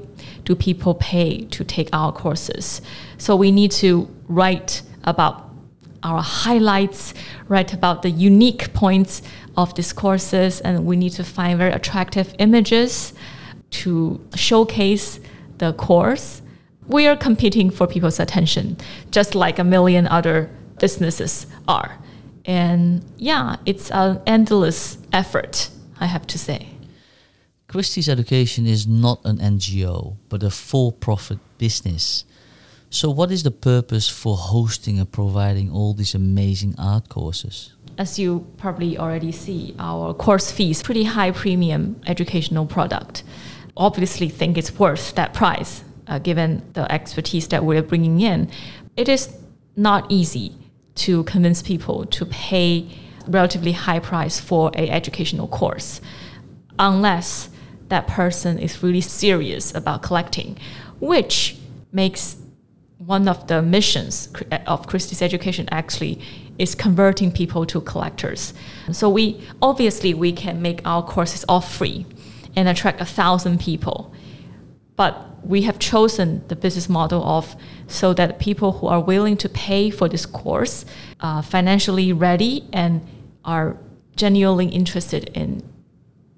do 0.46 0.56
people 0.56 0.96
pay 0.96 1.46
to 1.46 1.64
take 1.64 1.90
our 1.94 2.12
courses? 2.12 2.82
So 3.18 3.36
we 3.36 3.52
need 3.52 3.72
to 3.72 4.10
write 4.28 4.82
about 5.04 5.50
our 6.02 6.22
highlights, 6.22 7.14
write 7.48 7.74
about 7.74 8.02
the 8.02 8.10
unique 8.10 8.74
points 8.74 9.22
of 9.56 9.74
these 9.76 9.94
courses, 9.94 10.60
and 10.62 10.86
we 10.86 10.96
need 10.96 11.12
to 11.12 11.24
find 11.24 11.58
very 11.58 11.72
attractive 11.72 12.34
images 12.40 13.14
to 13.82 14.20
showcase 14.36 15.20
the 15.58 15.74
course. 15.74 16.42
We 16.88 17.08
are 17.08 17.16
competing 17.16 17.70
for 17.72 17.88
people's 17.88 18.20
attention, 18.20 18.78
just 19.12 19.36
like 19.36 19.60
a 19.60 19.64
million 19.64 20.08
other 20.08 20.50
businesses 20.80 21.48
are. 21.68 21.98
And 22.46 23.04
yeah, 23.18 23.56
it's 23.66 23.90
an 23.92 24.22
endless 24.26 24.98
effort, 25.12 25.70
I 26.00 26.08
have 26.08 26.28
to 26.28 26.38
say. 26.38 26.68
Christie's 27.68 28.10
Education 28.10 28.68
is 28.68 28.86
not 28.86 29.22
an 29.26 29.38
NGO, 29.38 30.18
but 30.30 30.44
a 30.44 30.52
for 30.52 30.92
profit 30.92 31.40
business. 31.58 32.26
So, 32.90 33.10
what 33.10 33.32
is 33.32 33.42
the 33.42 33.50
purpose 33.50 34.08
for 34.08 34.38
hosting 34.38 35.00
and 35.00 35.12
providing 35.12 35.72
all 35.72 35.96
these 35.96 36.14
amazing 36.14 36.76
art 36.78 37.10
courses? 37.10 37.74
As 37.98 38.20
you 38.20 38.46
probably 38.58 39.00
already 39.00 39.32
see, 39.32 39.74
our 39.80 40.14
course 40.14 40.52
fees 40.52 40.84
pretty 40.84 41.06
high 41.06 41.32
premium 41.32 42.00
educational 42.06 42.68
product. 42.68 43.24
Obviously, 43.76 44.30
think 44.30 44.58
it's 44.58 44.78
worth 44.78 45.16
that 45.16 45.34
price 45.34 45.84
uh, 46.08 46.20
given 46.20 46.64
the 46.74 46.92
expertise 46.92 47.48
that 47.48 47.64
we're 47.64 47.82
bringing 47.82 48.22
in. 48.22 48.50
It 48.96 49.10
is 49.10 49.36
not 49.76 50.06
easy 50.12 50.56
to 50.96 51.24
convince 51.24 51.62
people 51.62 52.06
to 52.06 52.26
pay 52.26 52.88
relatively 53.28 53.72
high 53.72 54.00
price 54.00 54.40
for 54.40 54.72
a 54.76 54.90
educational 54.90 55.48
course 55.48 56.02
unless 56.78 57.50
that 57.88 58.08
person 58.08 58.60
is 58.60 58.82
really 58.84 59.02
serious 59.02 59.74
about 59.74 60.02
collecting, 60.02 60.58
which 61.00 61.58
makes 61.92 62.38
one 62.98 63.28
of 63.28 63.48
the 63.48 63.62
missions 63.62 64.30
of 64.66 64.88
Christie's 64.88 65.22
education 65.22 65.68
actually 65.72 66.20
is 66.58 66.74
converting 66.76 67.32
people 67.32 67.66
to 67.66 67.82
collectors. 67.82 68.54
So 68.92 69.10
we 69.10 69.42
obviously 69.62 70.14
we 70.14 70.32
can 70.32 70.62
make 70.62 70.82
our 70.86 71.04
courses 71.04 71.44
all 71.50 71.62
free 71.62 72.06
and 72.56 72.68
attract 72.68 73.02
a 73.02 73.06
thousand 73.06 73.60
people. 73.60 74.14
But 74.96 75.46
we 75.46 75.64
have 75.64 75.80
chosen 75.80 76.44
the 76.48 76.56
business 76.56 76.88
model 76.88 77.24
of 77.24 77.56
so 77.88 78.14
that 78.14 78.40
people 78.40 78.74
who 78.74 78.88
are 78.88 79.02
willing 79.02 79.38
to 79.38 79.50
pay 79.50 79.90
for 79.90 80.08
this 80.08 80.26
course 80.26 80.86
financially 81.44 82.14
ready 82.14 82.68
and 82.72 83.06
are 83.44 83.78
genuinely 84.16 84.68
interested 84.68 85.30
in 85.34 85.64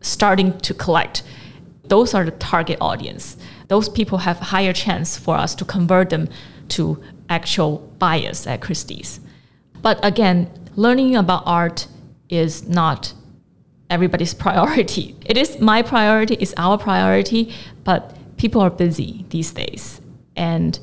starting 0.02 0.58
to 0.60 0.74
collect. 0.74 1.24
Those 1.84 2.14
are 2.14 2.26
the 2.26 2.32
target 2.32 2.78
audience. 2.82 3.38
Those 3.68 3.90
people 3.90 4.20
have 4.20 4.40
higher 4.40 4.74
chance 4.74 5.18
for 5.18 5.36
us 5.36 5.54
to 5.56 5.66
convert 5.66 6.10
them 6.10 6.30
to 6.70 7.04
actual 7.30 7.80
buyers 8.00 8.48
at 8.48 8.62
Christie's. 8.62 9.20
But 9.82 10.04
again, 10.04 10.50
learning 10.76 11.16
about 11.16 11.44
art 11.46 11.88
is 12.30 12.68
not 12.68 13.14
everybody's 13.90 14.34
priority. 14.46 15.16
It 15.26 15.38
is 15.38 15.60
my 15.60 15.82
priority, 15.82 16.36
it's 16.36 16.54
our 16.58 16.78
priority, 16.78 17.54
but 17.84 18.16
people 18.38 18.62
are 18.62 18.70
busy 18.70 19.26
these 19.30 19.52
days. 19.52 20.02
And 20.36 20.80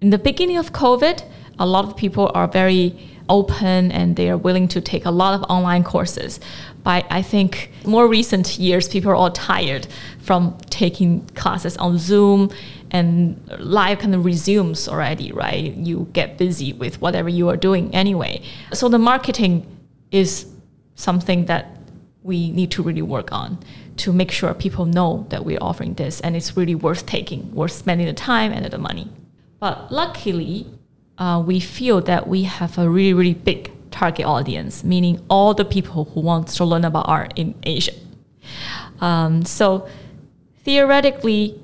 in 0.00 0.10
the 0.10 0.18
beginning 0.18 0.56
of 0.56 0.72
COVID, 0.72 1.22
a 1.58 1.66
lot 1.66 1.84
of 1.84 1.96
people 1.96 2.30
are 2.34 2.48
very 2.48 2.98
open 3.28 3.92
and 3.92 4.16
they 4.16 4.28
are 4.28 4.36
willing 4.36 4.66
to 4.66 4.80
take 4.80 5.04
a 5.06 5.10
lot 5.10 5.34
of 5.34 5.42
online 5.48 5.84
courses. 5.84 6.40
But 6.82 7.06
I 7.10 7.22
think 7.22 7.70
more 7.84 8.08
recent 8.08 8.58
years, 8.58 8.88
people 8.88 9.10
are 9.10 9.14
all 9.14 9.30
tired 9.30 9.86
from 10.18 10.58
taking 10.68 11.26
classes 11.36 11.76
on 11.76 11.98
Zoom 11.98 12.50
and 12.90 13.40
life 13.58 14.00
kind 14.00 14.14
of 14.14 14.24
resumes 14.24 14.88
already, 14.88 15.30
right? 15.32 15.72
You 15.74 16.08
get 16.12 16.38
busy 16.38 16.72
with 16.72 17.00
whatever 17.00 17.28
you 17.28 17.48
are 17.48 17.56
doing 17.56 17.94
anyway. 17.94 18.42
So 18.72 18.88
the 18.88 18.98
marketing 18.98 19.64
is 20.10 20.46
something 20.96 21.46
that 21.46 21.79
we 22.22 22.50
need 22.50 22.70
to 22.72 22.82
really 22.82 23.02
work 23.02 23.32
on 23.32 23.58
to 23.96 24.12
make 24.12 24.30
sure 24.30 24.52
people 24.54 24.86
know 24.86 25.26
that 25.30 25.44
we're 25.44 25.58
offering 25.60 25.94
this 25.94 26.20
and 26.20 26.36
it's 26.36 26.56
really 26.56 26.74
worth 26.74 27.06
taking, 27.06 27.54
worth 27.54 27.72
spending 27.72 28.06
the 28.06 28.12
time 28.12 28.52
and 28.52 28.64
the 28.66 28.78
money. 28.78 29.08
But 29.58 29.92
luckily, 29.92 30.66
uh, 31.18 31.42
we 31.46 31.60
feel 31.60 32.00
that 32.02 32.26
we 32.26 32.44
have 32.44 32.78
a 32.78 32.88
really, 32.88 33.12
really 33.12 33.34
big 33.34 33.70
target 33.90 34.24
audience, 34.26 34.84
meaning 34.84 35.24
all 35.28 35.54
the 35.54 35.64
people 35.64 36.06
who 36.06 36.20
want 36.20 36.48
to 36.48 36.64
learn 36.64 36.84
about 36.84 37.08
art 37.08 37.32
in 37.36 37.54
Asia. 37.62 37.92
Um, 39.00 39.44
so 39.44 39.88
theoretically, 40.64 41.60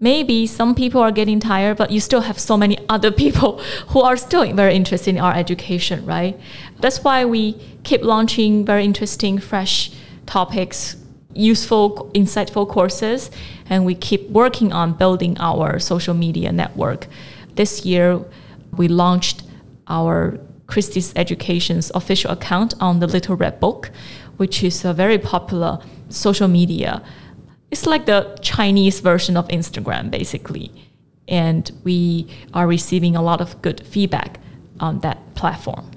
maybe 0.00 0.46
some 0.46 0.74
people 0.74 1.00
are 1.00 1.12
getting 1.12 1.38
tired, 1.38 1.76
but 1.76 1.90
you 1.90 2.00
still 2.00 2.22
have 2.22 2.38
so 2.38 2.56
many 2.56 2.78
other 2.88 3.10
people 3.10 3.58
who 3.88 4.00
are 4.00 4.16
still 4.16 4.50
very 4.54 4.74
interested 4.74 5.14
in 5.14 5.20
our 5.20 5.34
education, 5.34 6.04
right? 6.06 6.38
That's 6.80 7.04
why 7.04 7.24
we 7.24 7.56
keep 7.84 8.02
launching 8.02 8.64
very 8.64 8.84
interesting, 8.84 9.38
fresh 9.38 9.92
topics 10.26 10.96
useful, 11.34 12.10
insightful 12.14 12.68
courses, 12.68 13.30
and 13.68 13.84
we 13.84 13.94
keep 13.94 14.28
working 14.30 14.72
on 14.72 14.92
building 14.92 15.36
our 15.38 15.78
social 15.78 16.14
media 16.14 16.50
network. 16.50 17.06
This 17.54 17.84
year, 17.84 18.20
we 18.76 18.88
launched 18.88 19.42
our 19.86 20.38
Christie's 20.66 21.12
Education's 21.16 21.90
official 21.94 22.30
account 22.30 22.74
on 22.80 23.00
the 23.00 23.06
Little 23.06 23.36
Red 23.36 23.60
Book, 23.60 23.90
which 24.36 24.62
is 24.62 24.84
a 24.84 24.92
very 24.92 25.18
popular 25.18 25.78
social 26.08 26.48
media. 26.48 27.02
It's 27.70 27.86
like 27.86 28.06
the 28.06 28.36
Chinese 28.42 28.98
version 28.98 29.36
of 29.36 29.46
Instagram, 29.48 30.10
basically. 30.10 30.72
And 31.28 31.70
we 31.84 32.26
are 32.52 32.66
receiving 32.66 33.14
a 33.14 33.22
lot 33.22 33.40
of 33.40 33.62
good 33.62 33.86
feedback 33.86 34.40
on 34.80 34.98
that 35.00 35.34
platform. 35.36 35.88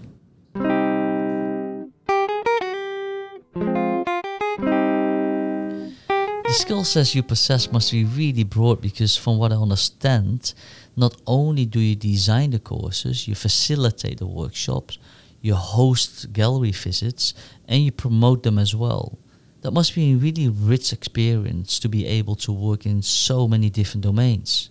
The 6.44 6.60
skill 6.60 6.84
sets 6.84 7.16
you 7.16 7.24
possess 7.24 7.72
must 7.72 7.92
be 7.92 8.06
really 8.06 8.44
broad 8.44 8.80
because, 8.80 9.18
from 9.18 9.40
what 9.40 9.52
I 9.52 9.56
understand, 9.56 10.54
not 10.96 11.20
only 11.26 11.66
do 11.66 11.80
you 11.80 11.96
design 11.96 12.52
the 12.52 12.60
courses, 12.60 13.28
you 13.28 13.34
facilitate 13.34 14.20
the 14.20 14.28
workshops, 14.28 15.00
you 15.42 15.56
host 15.56 16.32
gallery 16.34 16.72
visits, 16.72 17.34
and 17.68 17.84
you 17.84 17.92
promote 17.92 18.44
them 18.44 18.60
as 18.60 18.76
well. 18.76 19.18
That 19.64 19.72
must 19.72 19.96
be 19.96 20.14
a 20.14 20.16
really 20.16 20.48
rich 20.50 20.94
experience 20.94 21.80
to 21.80 21.90
be 21.90 22.06
able 22.06 22.36
to 22.38 22.52
work 22.52 22.86
in 22.86 23.02
so 23.02 23.48
many 23.48 23.70
different 23.70 24.04
domains. 24.04 24.70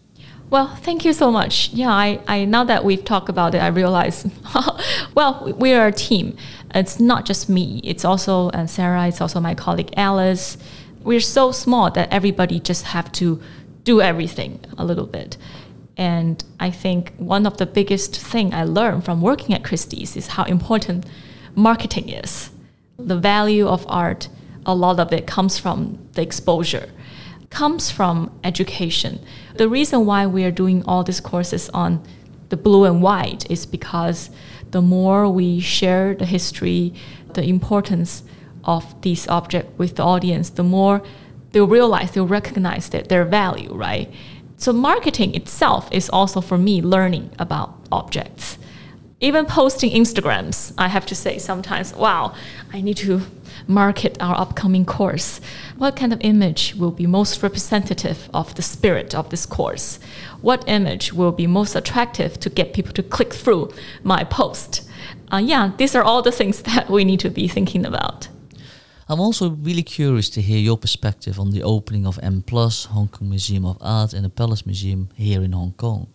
Well, 0.51 0.76
thank 0.76 1.05
you 1.07 1.14
so 1.14 1.30
much. 1.30 1.70
Yeah, 1.70 1.90
I, 1.90 2.20
I 2.28 2.45
now 2.45 2.64
that 2.64 2.84
we've 2.84 3.03
talked 3.03 3.30
about 3.30 3.55
it, 3.55 3.59
I 3.59 3.68
realize, 3.68 4.26
well, 5.14 5.53
we 5.57 5.72
are 5.72 5.86
a 5.86 5.93
team. 5.93 6.36
It's 6.74 7.01
not 7.01 7.24
just 7.24 7.49
me. 7.49 7.80
It's 7.84 8.05
also 8.05 8.51
uh, 8.51 8.66
Sarah. 8.66 9.09
It's 9.09 9.20
also 9.20 9.40
my 9.40 9.55
colleague 9.55 9.93
Alice 9.97 10.59
we're 11.05 11.20
so 11.20 11.53
small 11.53 11.90
that 11.90 12.12
everybody 12.12 12.61
just 12.61 12.84
have 12.86 13.11
to 13.12 13.40
do 13.84 14.01
everything 14.01 14.61
a 14.78 14.84
little 14.84 15.07
bit. 15.07 15.36
And 15.97 16.43
I 16.59 16.70
think 16.70 17.12
one 17.16 17.47
of 17.47 17.59
the 17.59 17.66
biggest 17.66 18.18
thing 18.18 18.55
I 18.55 18.64
learned 18.64 19.05
from 19.05 19.20
working 19.20 19.55
at 19.55 19.64
Christie's 19.64 20.16
is 20.16 20.28
how 20.28 20.45
important 20.45 21.07
marketing 21.55 22.09
is. 22.09 22.51
The 22.99 23.18
value 23.18 23.66
of 23.66 23.84
art, 23.88 24.28
a 24.67 24.75
lot 24.75 25.01
of 25.01 25.13
it 25.13 25.27
comes 25.27 25.59
from 25.59 25.99
the 26.13 26.23
exposure, 26.23 26.89
comes 27.51 27.91
from 27.91 28.31
education. 28.45 29.21
The 29.57 29.69
reason 29.69 30.07
why 30.07 30.27
we 30.27 30.45
are 30.45 30.51
doing 30.51 30.85
all 30.85 31.05
these 31.05 31.21
courses 31.21 31.69
on 31.71 32.03
the 32.49 32.57
blue 32.57 32.85
and 32.85 33.03
white 33.03 33.51
is 33.51 33.67
because 33.67 34.31
the 34.71 34.83
more 34.83 35.29
we 35.29 35.61
share 35.61 36.15
the 36.15 36.27
history, 36.27 36.95
the 37.35 37.43
importance 37.45 38.23
of 38.65 39.01
these 39.03 39.27
objects 39.29 39.77
with 39.79 39.97
the 39.97 40.03
audience, 40.03 40.51
the 40.51 40.63
more 40.63 41.03
they'll 41.53 41.67
realize, 41.67 42.13
they'll 42.13 42.27
recognize 42.27 42.89
that 42.91 43.09
their 43.09 43.25
value, 43.25 43.73
right? 43.75 44.13
So 44.57 44.73
marketing 44.73 45.35
itself 45.35 45.89
is 45.93 46.09
also 46.09 46.41
for 46.41 46.57
me 46.57 46.81
learning 46.81 47.31
about 47.39 47.75
objects. 47.91 48.59
Even 49.21 49.45
posting 49.47 49.91
Instagrams, 49.91 50.73
I 50.79 50.89
have 50.89 51.07
to 51.07 51.15
say 51.15 51.39
sometimes, 51.39 51.95
wow, 51.95 52.35
I 52.73 52.81
need 52.81 52.97
to 52.99 53.23
market 53.67 54.17
our 54.21 54.39
upcoming 54.39 54.85
course. 54.85 55.41
What 55.77 55.97
kind 55.97 56.13
of 56.13 56.21
image 56.23 56.75
will 56.75 56.91
be 56.91 57.07
most 57.07 57.43
representative 57.43 58.29
of 58.33 58.55
the 58.55 58.63
spirit 58.63 59.15
of 59.15 59.31
this 59.31 59.47
course? 59.47 59.99
What 60.41 60.65
image 60.69 61.13
will 61.13 61.33
be 61.33 61.47
most 61.47 61.75
attractive 61.75 62.39
to 62.41 62.51
get 62.51 62.75
people 62.75 62.93
to 62.95 63.03
click 63.03 63.33
through 63.33 63.73
my 64.03 64.25
post? 64.25 64.89
Uh, 65.33 65.39
yeah, 65.39 65.73
these 65.77 65.95
are 65.95 66.03
all 66.03 66.23
the 66.23 66.33
things 66.33 66.63
that 66.75 66.91
we 66.91 67.05
need 67.05 67.21
to 67.21 67.31
be 67.31 67.49
thinking 67.49 67.87
about. 67.87 68.29
I'm 69.09 69.21
also 69.21 69.51
really 69.51 69.83
curious 69.83 70.31
to 70.31 70.41
hear 70.41 70.59
your 70.59 70.79
perspective 70.79 71.39
on 71.39 71.51
the 71.51 71.63
opening 71.63 72.07
of 72.07 72.19
M 72.23 72.43
Plus, 72.43 72.87
Hong 72.87 73.09
Kong 73.09 73.29
Museum 73.29 73.67
of 73.67 73.77
Art, 73.81 74.15
and 74.15 74.25
the 74.25 74.31
Palace 74.31 74.65
Museum 74.65 75.09
here 75.15 75.43
in 75.43 75.53
Hong 75.53 75.73
Kong. 75.73 76.07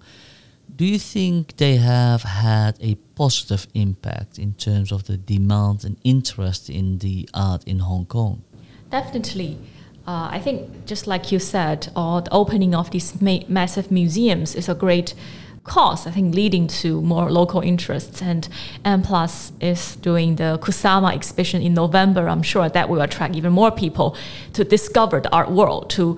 Do 0.77 0.85
you 0.85 0.99
think 0.99 1.57
they 1.57 1.77
have 1.77 2.21
had 2.21 2.77
a 2.79 2.93
positive 3.15 3.65
impact 3.73 4.37
in 4.37 4.53
terms 4.53 4.91
of 4.91 5.05
the 5.05 5.17
demand 5.17 5.83
and 5.83 5.97
interest 6.03 6.69
in 6.69 6.99
the 6.99 7.27
art 7.33 7.63
in 7.63 7.79
Hong 7.79 8.05
Kong? 8.05 8.43
Definitely. 8.91 9.57
Uh, 10.07 10.29
I 10.31 10.39
think, 10.39 10.85
just 10.85 11.07
like 11.07 11.31
you 11.31 11.39
said, 11.39 11.87
uh, 11.95 12.21
the 12.21 12.31
opening 12.31 12.75
of 12.75 12.91
these 12.91 13.19
ma- 13.19 13.39
massive 13.47 13.89
museums 13.89 14.53
is 14.53 14.69
a 14.69 14.75
great 14.75 15.15
cause, 15.63 16.05
I 16.05 16.11
think, 16.11 16.35
leading 16.35 16.67
to 16.67 17.01
more 17.01 17.31
local 17.31 17.61
interests. 17.61 18.21
And 18.21 18.47
M 18.85 19.01
Plus 19.01 19.53
is 19.59 19.95
doing 19.95 20.35
the 20.35 20.59
Kusama 20.61 21.11
exhibition 21.11 21.63
in 21.63 21.73
November. 21.73 22.29
I'm 22.29 22.43
sure 22.43 22.69
that 22.69 22.87
will 22.87 23.01
attract 23.01 23.35
even 23.35 23.51
more 23.51 23.71
people 23.71 24.15
to 24.53 24.63
discover 24.63 25.21
the 25.21 25.31
art 25.31 25.49
world. 25.49 25.89
To 25.91 26.17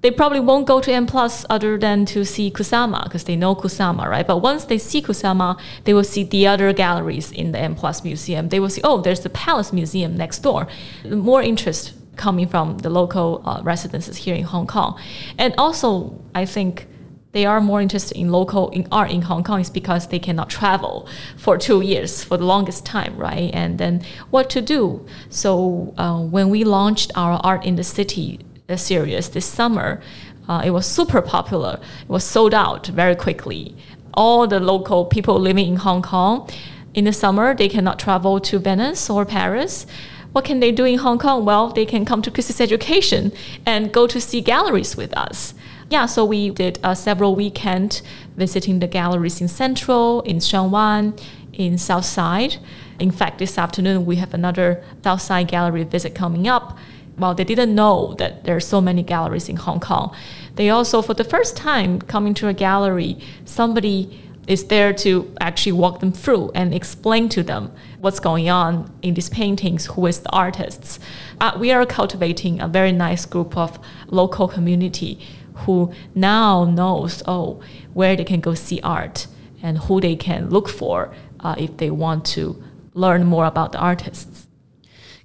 they 0.00 0.10
probably 0.10 0.40
won't 0.40 0.66
go 0.66 0.80
to 0.80 0.92
M 0.92 1.06
Plus 1.06 1.44
other 1.50 1.76
than 1.76 2.04
to 2.06 2.24
see 2.24 2.50
Kusama 2.50 3.04
because 3.04 3.24
they 3.24 3.36
know 3.36 3.54
Kusama, 3.54 4.06
right? 4.08 4.26
But 4.26 4.38
once 4.38 4.64
they 4.64 4.78
see 4.78 5.02
Kusama, 5.02 5.58
they 5.84 5.94
will 5.94 6.04
see 6.04 6.22
the 6.22 6.46
other 6.46 6.72
galleries 6.72 7.32
in 7.32 7.52
the 7.52 7.58
M 7.58 7.74
Plus 7.74 8.04
museum. 8.04 8.48
They 8.48 8.60
will 8.60 8.70
see, 8.70 8.82
oh, 8.84 9.00
there's 9.00 9.20
the 9.20 9.30
Palace 9.30 9.72
Museum 9.72 10.16
next 10.16 10.40
door. 10.40 10.68
More 11.04 11.42
interest 11.42 11.94
coming 12.16 12.48
from 12.48 12.78
the 12.78 12.90
local 12.90 13.42
uh, 13.44 13.60
residences 13.62 14.16
here 14.16 14.34
in 14.34 14.44
Hong 14.44 14.66
Kong, 14.66 15.00
and 15.38 15.54
also 15.56 16.20
I 16.34 16.46
think 16.46 16.86
they 17.32 17.44
are 17.44 17.60
more 17.60 17.80
interested 17.80 18.16
in 18.16 18.32
local 18.32 18.70
in 18.70 18.88
art 18.90 19.10
in 19.10 19.22
Hong 19.22 19.44
Kong 19.44 19.60
is 19.60 19.70
because 19.70 20.08
they 20.08 20.18
cannot 20.18 20.48
travel 20.48 21.06
for 21.36 21.58
two 21.58 21.80
years 21.82 22.24
for 22.24 22.36
the 22.36 22.44
longest 22.44 22.86
time, 22.86 23.16
right? 23.16 23.50
And 23.52 23.78
then 23.78 24.02
what 24.30 24.48
to 24.50 24.60
do? 24.62 25.06
So 25.28 25.94
uh, 25.98 26.20
when 26.20 26.48
we 26.48 26.64
launched 26.64 27.12
our 27.14 27.38
art 27.44 27.64
in 27.64 27.76
the 27.76 27.84
city 27.84 28.40
series 28.76 29.30
this 29.30 29.46
summer, 29.46 30.00
uh, 30.48 30.62
it 30.64 30.70
was 30.70 30.86
super 30.86 31.22
popular. 31.22 31.80
It 32.02 32.08
was 32.08 32.24
sold 32.24 32.52
out 32.52 32.88
very 32.88 33.16
quickly. 33.16 33.74
All 34.14 34.46
the 34.46 34.60
local 34.60 35.06
people 35.06 35.38
living 35.38 35.68
in 35.68 35.76
Hong 35.76 36.02
Kong 36.02 36.48
in 36.94 37.04
the 37.04 37.12
summer 37.12 37.54
they 37.54 37.68
cannot 37.68 37.98
travel 37.98 38.40
to 38.40 38.58
Venice 38.58 39.08
or 39.08 39.24
Paris. 39.24 39.86
What 40.32 40.44
can 40.44 40.60
they 40.60 40.72
do 40.72 40.84
in 40.84 40.98
Hong 40.98 41.18
Kong? 41.18 41.44
Well, 41.44 41.68
they 41.70 41.86
can 41.86 42.04
come 42.04 42.20
to 42.22 42.30
Christie's 42.30 42.60
Education 42.60 43.32
and 43.64 43.92
go 43.92 44.06
to 44.06 44.20
see 44.20 44.40
galleries 44.40 44.96
with 44.96 45.16
us 45.16 45.54
yeah, 45.90 46.06
so 46.06 46.24
we 46.24 46.50
did 46.50 46.78
uh, 46.82 46.94
several 46.94 47.34
weekend 47.34 48.02
visiting 48.36 48.78
the 48.78 48.86
galleries 48.86 49.40
in 49.40 49.48
Central, 49.48 50.20
in 50.22 50.38
Sheung 50.38 51.18
in 51.52 51.78
South 51.78 52.04
Side. 52.04 52.56
In 52.98 53.10
fact, 53.10 53.38
this 53.38 53.56
afternoon 53.56 54.04
we 54.04 54.16
have 54.16 54.34
another 54.34 54.84
South 55.02 55.22
Side 55.22 55.48
gallery 55.48 55.84
visit 55.84 56.14
coming 56.14 56.46
up. 56.46 56.76
Well, 57.18 57.34
they 57.34 57.44
didn't 57.44 57.74
know 57.74 58.14
that 58.18 58.44
there 58.44 58.56
are 58.56 58.60
so 58.60 58.80
many 58.80 59.02
galleries 59.02 59.48
in 59.48 59.56
Hong 59.56 59.80
Kong. 59.80 60.14
They 60.54 60.70
also, 60.70 61.02
for 61.02 61.14
the 61.14 61.24
first 61.24 61.56
time, 61.56 62.00
coming 62.00 62.34
to 62.34 62.48
a 62.48 62.54
gallery, 62.54 63.18
somebody 63.44 64.22
is 64.46 64.64
there 64.68 64.94
to 64.94 65.30
actually 65.40 65.72
walk 65.72 66.00
them 66.00 66.10
through 66.10 66.50
and 66.54 66.72
explain 66.72 67.28
to 67.28 67.42
them 67.42 67.70
what's 68.00 68.18
going 68.18 68.48
on 68.48 68.90
in 69.02 69.14
these 69.14 69.28
paintings, 69.28 69.86
who 69.86 70.06
is 70.06 70.20
the 70.20 70.30
artists. 70.30 70.98
Uh, 71.40 71.56
we 71.60 71.70
are 71.70 71.84
cultivating 71.84 72.60
a 72.60 72.66
very 72.66 72.92
nice 72.92 73.26
group 73.26 73.56
of 73.56 73.78
local 74.06 74.48
community 74.48 75.20
who 75.66 75.92
now 76.14 76.64
knows 76.64 77.22
oh 77.26 77.60
where 77.92 78.16
they 78.16 78.24
can 78.24 78.40
go 78.40 78.54
see 78.54 78.80
art 78.82 79.26
and 79.62 79.76
who 79.78 80.00
they 80.00 80.16
can 80.16 80.48
look 80.48 80.68
for 80.68 81.12
uh, 81.40 81.54
if 81.58 81.76
they 81.76 81.90
want 81.90 82.24
to 82.24 82.62
learn 82.94 83.24
more 83.24 83.44
about 83.44 83.72
the 83.72 83.78
artists. 83.78 84.37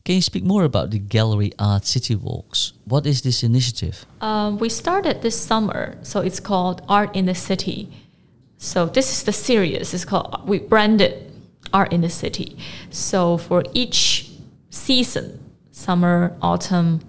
Can 0.05 0.15
you 0.15 0.21
speak 0.21 0.43
more 0.43 0.65
about 0.65 0.91
the 0.91 0.99
Gallery 0.99 1.53
Art 1.57 1.85
City 1.85 2.13
Walks? 2.13 2.73
What 2.83 3.05
is 3.05 3.21
this 3.21 3.41
initiative? 3.41 4.05
Um, 4.19 4.57
we 4.57 4.67
started 4.67 5.21
this 5.21 5.39
summer, 5.39 5.97
so 6.01 6.19
it's 6.19 6.41
called 6.41 6.81
Art 6.89 7.15
in 7.15 7.25
the 7.25 7.33
City. 7.33 7.89
So 8.57 8.85
this 8.85 9.13
is 9.13 9.23
the 9.23 9.31
series. 9.31 9.93
It's 9.93 10.03
called 10.03 10.45
we 10.45 10.59
branded 10.59 11.31
Art 11.71 11.93
in 11.93 12.01
the 12.01 12.09
City. 12.09 12.57
So 12.89 13.37
for 13.37 13.63
each 13.73 14.29
season, 14.71 15.39
summer, 15.71 16.35
autumn, 16.41 16.99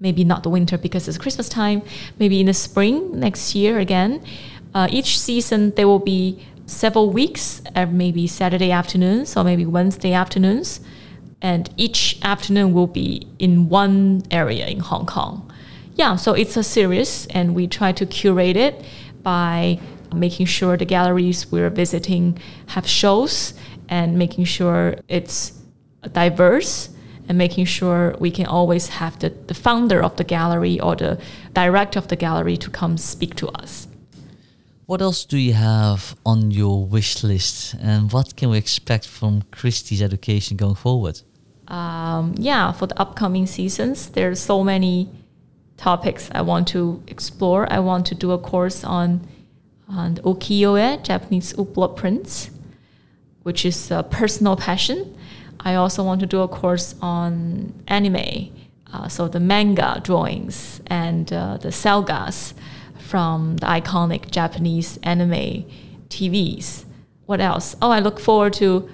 maybe 0.00 0.24
not 0.24 0.42
the 0.42 0.50
winter 0.50 0.76
because 0.76 1.06
it's 1.06 1.18
Christmas 1.18 1.48
time, 1.48 1.82
maybe 2.18 2.40
in 2.40 2.46
the 2.46 2.54
spring 2.54 3.20
next 3.20 3.54
year 3.54 3.78
again. 3.78 4.20
Uh, 4.74 4.88
each 4.90 5.20
season 5.20 5.70
there 5.76 5.86
will 5.86 6.00
be 6.00 6.44
several 6.66 7.10
weeks, 7.10 7.62
uh, 7.76 7.86
maybe 7.86 8.26
Saturday 8.26 8.72
afternoons 8.72 9.36
or 9.36 9.44
maybe 9.44 9.64
Wednesday 9.64 10.12
afternoons, 10.12 10.80
and 11.44 11.68
each 11.76 12.18
afternoon 12.22 12.72
will 12.72 12.86
be 12.86 13.28
in 13.38 13.68
one 13.68 14.22
area 14.30 14.66
in 14.66 14.80
Hong 14.80 15.04
Kong. 15.04 15.52
Yeah, 15.94 16.16
so 16.16 16.32
it's 16.32 16.56
a 16.56 16.62
series, 16.62 17.26
and 17.26 17.54
we 17.54 17.68
try 17.68 17.92
to 17.92 18.06
curate 18.06 18.56
it 18.56 18.82
by 19.22 19.78
making 20.14 20.46
sure 20.46 20.78
the 20.78 20.86
galleries 20.86 21.52
we're 21.52 21.68
visiting 21.68 22.38
have 22.68 22.86
shows 22.86 23.52
and 23.90 24.16
making 24.16 24.46
sure 24.46 24.96
it's 25.06 25.52
diverse 26.12 26.88
and 27.28 27.36
making 27.36 27.66
sure 27.66 28.16
we 28.18 28.30
can 28.30 28.46
always 28.46 28.88
have 28.88 29.18
the, 29.18 29.28
the 29.28 29.54
founder 29.54 30.02
of 30.02 30.16
the 30.16 30.24
gallery 30.24 30.80
or 30.80 30.96
the 30.96 31.20
director 31.52 31.98
of 31.98 32.08
the 32.08 32.16
gallery 32.16 32.56
to 32.56 32.70
come 32.70 32.96
speak 32.96 33.34
to 33.34 33.48
us. 33.48 33.86
What 34.86 35.02
else 35.02 35.26
do 35.26 35.36
you 35.36 35.52
have 35.52 36.16
on 36.24 36.50
your 36.50 36.86
wish 36.86 37.22
list, 37.22 37.74
and 37.82 38.10
what 38.12 38.34
can 38.34 38.48
we 38.48 38.56
expect 38.56 39.06
from 39.06 39.42
Christie's 39.50 40.00
education 40.00 40.56
going 40.56 40.76
forward? 40.76 41.20
Um, 41.68 42.34
yeah, 42.36 42.72
for 42.72 42.86
the 42.86 42.98
upcoming 43.00 43.46
seasons, 43.46 44.10
there's 44.10 44.40
so 44.40 44.62
many 44.62 45.08
topics 45.76 46.30
I 46.32 46.42
want 46.42 46.68
to 46.68 47.02
explore. 47.06 47.72
I 47.72 47.80
want 47.80 48.06
to 48.06 48.14
do 48.14 48.32
a 48.32 48.38
course 48.38 48.84
on 48.84 49.26
on 49.88 50.16
ukiyo-e, 50.16 51.02
Japanese 51.02 51.52
woodblock 51.54 51.94
prints, 51.94 52.50
which 53.42 53.66
is 53.66 53.90
a 53.90 54.02
personal 54.02 54.56
passion. 54.56 55.16
I 55.60 55.74
also 55.74 56.02
want 56.02 56.20
to 56.20 56.26
do 56.26 56.40
a 56.40 56.48
course 56.48 56.94
on 57.02 57.74
anime, 57.86 58.50
uh, 58.92 59.08
so 59.08 59.28
the 59.28 59.40
manga 59.40 60.00
drawings 60.02 60.80
and 60.86 61.30
uh, 61.32 61.58
the 61.58 61.70
sagas 61.70 62.54
from 62.98 63.58
the 63.58 63.66
iconic 63.66 64.30
Japanese 64.30 64.98
anime 65.02 65.64
TVs. 66.08 66.84
What 67.26 67.40
else? 67.40 67.76
Oh, 67.80 67.90
I 67.90 68.00
look 68.00 68.20
forward 68.20 68.52
to 68.54 68.88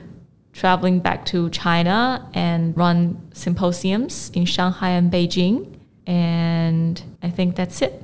traveling 0.61 1.01
back 1.01 1.25
to 1.25 1.49
China 1.49 2.29
and 2.35 2.77
run 2.77 3.17
symposiums 3.33 4.31
in 4.35 4.45
Shanghai 4.45 4.91
and 4.91 5.11
Beijing. 5.11 5.79
And 6.07 7.03
I 7.23 7.31
think 7.31 7.57
that's 7.57 7.81
it. 7.81 8.03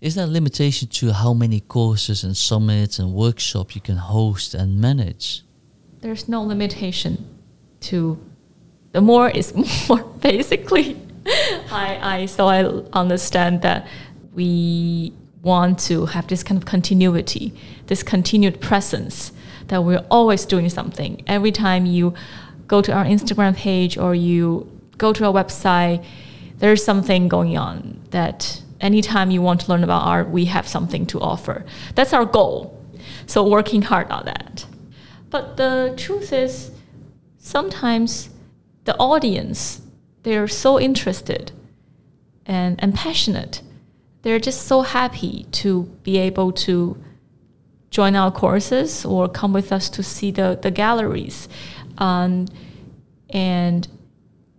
Is 0.00 0.16
there 0.16 0.24
a 0.24 0.28
limitation 0.28 0.88
to 0.88 1.12
how 1.12 1.32
many 1.32 1.60
courses 1.60 2.24
and 2.24 2.36
summits 2.36 2.98
and 2.98 3.14
workshops 3.14 3.76
you 3.76 3.80
can 3.80 3.98
host 3.98 4.52
and 4.52 4.80
manage? 4.80 5.44
There's 6.00 6.28
no 6.28 6.42
limitation 6.42 7.24
to 7.82 8.18
the 8.90 9.00
more 9.00 9.30
is 9.30 9.54
more 9.88 10.02
basically. 10.20 11.00
I, 11.70 11.98
I 12.14 12.26
so 12.26 12.48
I 12.48 12.64
understand 12.92 13.62
that 13.62 13.86
we 14.34 15.12
want 15.42 15.78
to 15.90 16.06
have 16.06 16.26
this 16.26 16.42
kind 16.42 16.58
of 16.60 16.66
continuity, 16.66 17.54
this 17.86 18.02
continued 18.02 18.60
presence 18.60 19.30
that 19.68 19.82
we're 19.82 20.04
always 20.10 20.44
doing 20.44 20.68
something. 20.68 21.22
Every 21.26 21.52
time 21.52 21.86
you 21.86 22.14
go 22.66 22.82
to 22.82 22.92
our 22.92 23.04
Instagram 23.04 23.56
page 23.56 23.96
or 23.98 24.14
you 24.14 24.70
go 24.98 25.12
to 25.12 25.26
our 25.26 25.32
website, 25.32 26.04
there's 26.58 26.84
something 26.84 27.28
going 27.28 27.56
on 27.56 28.00
that 28.10 28.62
anytime 28.80 29.30
you 29.30 29.42
want 29.42 29.60
to 29.62 29.70
learn 29.70 29.84
about 29.84 30.02
art, 30.06 30.30
we 30.30 30.46
have 30.46 30.66
something 30.66 31.06
to 31.06 31.20
offer. 31.20 31.64
That's 31.94 32.12
our 32.12 32.24
goal. 32.24 32.72
So 33.26 33.46
working 33.48 33.82
hard 33.82 34.10
on 34.10 34.24
that. 34.24 34.66
But 35.30 35.56
the 35.56 35.94
truth 35.96 36.32
is, 36.32 36.70
sometimes 37.38 38.30
the 38.84 38.96
audience, 38.96 39.82
they're 40.22 40.48
so 40.48 40.80
interested 40.80 41.52
and, 42.46 42.82
and 42.82 42.94
passionate. 42.94 43.62
They're 44.22 44.38
just 44.38 44.66
so 44.66 44.82
happy 44.82 45.46
to 45.52 45.84
be 46.02 46.18
able 46.18 46.52
to 46.52 46.96
join 47.90 48.16
our 48.16 48.30
courses 48.30 49.04
or 49.04 49.28
come 49.28 49.52
with 49.52 49.72
us 49.72 49.88
to 49.90 50.02
see 50.02 50.30
the, 50.30 50.58
the 50.60 50.70
galleries. 50.70 51.48
Um, 51.98 52.46
and 53.30 53.88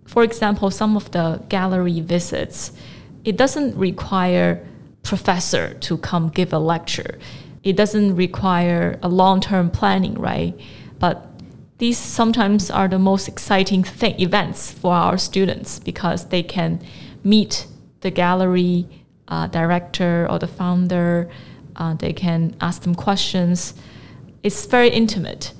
for 0.05 0.23
example, 0.23 0.71
some 0.71 0.95
of 0.95 1.11
the 1.11 1.43
gallery 1.49 1.99
visits, 1.99 2.71
it 3.23 3.38
doesn't 3.38 3.78
require 3.78 4.65
professor 5.03 5.73
to 5.75 5.97
come 5.97 6.30
give 6.30 6.53
a 6.53 6.59
lecture. 6.59 7.19
It 7.63 7.75
doesn't 7.75 8.15
require 8.15 8.99
a 9.03 9.09
long-term 9.09 9.71
planning, 9.71 10.15
right? 10.15 10.57
But 10.99 11.28
these 11.78 11.97
sometimes 11.97 12.71
are 12.71 12.88
the 12.88 12.97
most 12.97 13.28
exciting 13.28 13.86
events 14.01 14.71
for 14.71 14.93
our 14.93 15.17
students 15.17 15.80
because 15.80 16.30
they 16.30 16.43
can 16.43 16.82
meet 17.23 17.67
the 18.01 18.11
gallery 18.11 18.88
uh, 19.28 19.47
director 19.47 20.28
or 20.30 20.39
the 20.39 20.47
founder. 20.47 21.30
Uh, 21.78 21.93
they 21.93 22.13
can 22.13 22.55
ask 22.59 22.82
them 22.82 22.95
questions. 22.95 23.73
It's 24.43 24.65
very 24.65 24.89
intimate. 24.89 25.53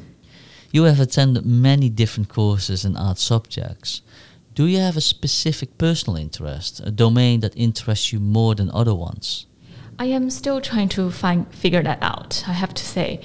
You 0.72 0.84
have 0.84 1.00
attended 1.00 1.46
many 1.46 1.90
different 1.90 2.30
courses 2.30 2.84
and 2.84 2.98
art 2.98 3.18
subjects. 3.18 4.02
Do 4.54 4.66
you 4.66 4.80
have 4.80 4.98
a 4.98 5.02
specific 5.02 5.78
personal 5.78 6.18
interest, 6.18 6.82
a 6.84 6.92
domain 6.92 7.42
that 7.42 7.56
interests 7.56 8.12
you 8.12 8.20
more 8.20 8.56
than 8.56 8.72
other 8.72 8.96
ones? 8.96 9.46
I 10.00 10.06
am 10.06 10.30
still 10.30 10.62
trying 10.62 10.90
to 10.90 11.12
find 11.12 11.48
figure 11.54 11.84
that 11.84 12.00
out. 12.02 12.44
I 12.48 12.54
have 12.54 12.74
to 12.74 12.84
say, 12.84 13.22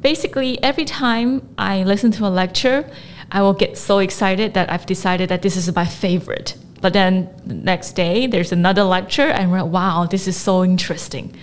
basically, 0.00 0.62
every 0.62 0.84
time 0.84 1.48
I 1.58 1.82
listen 1.82 2.12
to 2.12 2.26
a 2.26 2.28
lecture, 2.28 2.88
I 3.30 3.42
will 3.42 3.52
get 3.52 3.76
so 3.76 3.98
excited 3.98 4.54
that 4.54 4.70
I've 4.70 4.86
decided 4.86 5.28
that 5.28 5.42
this 5.42 5.56
is 5.56 5.72
my 5.74 5.84
favorite. 5.84 6.56
But 6.80 6.92
then 6.92 7.28
the 7.44 7.54
next 7.54 7.92
day, 7.92 8.26
there's 8.26 8.52
another 8.52 8.84
lecture, 8.84 9.28
and 9.28 9.50
like, 9.50 9.66
wow, 9.66 10.06
this 10.08 10.28
is 10.28 10.36
so 10.36 10.62
interesting. 10.64 11.34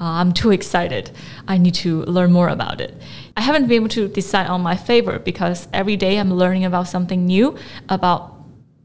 Uh, 0.00 0.04
I'm 0.04 0.32
too 0.32 0.50
excited. 0.50 1.10
I 1.46 1.58
need 1.58 1.74
to 1.74 2.02
learn 2.04 2.32
more 2.32 2.48
about 2.48 2.80
it. 2.80 2.94
I 3.36 3.42
haven't 3.42 3.68
been 3.68 3.76
able 3.76 3.88
to 3.90 4.08
decide 4.08 4.46
on 4.46 4.62
my 4.62 4.74
favorite 4.74 5.24
because 5.24 5.68
every 5.74 5.96
day 5.96 6.16
I'm 6.18 6.32
learning 6.32 6.64
about 6.64 6.88
something 6.88 7.26
new 7.26 7.56
about 7.88 8.40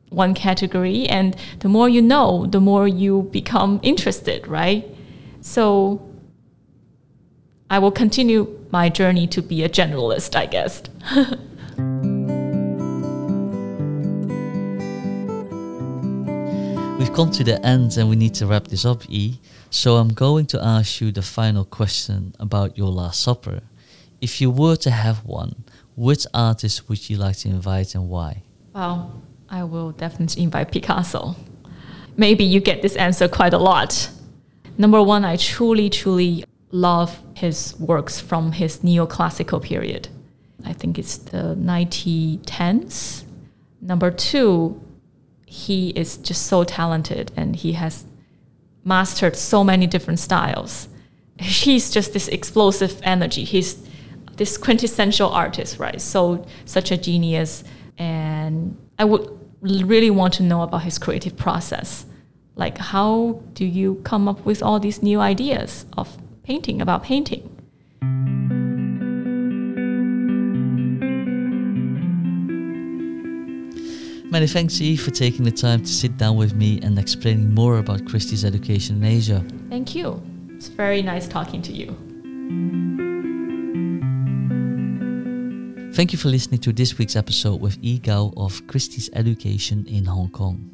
one 0.10 0.34
category 0.34 1.08
and 1.08 1.36
the 1.60 1.68
more 1.70 1.90
you 1.90 2.02
know 2.02 2.46
the 2.46 2.60
more 2.60 2.88
you 2.88 3.24
become 3.32 3.80
interested 3.82 4.48
right 4.48 4.88
so 5.42 6.00
i 7.70 7.80
will 7.80 7.92
continue 7.92 8.48
my 8.72 8.88
journey 8.88 9.28
to 9.28 9.42
be 9.42 9.64
a 9.64 9.68
generalist 9.68 10.36
i 10.36 10.46
guess 10.46 10.84
We've 16.98 17.14
come 17.14 17.30
to 17.32 17.44
the 17.44 17.64
end 17.64 17.98
and 17.98 18.10
we 18.10 18.16
need 18.16 18.34
to 18.36 18.48
wrap 18.48 18.68
this 18.70 18.86
up, 18.86 19.08
E. 19.10 19.38
So 19.76 19.98
I'm 19.98 20.14
going 20.14 20.46
to 20.48 20.64
ask 20.64 21.02
you 21.02 21.12
the 21.12 21.22
final 21.22 21.66
question 21.66 22.34
about 22.40 22.78
your 22.78 22.88
Last 22.88 23.20
Supper. 23.20 23.60
If 24.22 24.40
you 24.40 24.50
were 24.50 24.78
to 24.78 24.90
have 24.90 25.26
one, 25.26 25.66
which 25.98 26.26
artist 26.34 26.88
would 26.88 27.10
you 27.10 27.18
like 27.18 27.36
to 27.40 27.50
invite 27.50 27.94
and 27.94 28.08
why? 28.08 28.44
Well, 28.74 29.22
I 29.50 29.66
will 29.66 29.92
definitely 29.92 30.44
invite 30.44 30.72
Picasso. 30.72 31.36
Maybe 32.16 32.46
you 32.46 32.62
get 32.62 32.84
this 32.84 32.96
answer 32.96 33.28
quite 33.28 33.54
a 33.54 33.58
lot. 33.58 34.10
Number 34.78 35.04
one, 35.04 35.26
I 35.26 35.36
truly, 35.36 35.90
truly 35.90 36.46
love 36.72 37.22
his 37.34 37.78
works 37.78 38.18
from 38.18 38.54
his 38.54 38.80
neoclassical 38.80 39.62
period. 39.62 40.08
I 40.64 40.72
think 40.72 40.98
it's 40.98 41.18
the 41.18 41.54
1910s. 41.60 43.26
Number 43.82 44.10
two, 44.10 44.82
he 45.46 45.90
is 45.90 46.16
just 46.16 46.44
so 46.44 46.64
talented 46.64 47.34
and 47.36 47.58
he 47.58 47.74
has 47.74 48.06
mastered 48.86 49.36
so 49.36 49.64
many 49.64 49.88
different 49.88 50.20
styles. 50.20 50.88
He's 51.40 51.92
just 51.92 52.14
this 52.14 52.30
explosive 52.30 53.00
energy. 53.04 53.44
He's 53.44 53.86
this 54.38 54.58
quintessential 54.58 55.30
artist, 55.30 55.80
right? 55.80 56.00
So 56.00 56.46
such 56.66 56.92
a 56.92 56.98
genius 56.98 57.64
and 57.98 58.78
I 58.98 59.06
would 59.06 59.28
really 59.62 60.12
want 60.12 60.34
to 60.36 60.44
know 60.44 60.62
about 60.62 60.84
his 60.84 60.98
creative 60.98 61.36
process. 61.36 62.06
Like, 62.56 62.78
how 62.78 63.42
do 63.54 63.66
you 63.66 63.96
come 64.04 64.28
up 64.28 64.46
with 64.46 64.64
all 64.64 64.80
these 64.80 65.02
new 65.02 65.20
ideas 65.20 65.86
of 65.98 66.18
painting, 66.44 66.82
about 66.82 67.04
painting? 67.04 67.55
Many 74.36 74.48
thanks, 74.48 74.82
Yi, 74.82 74.98
for 74.98 75.12
taking 75.12 75.46
the 75.46 75.52
time 75.52 75.80
to 75.80 75.88
sit 75.88 76.18
down 76.18 76.36
with 76.36 76.56
me 76.56 76.82
and 76.82 77.00
explaining 77.00 77.56
more 77.56 77.78
about 77.78 78.06
Christie's 78.06 78.44
education 78.44 78.98
in 78.98 79.06
Asia. 79.06 79.42
Thank 79.70 79.96
you. 79.96 80.22
It's 80.50 80.68
very 80.68 81.02
nice 81.02 81.26
talking 81.26 81.62
to 81.62 81.72
you. 81.72 81.96
Thank 85.94 86.12
you 86.12 86.20
for 86.20 86.28
listening 86.28 86.60
to 86.64 86.74
this 86.74 86.98
week's 86.98 87.16
episode 87.16 87.62
with 87.62 87.82
Yi 87.82 88.00
Gao 88.00 88.34
of 88.36 88.68
Christie's 88.68 89.10
Education 89.14 89.86
in 89.88 90.04
Hong 90.04 90.30
Kong. 90.32 90.70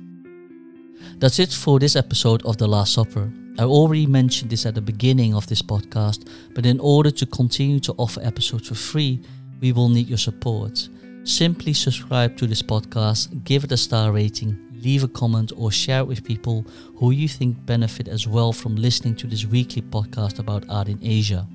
That's 1.19 1.37
it 1.37 1.51
for 1.51 1.77
this 1.77 1.95
episode 1.95 2.43
of 2.47 2.57
The 2.57 2.67
Last 2.67 2.95
Supper. 2.95 3.31
I 3.59 3.65
already 3.65 4.07
mentioned 4.07 4.49
this 4.49 4.65
at 4.65 4.73
the 4.73 4.81
beginning 4.81 5.35
of 5.35 5.45
this 5.45 5.61
podcast, 5.61 6.27
but 6.55 6.65
in 6.65 6.79
order 6.79 7.11
to 7.11 7.27
continue 7.27 7.79
to 7.81 7.93
offer 7.99 8.21
episodes 8.23 8.69
for 8.69 8.73
free, 8.73 9.21
we 9.61 9.71
will 9.71 9.89
need 9.89 10.07
your 10.07 10.17
support. 10.17 10.89
Simply 11.23 11.73
subscribe 11.73 12.35
to 12.37 12.47
this 12.47 12.63
podcast, 12.63 13.43
give 13.43 13.63
it 13.63 13.71
a 13.71 13.77
star 13.77 14.11
rating, 14.11 14.57
leave 14.73 15.03
a 15.03 15.07
comment, 15.07 15.51
or 15.55 15.71
share 15.71 15.99
it 15.99 16.07
with 16.07 16.23
people 16.23 16.65
who 16.95 17.11
you 17.11 17.27
think 17.27 17.63
benefit 17.65 18.07
as 18.07 18.27
well 18.27 18.51
from 18.51 18.75
listening 18.75 19.15
to 19.17 19.27
this 19.27 19.45
weekly 19.45 19.83
podcast 19.83 20.39
about 20.39 20.67
art 20.67 20.87
in 20.87 20.97
Asia. 21.03 21.47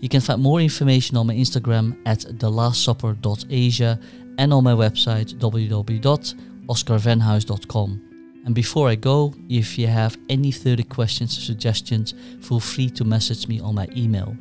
You 0.00 0.08
can 0.08 0.20
find 0.20 0.42
more 0.42 0.60
information 0.60 1.16
on 1.16 1.28
my 1.28 1.34
Instagram 1.34 1.96
at 2.06 2.18
thelastsupper.asia 2.18 4.00
and 4.38 4.52
on 4.52 4.64
my 4.64 4.72
website 4.72 5.34
www.oscarvenhuis.com. 5.34 8.02
And 8.44 8.56
before 8.56 8.88
I 8.88 8.96
go, 8.96 9.32
if 9.48 9.78
you 9.78 9.86
have 9.86 10.18
any 10.28 10.50
further 10.50 10.82
questions 10.82 11.38
or 11.38 11.42
suggestions, 11.42 12.14
feel 12.40 12.58
free 12.58 12.90
to 12.90 13.04
message 13.04 13.46
me 13.46 13.60
on 13.60 13.76
my 13.76 13.86
email. 13.96 14.36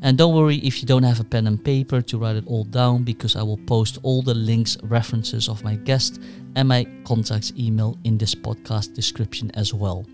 And 0.00 0.16
don't 0.16 0.34
worry 0.34 0.58
if 0.58 0.80
you 0.80 0.86
don't 0.86 1.02
have 1.02 1.18
a 1.20 1.24
pen 1.24 1.46
and 1.46 1.62
paper 1.62 2.00
to 2.02 2.18
write 2.18 2.36
it 2.36 2.46
all 2.46 2.64
down 2.64 3.02
because 3.02 3.34
I 3.34 3.42
will 3.42 3.58
post 3.58 3.98
all 4.02 4.22
the 4.22 4.34
links, 4.34 4.76
references 4.82 5.48
of 5.48 5.64
my 5.64 5.74
guest 5.74 6.20
and 6.54 6.68
my 6.68 6.86
contact 7.04 7.52
email 7.58 7.98
in 8.04 8.16
this 8.16 8.34
podcast 8.34 8.94
description 8.94 9.50
as 9.54 9.74
well. 9.74 10.06